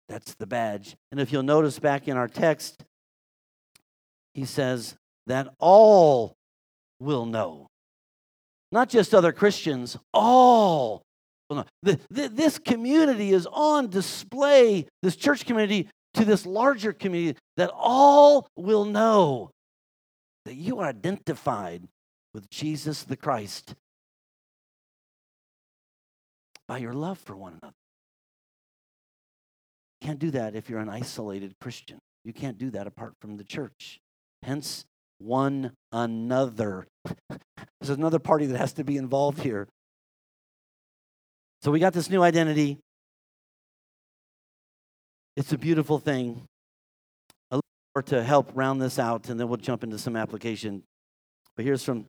That's 0.08 0.36
the 0.36 0.46
badge. 0.46 0.96
And 1.12 1.20
if 1.20 1.32
you'll 1.32 1.44
notice 1.44 1.80
back 1.80 2.08
in 2.08 2.16
our 2.16 2.28
text, 2.28 2.84
he 4.34 4.46
says, 4.46 4.96
that 5.28 5.48
all 5.60 6.36
will 7.00 7.26
know. 7.26 7.68
Not 8.72 8.90
just 8.90 9.16
other 9.16 9.32
Christians, 9.32 9.98
all 10.14 11.02
The, 11.50 12.00
the, 12.10 12.28
this 12.30 12.58
community 12.58 13.32
is 13.32 13.48
on 13.52 13.90
display, 13.90 14.88
this 15.04 15.16
church 15.16 15.46
community, 15.46 15.90
to 16.16 16.26
this 16.26 16.46
larger 16.46 16.94
community, 16.94 17.38
that 17.58 17.72
all 17.74 18.48
will 18.56 18.86
know 18.86 19.52
that 20.46 20.56
you 20.56 20.80
are 20.80 20.90
identified 20.90 21.88
with 22.34 22.50
Jesus 22.50 23.04
the 23.04 23.18
Christ 23.18 23.76
by 26.68 26.78
your 26.78 26.94
love 26.94 27.20
for 27.20 27.36
one 27.36 27.54
another. 27.62 27.76
You 30.02 30.08
can't 30.08 30.20
do 30.20 30.32
that 30.32 30.56
if 30.56 30.70
you're 30.70 30.80
an 30.80 30.90
isolated 30.90 31.54
Christian. 31.62 32.00
You 32.24 32.34
can't 32.34 32.58
do 32.58 32.72
that 32.72 32.88
apart 32.88 33.14
from 33.22 33.38
the 33.38 33.44
church. 33.44 34.00
Hence, 34.44 34.86
one 35.20 35.72
another. 35.92 36.88
There's 37.80 37.90
another 37.90 38.20
party 38.20 38.48
that 38.48 38.58
has 38.58 38.74
to 38.74 38.84
be 38.84 38.98
involved 38.98 39.42
here. 39.42 39.68
So 41.66 41.72
we 41.72 41.80
got 41.80 41.94
this 41.94 42.12
new 42.12 42.22
identity. 42.22 42.78
It's 45.36 45.52
a 45.52 45.58
beautiful 45.58 45.98
thing. 45.98 46.44
A 47.50 47.56
little 47.56 47.64
more 47.96 48.04
to 48.04 48.22
help 48.22 48.52
round 48.54 48.80
this 48.80 49.00
out, 49.00 49.30
and 49.30 49.40
then 49.40 49.48
we'll 49.48 49.58
jump 49.58 49.84
into 49.84 49.98
some 49.98 50.16
application. 50.16 50.84
But 51.56 51.66
here's 51.66 51.84
from 51.84 52.06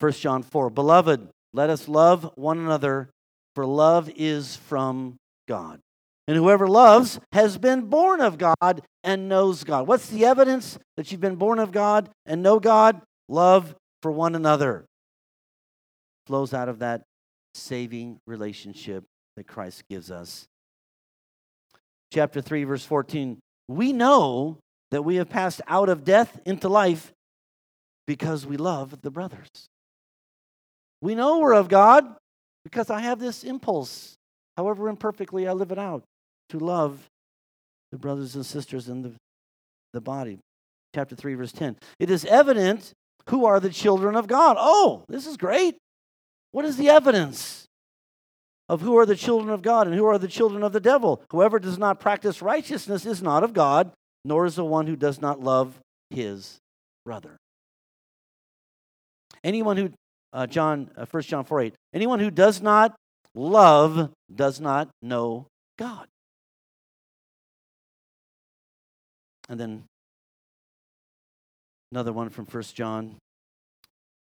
1 0.00 0.12
John 0.14 0.42
4 0.42 0.70
Beloved, 0.70 1.28
let 1.52 1.70
us 1.70 1.86
love 1.86 2.32
one 2.34 2.58
another, 2.58 3.10
for 3.54 3.64
love 3.64 4.10
is 4.16 4.56
from 4.56 5.18
God. 5.46 5.78
And 6.26 6.36
whoever 6.36 6.66
loves 6.66 7.20
has 7.30 7.58
been 7.58 7.82
born 7.82 8.20
of 8.20 8.38
God 8.38 8.82
and 9.04 9.28
knows 9.28 9.62
God. 9.62 9.86
What's 9.86 10.08
the 10.08 10.24
evidence 10.24 10.80
that 10.96 11.12
you've 11.12 11.20
been 11.20 11.36
born 11.36 11.60
of 11.60 11.70
God 11.70 12.10
and 12.26 12.42
know 12.42 12.58
God? 12.58 13.00
Love 13.28 13.72
for 14.02 14.10
one 14.10 14.34
another 14.34 14.84
flows 16.26 16.52
out 16.52 16.68
of 16.68 16.80
that 16.80 17.02
saving 17.54 18.18
relationship 18.26 19.04
that 19.36 19.46
Christ 19.46 19.84
gives 19.88 20.10
us. 20.10 20.46
Chapter 22.12 22.40
3, 22.40 22.64
verse 22.64 22.84
14. 22.84 23.38
We 23.68 23.92
know 23.92 24.58
that 24.90 25.02
we 25.02 25.16
have 25.16 25.28
passed 25.28 25.60
out 25.68 25.88
of 25.88 26.04
death 26.04 26.40
into 26.44 26.68
life 26.68 27.12
because 28.06 28.44
we 28.44 28.56
love 28.56 29.02
the 29.02 29.10
brothers. 29.10 29.48
We 31.00 31.14
know 31.14 31.38
we're 31.38 31.54
of 31.54 31.68
God 31.68 32.04
because 32.64 32.90
I 32.90 33.00
have 33.00 33.20
this 33.20 33.44
impulse, 33.44 34.16
however 34.56 34.88
imperfectly 34.88 35.46
I 35.46 35.52
live 35.52 35.72
it 35.72 35.78
out 35.78 36.02
to 36.50 36.58
love 36.58 37.08
the 37.92 37.98
brothers 37.98 38.34
and 38.34 38.44
sisters 38.44 38.88
in 38.88 39.02
the, 39.02 39.12
the 39.92 40.00
body. 40.00 40.38
Chapter 40.94 41.14
3, 41.14 41.34
verse 41.34 41.52
10. 41.52 41.76
It 42.00 42.10
is 42.10 42.24
evident 42.24 42.92
who 43.28 43.44
are 43.46 43.60
the 43.60 43.70
children 43.70 44.16
of 44.16 44.26
God. 44.26 44.56
Oh, 44.58 45.04
this 45.08 45.26
is 45.26 45.36
great. 45.36 45.76
What 46.52 46.64
is 46.64 46.76
the 46.76 46.88
evidence 46.88 47.66
of 48.68 48.80
who 48.80 48.96
are 48.98 49.06
the 49.06 49.16
children 49.16 49.52
of 49.52 49.62
God 49.62 49.86
and 49.86 49.96
who 49.96 50.06
are 50.06 50.18
the 50.18 50.28
children 50.28 50.62
of 50.62 50.72
the 50.72 50.80
devil? 50.80 51.22
Whoever 51.30 51.58
does 51.58 51.78
not 51.78 52.00
practice 52.00 52.42
righteousness 52.42 53.06
is 53.06 53.22
not 53.22 53.44
of 53.44 53.52
God, 53.52 53.92
nor 54.24 54.46
is 54.46 54.56
the 54.56 54.64
one 54.64 54.86
who 54.86 54.96
does 54.96 55.20
not 55.20 55.40
love 55.40 55.78
his 56.10 56.58
brother. 57.04 57.36
Anyone 59.42 59.76
who, 59.76 59.90
uh, 60.32 60.46
John, 60.46 60.90
uh, 60.96 61.06
1 61.10 61.22
John 61.24 61.44
4 61.44 61.60
8, 61.60 61.74
anyone 61.94 62.20
who 62.20 62.30
does 62.30 62.60
not 62.60 62.94
love 63.34 64.10
does 64.34 64.60
not 64.60 64.88
know 65.02 65.46
God. 65.78 66.06
And 69.48 69.58
then 69.58 69.84
another 71.90 72.12
one 72.12 72.28
from 72.28 72.46
1 72.46 72.62
John. 72.74 73.16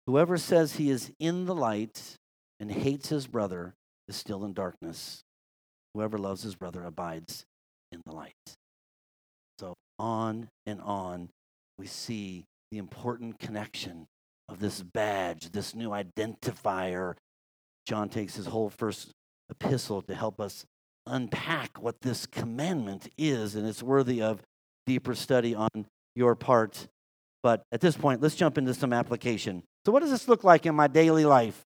Whoever 0.07 0.37
says 0.37 0.75
he 0.75 0.89
is 0.89 1.11
in 1.19 1.45
the 1.45 1.53
light 1.53 2.15
and 2.61 2.71
hates 2.71 3.09
his 3.09 3.27
brother 3.27 3.73
is 4.07 4.15
still 4.15 4.45
in 4.45 4.53
darkness. 4.53 5.21
Whoever 5.93 6.17
loves 6.17 6.43
his 6.43 6.55
brother 6.55 6.85
abides 6.85 7.43
in 7.91 8.01
the 8.05 8.13
light. 8.13 8.33
So 9.59 9.75
on 9.99 10.47
and 10.65 10.79
on, 10.81 11.29
we 11.77 11.87
see 11.87 12.45
the 12.71 12.77
important 12.77 13.37
connection 13.37 14.07
of 14.47 14.59
this 14.59 14.81
badge, 14.81 15.51
this 15.51 15.75
new 15.75 15.89
identifier. 15.89 17.15
John 17.85 18.07
takes 18.07 18.35
his 18.35 18.45
whole 18.45 18.69
first 18.69 19.11
epistle 19.49 20.01
to 20.03 20.15
help 20.15 20.39
us 20.39 20.65
unpack 21.05 21.81
what 21.81 22.01
this 22.01 22.25
commandment 22.25 23.09
is, 23.17 23.55
and 23.55 23.67
it's 23.67 23.83
worthy 23.83 24.21
of 24.21 24.41
deeper 24.85 25.15
study 25.15 25.53
on 25.53 25.69
your 26.15 26.35
part. 26.35 26.87
But 27.43 27.63
at 27.73 27.81
this 27.81 27.97
point, 27.97 28.21
let's 28.21 28.35
jump 28.35 28.57
into 28.57 28.73
some 28.73 28.93
application. 28.93 29.63
So, 29.87 29.93
what 29.93 30.01
does 30.01 30.11
this 30.11 30.27
look 30.27 30.43
like 30.43 30.65
in 30.65 30.75
my 30.75 30.87
daily 30.87 31.23
life? 31.23 31.63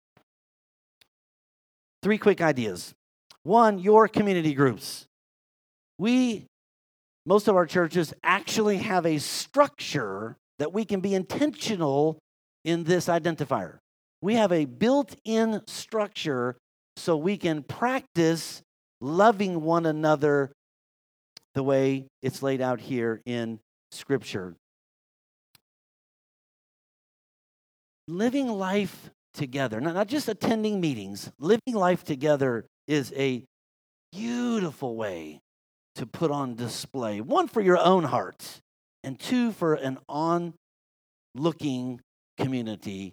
Three 2.03 2.17
quick 2.17 2.41
ideas. 2.41 2.95
One, 3.43 3.79
your 3.79 4.09
community 4.09 4.55
groups. 4.55 5.05
We, 5.99 6.47
most 7.27 7.47
of 7.47 7.57
our 7.57 7.67
churches, 7.67 8.15
actually 8.25 8.79
have 8.79 9.05
a 9.05 9.19
structure 9.19 10.39
that 10.59 10.73
we 10.73 10.87
can 10.87 11.01
be 11.01 11.15
intentional 11.15 12.17
in 12.65 12.85
this 12.85 13.09
identifier. 13.09 13.81
We 14.23 14.37
have 14.37 14.51
a 14.51 14.65
built 14.65 15.15
in 15.27 15.61
structure 15.67 16.57
so 16.97 17.19
we 17.19 17.37
can 17.37 17.65
practice 17.65 18.63
loving 19.03 19.61
one 19.61 19.85
another 19.85 20.53
the 21.55 21.63
way 21.63 22.07
it's 22.23 22.43
laid 22.43 22.63
out 22.63 22.81
here 22.81 23.21
in 23.27 23.61
Scripture. 23.91 24.57
Living 28.09 28.49
life 28.49 29.11
together, 29.35 29.81
not 29.81 30.09
just 30.09 30.29
attending 30.29 30.81
meetings, 30.81 31.31
living 31.39 31.75
life 31.75 32.05
together 32.05 32.65
is 32.87 33.13
a 33.17 33.45
beautiful 34.13 34.97
way 34.97 35.41
to 35.97 36.07
put 36.07 36.31
on 36.31 36.55
display. 36.55 37.21
One, 37.21 37.49
for 37.49 37.61
your 37.61 37.79
own 37.79 38.05
heart, 38.05 38.61
and 39.03 39.19
two, 39.19 39.53
for 39.53 39.75
an 39.75 39.99
on 40.09 40.55
looking 41.35 42.01
community 42.39 43.13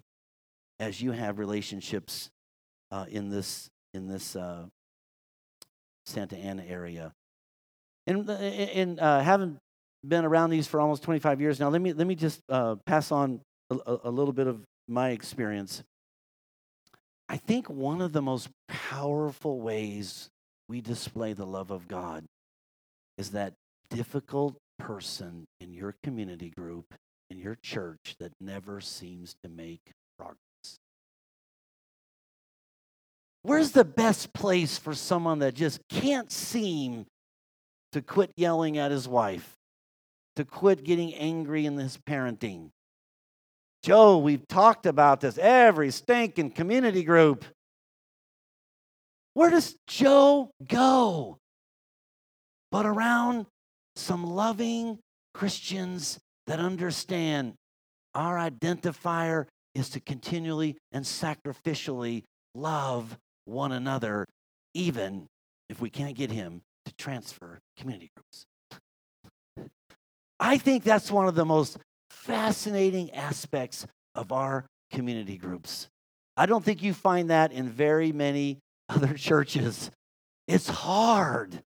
as 0.80 1.02
you 1.02 1.12
have 1.12 1.39
relationships 1.39 2.30
uh, 2.91 3.06
in 3.10 3.30
this 3.30 3.70
in 3.94 4.08
this 4.08 4.36
uh, 4.36 4.66
Santa 6.06 6.38
Ana 6.38 6.64
area. 6.68 7.14
And 8.06 8.30
and 8.30 9.00
uh, 9.00 9.22
having 9.22 9.58
been 10.06 10.26
around 10.26 10.50
these 10.50 10.68
for 10.68 10.82
almost 10.82 11.04
25 11.04 11.41
years 11.41 11.60
now, 11.60 11.70
let 11.70 11.82
me 11.82 11.94
let 11.94 12.06
me 12.06 12.16
just 12.16 12.41
uh, 12.50 12.76
pass 12.86 13.12
on 13.12 13.41
a, 13.70 13.98
a 14.04 14.10
little 14.10 14.34
bit 14.34 14.48
of 14.48 14.62
my 14.88 15.10
experience. 15.10 15.84
I 17.30 17.38
think 17.38 17.70
one 17.70 18.02
of 18.02 18.14
the 18.14 18.22
most 18.22 18.50
powerful 18.68 19.60
ways 19.60 20.30
we 20.68 20.82
display 20.82 21.34
the 21.34 21.46
love 21.46 21.72
of 21.72 21.88
God 21.88 22.26
is 23.18 23.32
that 23.32 23.54
difficult 23.90 24.56
person 24.80 25.46
in 25.60 25.74
your 25.74 25.96
community 26.04 26.50
group, 26.50 26.94
in 27.30 27.40
your 27.40 27.58
church, 27.64 28.16
that 28.20 28.32
never 28.42 28.82
seems 28.82 29.36
to 29.44 29.50
make 29.50 29.82
progress. 30.18 30.38
Where's 33.44 33.72
the 33.72 33.86
best 33.86 34.34
place 34.34 34.78
for 34.78 34.94
someone 34.94 35.40
that 35.40 35.54
just 35.54 35.80
can't 35.90 36.32
seem 36.32 37.06
to 37.92 38.02
quit 38.02 38.32
yelling 38.36 38.78
at 38.78 38.92
his 38.92 39.08
wife, 39.08 39.54
to 40.36 40.46
quit 40.46 40.84
getting 40.84 41.14
angry 41.14 41.66
in 41.66 41.78
his 41.78 41.98
parenting? 41.98 42.70
Joe, 43.84 44.18
we've 44.18 44.48
talked 44.48 44.86
about 44.86 45.20
this 45.20 45.38
every 45.38 45.92
stinking 45.92 46.52
community 46.52 47.04
group. 47.04 47.44
Where 49.34 49.50
does 49.50 49.76
Joe 49.88 50.52
go? 50.66 51.38
But 52.72 52.86
around 52.86 53.46
some 53.98 54.26
loving 54.26 55.00
Christians 55.34 56.18
that 56.48 56.60
understand 56.60 57.56
our 58.16 58.38
identifier 58.38 59.48
is 59.76 59.90
to 59.90 60.00
continually 60.00 60.78
and 60.94 61.04
sacrificially 61.04 62.24
love 62.56 63.18
one 63.46 63.74
another, 63.74 64.26
even 64.74 65.28
if 65.70 65.82
we 65.82 65.90
can't 65.90 66.16
get 66.16 66.32
him 66.32 66.62
to 66.86 66.94
transfer 66.96 67.60
community 67.78 68.12
groups. 68.16 68.46
I 70.40 70.58
think 70.58 70.84
that's 70.84 71.12
one 71.12 71.28
of 71.28 71.36
the 71.36 71.46
most 71.46 71.78
fascinating 72.24 73.12
aspects 73.12 73.86
of 74.16 74.32
our 74.32 74.66
community 74.92 75.38
groups. 75.38 75.90
I 76.38 76.46
don't 76.46 76.64
think 76.64 76.82
you 76.82 76.94
find 76.94 77.30
that 77.30 77.52
in 77.52 77.68
very 77.68 78.12
many 78.12 78.60
other 78.90 79.14
churches. 79.14 79.92
It's 80.48 80.70
hard 80.70 81.62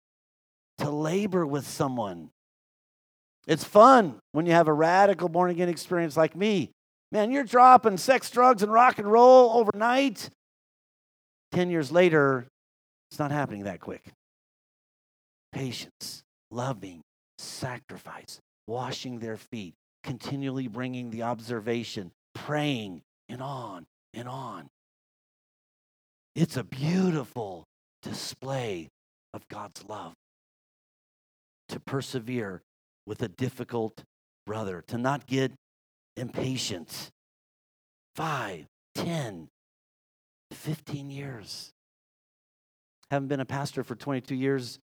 to 0.77 0.89
labor 0.89 1.45
with 1.45 1.67
someone. 1.67 2.29
It's 3.47 3.63
fun 3.63 4.19
when 4.31 4.45
you 4.45 4.53
have 4.53 4.67
a 4.67 4.73
radical 4.73 5.27
born 5.27 5.49
again 5.49 5.69
experience 5.69 6.15
like 6.15 6.35
me. 6.35 6.71
Man, 7.11 7.31
you're 7.31 7.43
dropping 7.43 7.97
sex, 7.97 8.29
drugs, 8.29 8.63
and 8.63 8.71
rock 8.71 8.99
and 8.99 9.11
roll 9.11 9.51
overnight. 9.57 10.29
10 11.51 11.69
years 11.69 11.91
later, 11.91 12.47
it's 13.11 13.19
not 13.19 13.31
happening 13.31 13.63
that 13.63 13.79
quick. 13.79 14.03
Patience, 15.51 16.23
loving, 16.49 17.01
sacrifice, 17.37 18.39
washing 18.65 19.19
their 19.19 19.37
feet, 19.37 19.75
continually 20.03 20.67
bringing 20.67 21.09
the 21.09 21.23
observation, 21.23 22.11
praying, 22.35 23.01
and 23.29 23.41
on 23.41 23.85
and 24.13 24.27
on. 24.27 24.69
It's 26.35 26.57
a 26.57 26.63
beautiful 26.63 27.65
display 28.01 28.89
of 29.33 29.47
God's 29.47 29.83
love 29.87 30.13
to 31.69 31.79
persevere 31.79 32.61
with 33.05 33.21
a 33.21 33.27
difficult 33.27 34.03
brother, 34.45 34.83
to 34.87 34.97
not 34.97 35.25
get 35.25 35.51
impatient. 36.17 37.09
Five, 38.15 38.67
ten, 38.93 39.49
15 40.51 41.09
years. 41.09 41.71
Haven't 43.09 43.27
been 43.27 43.39
a 43.39 43.45
pastor 43.45 43.83
for 43.83 43.95
22 43.95 44.35
years. 44.35 44.79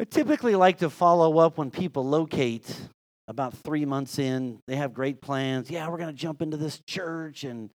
I 0.00 0.04
typically 0.04 0.54
like 0.54 0.78
to 0.78 0.90
follow 0.90 1.38
up 1.38 1.58
when 1.58 1.70
people 1.70 2.06
locate 2.06 2.66
about 3.28 3.56
three 3.58 3.84
months 3.84 4.18
in. 4.18 4.60
They 4.66 4.76
have 4.76 4.92
great 4.92 5.20
plans. 5.20 5.70
Yeah, 5.70 5.88
we're 5.88 5.98
going 5.98 6.14
to 6.14 6.20
jump 6.20 6.42
into 6.42 6.56
this 6.56 6.80
church. 6.86 7.44
And, 7.44 7.70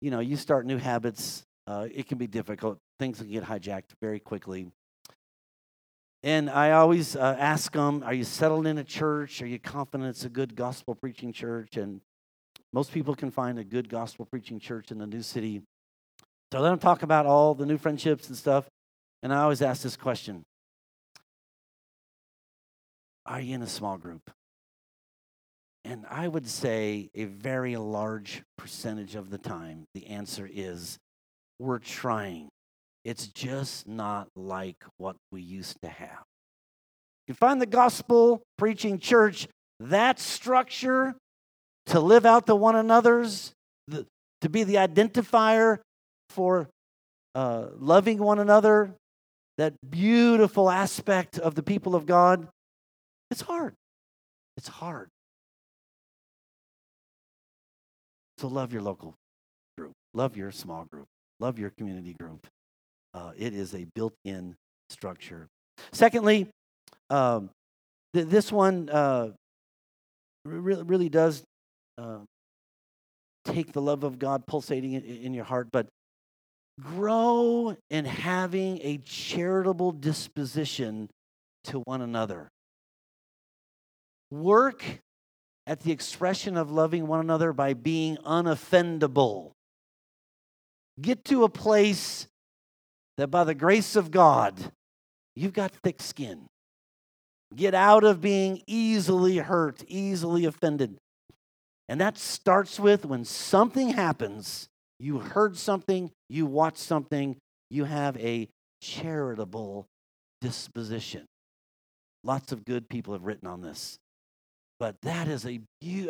you 0.00 0.10
know, 0.10 0.20
you 0.20 0.36
start 0.36 0.66
new 0.66 0.78
habits. 0.78 1.44
Uh, 1.66 1.88
it 1.92 2.08
can 2.08 2.18
be 2.18 2.26
difficult. 2.26 2.78
Things 2.98 3.18
can 3.18 3.30
get 3.30 3.44
hijacked 3.44 3.90
very 4.00 4.20
quickly. 4.20 4.70
And 6.24 6.48
I 6.48 6.72
always 6.72 7.16
uh, 7.16 7.36
ask 7.38 7.72
them, 7.72 8.02
Are 8.04 8.14
you 8.14 8.24
settled 8.24 8.66
in 8.66 8.78
a 8.78 8.84
church? 8.84 9.42
Are 9.42 9.46
you 9.46 9.58
confident 9.58 10.10
it's 10.10 10.24
a 10.24 10.28
good 10.28 10.54
gospel 10.54 10.94
preaching 10.94 11.32
church? 11.32 11.76
And 11.76 12.00
most 12.72 12.92
people 12.92 13.14
can 13.14 13.30
find 13.30 13.58
a 13.58 13.64
good 13.64 13.88
gospel 13.88 14.24
preaching 14.24 14.60
church 14.60 14.90
in 14.90 15.00
a 15.00 15.06
new 15.06 15.22
city. 15.22 15.62
So 16.52 16.60
let 16.60 16.70
them 16.70 16.78
talk 16.78 17.02
about 17.02 17.26
all 17.26 17.54
the 17.54 17.66
new 17.66 17.78
friendships 17.78 18.28
and 18.28 18.36
stuff. 18.36 18.68
And 19.22 19.32
I 19.32 19.42
always 19.42 19.62
ask 19.62 19.82
this 19.82 19.96
question 19.96 20.44
Are 23.26 23.40
you 23.40 23.54
in 23.54 23.62
a 23.62 23.66
small 23.66 23.96
group? 23.96 24.30
And 25.92 26.06
I 26.08 26.26
would 26.26 26.48
say 26.48 27.10
a 27.14 27.24
very 27.24 27.76
large 27.76 28.42
percentage 28.56 29.14
of 29.14 29.28
the 29.28 29.36
time, 29.36 29.84
the 29.92 30.06
answer 30.06 30.48
is 30.50 30.96
we're 31.58 31.80
trying. 31.80 32.48
It's 33.04 33.26
just 33.26 33.86
not 33.86 34.28
like 34.34 34.82
what 34.96 35.16
we 35.30 35.42
used 35.42 35.76
to 35.82 35.90
have. 35.90 36.22
You 37.28 37.34
find 37.34 37.60
the 37.60 37.66
gospel 37.66 38.40
preaching 38.56 39.00
church, 39.00 39.48
that 39.80 40.18
structure 40.18 41.14
to 41.88 42.00
live 42.00 42.24
out 42.24 42.46
the 42.46 42.56
one 42.56 42.74
another's, 42.74 43.52
the, 43.86 44.06
to 44.40 44.48
be 44.48 44.64
the 44.64 44.76
identifier 44.76 45.80
for 46.30 46.70
uh, 47.34 47.66
loving 47.78 48.16
one 48.16 48.38
another, 48.38 48.94
that 49.58 49.74
beautiful 49.90 50.70
aspect 50.70 51.38
of 51.38 51.54
the 51.54 51.62
people 51.62 51.94
of 51.94 52.06
God, 52.06 52.48
it's 53.30 53.42
hard. 53.42 53.74
It's 54.56 54.68
hard. 54.68 55.11
So 58.42 58.48
love 58.48 58.72
your 58.72 58.82
local 58.82 59.14
group, 59.78 59.92
love 60.14 60.36
your 60.36 60.50
small 60.50 60.84
group, 60.86 61.06
love 61.38 61.60
your 61.60 61.70
community 61.70 62.12
group. 62.12 62.48
Uh, 63.14 63.30
it 63.38 63.54
is 63.54 63.72
a 63.72 63.86
built 63.94 64.14
in 64.24 64.56
structure. 64.90 65.46
Secondly, 65.92 66.48
um, 67.08 67.50
th- 68.14 68.26
this 68.26 68.50
one 68.50 68.88
uh, 68.88 69.30
really, 70.44 70.82
really 70.82 71.08
does 71.08 71.44
uh, 71.98 72.18
take 73.44 73.70
the 73.70 73.80
love 73.80 74.02
of 74.02 74.18
God 74.18 74.44
pulsating 74.44 74.94
in, 74.94 75.04
in 75.04 75.34
your 75.34 75.44
heart, 75.44 75.68
but 75.70 75.86
grow 76.80 77.76
in 77.90 78.04
having 78.04 78.80
a 78.82 78.98
charitable 79.04 79.92
disposition 79.92 81.08
to 81.62 81.78
one 81.84 82.02
another. 82.02 82.48
Work 84.32 84.82
at 85.66 85.80
the 85.80 85.92
expression 85.92 86.56
of 86.56 86.70
loving 86.70 87.06
one 87.06 87.20
another 87.20 87.52
by 87.52 87.74
being 87.74 88.16
unoffendable. 88.18 89.52
Get 91.00 91.24
to 91.26 91.44
a 91.44 91.48
place 91.48 92.26
that 93.16 93.28
by 93.28 93.44
the 93.44 93.54
grace 93.54 93.96
of 93.96 94.10
God, 94.10 94.58
you've 95.34 95.52
got 95.52 95.72
thick 95.72 96.00
skin. 96.02 96.46
Get 97.54 97.74
out 97.74 98.04
of 98.04 98.20
being 98.20 98.62
easily 98.66 99.38
hurt, 99.38 99.84
easily 99.86 100.44
offended. 100.44 100.96
And 101.88 102.00
that 102.00 102.16
starts 102.16 102.80
with 102.80 103.04
when 103.04 103.24
something 103.24 103.90
happens, 103.90 104.68
you 104.98 105.18
heard 105.18 105.56
something, 105.56 106.10
you 106.28 106.46
watched 106.46 106.78
something, 106.78 107.36
you 107.70 107.84
have 107.84 108.16
a 108.16 108.48
charitable 108.80 109.86
disposition. 110.40 111.26
Lots 112.24 112.52
of 112.52 112.64
good 112.64 112.88
people 112.88 113.12
have 113.12 113.24
written 113.24 113.48
on 113.48 113.60
this. 113.60 113.98
But 114.82 115.00
that 115.02 115.28
is 115.28 115.46
a 115.46 115.60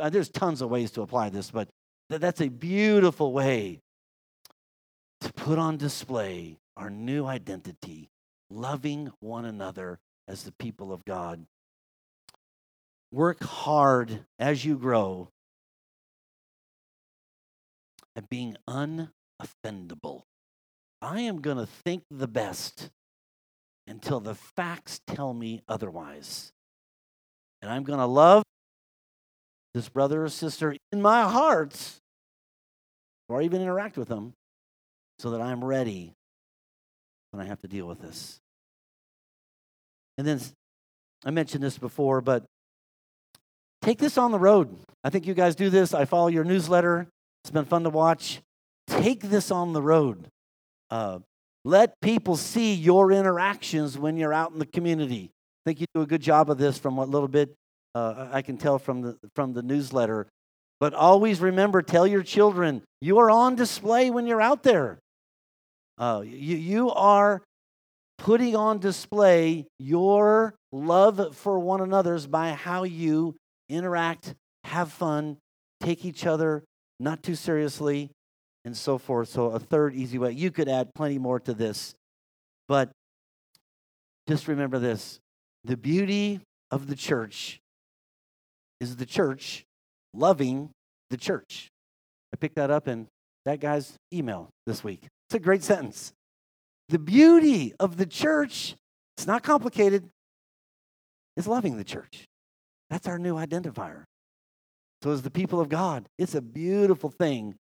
uh, 0.00 0.08
there's 0.08 0.30
tons 0.30 0.62
of 0.62 0.70
ways 0.70 0.92
to 0.92 1.02
apply 1.02 1.28
this, 1.28 1.50
but 1.50 1.68
that's 2.08 2.40
a 2.40 2.48
beautiful 2.48 3.30
way 3.30 3.82
to 5.20 5.30
put 5.34 5.58
on 5.58 5.76
display 5.76 6.56
our 6.74 6.88
new 6.88 7.26
identity, 7.26 8.08
loving 8.48 9.12
one 9.20 9.44
another 9.44 9.98
as 10.26 10.44
the 10.44 10.52
people 10.52 10.90
of 10.90 11.04
God. 11.04 11.44
Work 13.12 13.44
hard 13.44 14.24
as 14.38 14.64
you 14.64 14.78
grow 14.78 15.28
at 18.16 18.30
being 18.30 18.56
unoffendable. 18.66 20.22
I 21.02 21.20
am 21.20 21.42
going 21.42 21.58
to 21.58 21.66
think 21.66 22.04
the 22.10 22.26
best 22.26 22.88
until 23.86 24.20
the 24.20 24.34
facts 24.34 25.02
tell 25.06 25.34
me 25.34 25.60
otherwise. 25.68 26.54
And 27.60 27.70
I'm 27.70 27.84
going 27.84 27.98
to 27.98 28.06
love 28.06 28.42
this 29.74 29.88
brother 29.88 30.24
or 30.24 30.28
sister 30.28 30.76
in 30.92 31.00
my 31.00 31.22
heart 31.22 32.00
or 33.28 33.40
even 33.42 33.62
interact 33.62 33.96
with 33.96 34.08
them 34.08 34.34
so 35.18 35.30
that 35.30 35.40
I'm 35.40 35.64
ready 35.64 36.14
when 37.30 37.44
I 37.44 37.48
have 37.48 37.60
to 37.60 37.68
deal 37.68 37.86
with 37.86 38.00
this. 38.00 38.40
And 40.18 40.26
then 40.26 40.40
I 41.24 41.30
mentioned 41.30 41.62
this 41.62 41.78
before, 41.78 42.20
but 42.20 42.44
take 43.80 43.98
this 43.98 44.18
on 44.18 44.32
the 44.32 44.38
road. 44.38 44.76
I 45.02 45.10
think 45.10 45.26
you 45.26 45.34
guys 45.34 45.54
do 45.54 45.70
this. 45.70 45.94
I 45.94 46.04
follow 46.04 46.28
your 46.28 46.44
newsletter. 46.44 47.06
It's 47.42 47.50
been 47.50 47.64
fun 47.64 47.84
to 47.84 47.90
watch. 47.90 48.42
Take 48.86 49.22
this 49.22 49.50
on 49.50 49.72
the 49.72 49.82
road. 49.82 50.26
Uh, 50.90 51.20
let 51.64 52.00
people 52.00 52.36
see 52.36 52.74
your 52.74 53.12
interactions 53.12 53.96
when 53.96 54.16
you're 54.16 54.34
out 54.34 54.52
in 54.52 54.58
the 54.58 54.66
community. 54.66 55.30
I 55.64 55.70
think 55.70 55.80
you 55.80 55.86
do 55.94 56.02
a 56.02 56.06
good 56.06 56.20
job 56.20 56.50
of 56.50 56.58
this 56.58 56.78
from 56.78 56.96
what 56.96 57.08
little 57.08 57.28
bit 57.28 57.54
uh, 57.94 58.28
I 58.32 58.42
can 58.42 58.56
tell 58.56 58.78
from 58.78 59.02
the, 59.02 59.18
from 59.34 59.52
the 59.52 59.62
newsletter. 59.62 60.26
But 60.80 60.94
always 60.94 61.40
remember, 61.40 61.82
tell 61.82 62.06
your 62.06 62.22
children, 62.22 62.82
you 63.00 63.18
are 63.18 63.30
on 63.30 63.54
display 63.54 64.10
when 64.10 64.26
you're 64.26 64.40
out 64.40 64.62
there. 64.62 64.98
Uh, 65.98 66.22
you, 66.24 66.56
you 66.56 66.90
are 66.90 67.42
putting 68.18 68.56
on 68.56 68.78
display 68.78 69.66
your 69.78 70.54
love 70.72 71.36
for 71.36 71.58
one 71.58 71.80
another's 71.80 72.26
by 72.26 72.50
how 72.50 72.84
you 72.84 73.36
interact, 73.68 74.34
have 74.64 74.90
fun, 74.90 75.36
take 75.80 76.04
each 76.04 76.26
other 76.26 76.64
not 77.02 77.22
too 77.22 77.34
seriously, 77.34 78.10
and 78.64 78.76
so 78.76 78.96
forth. 78.96 79.28
So, 79.28 79.46
a 79.50 79.58
third 79.58 79.94
easy 79.94 80.18
way. 80.18 80.32
You 80.32 80.50
could 80.50 80.68
add 80.68 80.94
plenty 80.94 81.18
more 81.18 81.40
to 81.40 81.52
this, 81.52 81.94
but 82.68 82.90
just 84.28 84.46
remember 84.48 84.78
this 84.78 85.18
the 85.64 85.76
beauty 85.76 86.40
of 86.70 86.86
the 86.86 86.96
church 86.96 87.58
is 88.82 88.96
the 88.96 89.06
church 89.06 89.64
loving 90.12 90.70
the 91.10 91.16
church. 91.16 91.70
I 92.32 92.36
picked 92.36 92.56
that 92.56 92.70
up 92.70 92.88
in 92.88 93.06
that 93.44 93.60
guy's 93.60 93.94
email 94.12 94.48
this 94.66 94.82
week. 94.82 95.06
It's 95.28 95.36
a 95.36 95.38
great 95.38 95.62
sentence. 95.62 96.12
The 96.88 96.98
beauty 96.98 97.74
of 97.78 97.96
the 97.96 98.06
church, 98.06 98.74
it's 99.16 99.26
not 99.26 99.42
complicated, 99.42 100.08
it's 101.36 101.46
loving 101.46 101.76
the 101.76 101.84
church. 101.84 102.24
That's 102.90 103.06
our 103.06 103.18
new 103.18 103.36
identifier. 103.36 104.04
So, 105.02 105.10
as 105.10 105.22
the 105.22 105.30
people 105.30 105.60
of 105.60 105.68
God, 105.68 106.06
it's 106.18 106.34
a 106.34 106.42
beautiful 106.42 107.10
thing 107.10 107.54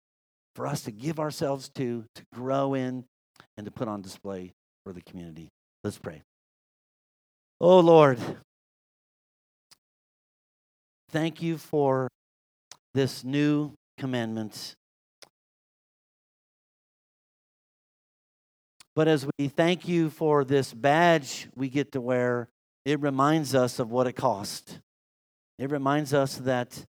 for 0.56 0.66
us 0.66 0.82
to 0.84 0.92
give 0.92 1.20
ourselves 1.20 1.70
to, 1.76 2.06
to 2.16 2.24
grow 2.34 2.74
in, 2.74 3.06
and 3.58 3.66
to 3.66 3.72
put 3.72 3.88
on 3.88 4.02
display 4.02 4.54
for 4.84 4.94
the 4.94 5.02
community. 5.02 5.50
Let's 5.84 5.98
pray. 5.98 6.24
Oh, 7.62 7.80
Lord, 7.80 8.20
thank 11.10 11.42
you 11.42 11.58
for 11.58 12.08
this 12.94 13.24
new 13.24 13.74
commandment. 13.98 14.76
But 18.96 19.08
as 19.08 19.26
we 19.38 19.48
thank 19.48 19.88
you 19.88 20.10
for 20.10 20.44
this 20.44 20.74
badge 20.74 21.48
we 21.56 21.70
get 21.70 21.92
to 21.94 22.02
wear, 22.02 22.50
it 22.86 23.00
reminds 23.00 23.56
us 23.56 23.80
of 23.80 23.92
what 23.92 24.08
it 24.08 24.14
cost. 24.14 24.80
It 25.58 25.72
reminds 25.72 26.14
us 26.14 26.38
that 26.38 26.86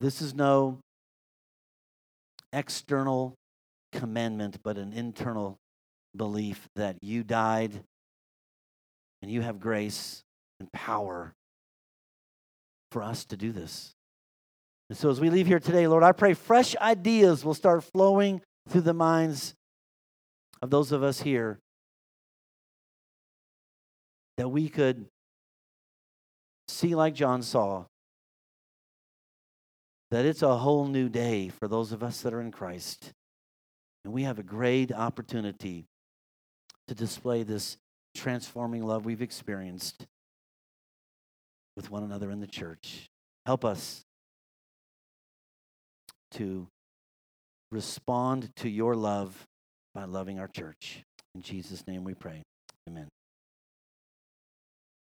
this 0.00 0.22
is 0.22 0.34
no 0.34 0.78
external 2.52 3.34
commandment, 3.92 4.58
but 4.62 4.78
an 4.78 4.92
internal 4.92 5.58
belief 6.16 6.68
that 6.76 6.96
you 7.02 7.22
died 7.22 7.84
and 9.22 9.30
you 9.30 9.42
have 9.42 9.60
grace 9.60 10.22
and 10.60 10.70
power 10.72 11.34
for 12.90 13.02
us 13.02 13.24
to 13.26 13.36
do 13.36 13.52
this. 13.52 13.94
And 14.88 14.96
so, 14.96 15.10
as 15.10 15.20
we 15.20 15.30
leave 15.30 15.46
here 15.46 15.60
today, 15.60 15.86
Lord, 15.86 16.02
I 16.02 16.12
pray 16.12 16.34
fresh 16.34 16.76
ideas 16.76 17.44
will 17.44 17.54
start 17.54 17.84
flowing 17.84 18.40
through 18.68 18.82
the 18.82 18.94
minds 18.94 19.54
of 20.62 20.70
those 20.70 20.92
of 20.92 21.02
us 21.02 21.20
here 21.20 21.58
that 24.38 24.48
we 24.48 24.68
could 24.68 25.06
see 26.68 26.94
like 26.94 27.14
John 27.14 27.42
saw 27.42 27.84
that 30.10 30.24
it's 30.24 30.42
a 30.42 30.56
whole 30.56 30.86
new 30.86 31.08
day 31.08 31.48
for 31.48 31.68
those 31.68 31.92
of 31.92 32.02
us 32.02 32.22
that 32.22 32.32
are 32.32 32.40
in 32.40 32.50
Christ. 32.50 33.12
And 34.04 34.14
we 34.14 34.22
have 34.22 34.38
a 34.38 34.42
great 34.42 34.90
opportunity 34.92 35.86
to 36.86 36.94
display 36.94 37.42
this 37.42 37.76
transforming 38.14 38.86
love 38.86 39.04
we've 39.04 39.20
experienced 39.20 40.06
with 41.78 41.92
one 41.92 42.02
another 42.02 42.32
in 42.32 42.40
the 42.40 42.46
church. 42.48 43.08
Help 43.46 43.64
us 43.64 44.04
to 46.32 46.66
respond 47.70 48.50
to 48.56 48.68
your 48.68 48.96
love 48.96 49.46
by 49.94 50.04
loving 50.04 50.40
our 50.40 50.48
church. 50.48 51.04
In 51.36 51.40
Jesus' 51.40 51.86
name 51.86 52.02
we 52.02 52.14
pray. 52.14 52.42
Amen. 52.88 53.06